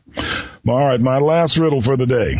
All 0.69 0.87
right, 0.87 1.01
my 1.01 1.19
last 1.19 1.57
riddle 1.57 1.81
for 1.81 1.97
the 1.97 2.07
day. 2.07 2.35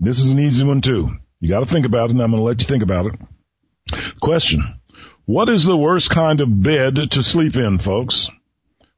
This 0.00 0.18
is 0.18 0.30
an 0.30 0.40
easy 0.40 0.64
one 0.64 0.80
too. 0.80 1.16
You 1.40 1.48
got 1.48 1.60
to 1.60 1.66
think 1.66 1.86
about 1.86 2.10
it, 2.10 2.12
and 2.12 2.22
I'm 2.22 2.30
going 2.30 2.40
to 2.40 2.46
let 2.46 2.60
you 2.60 2.66
think 2.66 2.82
about 2.82 3.06
it. 3.06 3.14
Question. 4.20 4.80
What 5.24 5.48
is 5.48 5.64
the 5.64 5.76
worst 5.76 6.10
kind 6.10 6.40
of 6.40 6.62
bed 6.62 7.12
to 7.12 7.22
sleep 7.22 7.56
in, 7.56 7.78
folks? 7.78 8.30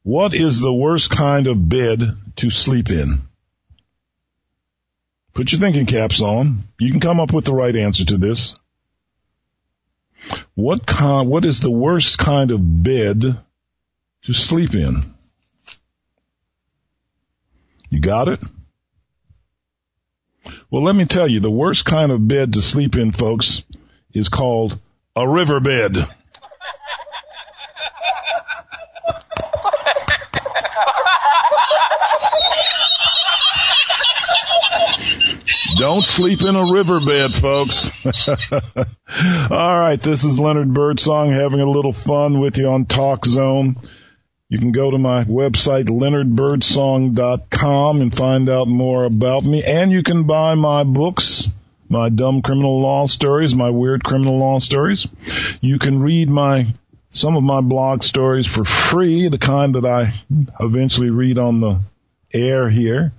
What 0.02 0.34
is 0.34 0.60
the 0.60 0.72
worst 0.72 1.10
kind 1.10 1.46
of 1.46 1.68
bed 1.68 2.02
to 2.36 2.50
sleep 2.50 2.90
in? 2.90 3.22
Put 5.34 5.52
your 5.52 5.60
thinking 5.60 5.86
caps 5.86 6.20
on. 6.20 6.64
You 6.78 6.90
can 6.90 7.00
come 7.00 7.20
up 7.20 7.32
with 7.32 7.44
the 7.44 7.54
right 7.54 7.74
answer 7.76 8.04
to 8.06 8.16
this. 8.16 8.54
What 10.58 10.86
kind, 10.86 11.28
what 11.28 11.44
is 11.44 11.60
the 11.60 11.70
worst 11.70 12.18
kind 12.18 12.50
of 12.50 12.82
bed 12.82 13.22
to 14.22 14.32
sleep 14.32 14.74
in? 14.74 15.02
You 17.90 18.00
got 18.00 18.26
it? 18.26 18.40
Well, 20.68 20.82
let 20.82 20.96
me 20.96 21.04
tell 21.04 21.28
you, 21.28 21.38
the 21.38 21.48
worst 21.48 21.84
kind 21.84 22.10
of 22.10 22.26
bed 22.26 22.54
to 22.54 22.60
sleep 22.60 22.96
in, 22.96 23.12
folks, 23.12 23.62
is 24.12 24.28
called 24.28 24.80
a 25.14 25.28
river 25.28 25.60
bed. 25.60 25.96
Don't 35.78 36.04
sleep 36.04 36.42
in 36.42 36.56
a 36.56 36.72
riverbed, 36.72 37.36
folks. 37.36 37.92
All 39.48 39.78
right, 39.78 40.02
this 40.02 40.24
is 40.24 40.36
Leonard 40.36 40.74
Birdsong 40.74 41.30
having 41.30 41.60
a 41.60 41.70
little 41.70 41.92
fun 41.92 42.40
with 42.40 42.58
you 42.58 42.68
on 42.68 42.84
Talk 42.84 43.24
Zone. 43.24 43.76
You 44.48 44.58
can 44.58 44.72
go 44.72 44.90
to 44.90 44.98
my 44.98 45.22
website, 45.22 45.84
leonardbirdsong.com 45.84 48.00
and 48.00 48.12
find 48.12 48.48
out 48.48 48.66
more 48.66 49.04
about 49.04 49.44
me. 49.44 49.62
And 49.62 49.92
you 49.92 50.02
can 50.02 50.24
buy 50.24 50.56
my 50.56 50.82
books, 50.82 51.46
my 51.88 52.08
dumb 52.08 52.42
criminal 52.42 52.82
law 52.82 53.06
stories, 53.06 53.54
my 53.54 53.70
weird 53.70 54.02
criminal 54.02 54.36
law 54.36 54.58
stories. 54.58 55.06
You 55.60 55.78
can 55.78 56.00
read 56.00 56.28
my, 56.28 56.74
some 57.10 57.36
of 57.36 57.44
my 57.44 57.60
blog 57.60 58.02
stories 58.02 58.48
for 58.48 58.64
free, 58.64 59.28
the 59.28 59.38
kind 59.38 59.76
that 59.76 59.86
I 59.86 60.14
eventually 60.58 61.10
read 61.10 61.38
on 61.38 61.60
the 61.60 61.82
air 62.34 62.68
here. 62.68 63.12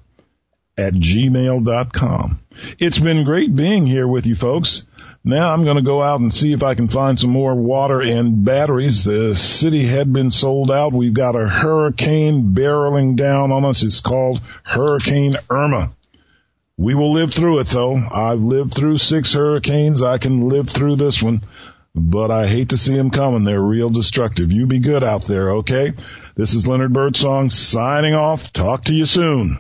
at 0.77 0.93
gmail.com. 0.93 2.41
It's 2.79 2.99
been 2.99 3.25
great 3.25 3.57
being 3.57 3.87
here 3.87 4.07
with 4.07 4.27
you 4.27 4.35
folks. 4.35 4.85
Now 5.25 5.53
I'm 5.53 5.65
going 5.65 5.77
to 5.77 5.83
go 5.83 6.03
out 6.03 6.21
and 6.21 6.33
see 6.33 6.53
if 6.53 6.63
I 6.63 6.75
can 6.75 6.89
find 6.89 7.19
some 7.19 7.31
more 7.31 7.55
water 7.55 8.01
and 8.01 8.45
batteries. 8.45 9.05
The 9.05 9.35
city 9.35 9.85
had 9.85 10.13
been 10.13 10.31
sold 10.31 10.71
out. 10.71 10.93
We've 10.93 11.13
got 11.13 11.37
a 11.37 11.47
hurricane 11.47 12.55
barreling 12.55 13.17
down 13.17 13.53
on 13.53 13.65
us. 13.65 13.83
It's 13.83 14.01
called 14.01 14.41
Hurricane 14.63 15.37
Irma. 15.51 15.93
We 16.79 16.95
will 16.95 17.13
live 17.13 17.35
through 17.35 17.59
it 17.59 17.67
though. 17.67 17.97
I've 17.97 18.41
lived 18.41 18.75
through 18.75 18.99
six 18.99 19.33
hurricanes. 19.33 20.01
I 20.01 20.19
can 20.19 20.49
live 20.49 20.71
through 20.71 20.97
this 20.97 21.21
one, 21.21 21.43
but 21.93 22.31
I 22.31 22.47
hate 22.47 22.69
to 22.69 22.77
see 22.77 22.95
them 22.95 23.11
coming. 23.11 23.43
They're 23.43 23.61
real 23.61 23.91
destructive. 23.91 24.53
You 24.53 24.67
be 24.67 24.79
good 24.79 25.03
out 25.03 25.25
there, 25.25 25.57
okay? 25.57 25.95
This 26.37 26.55
is 26.55 26.69
Leonard 26.69 26.93
Birdsong 26.93 27.51
signing 27.51 28.15
off. 28.15 28.53
Talk 28.53 28.85
to 28.85 28.95
you 28.95 29.07
soon. 29.07 29.59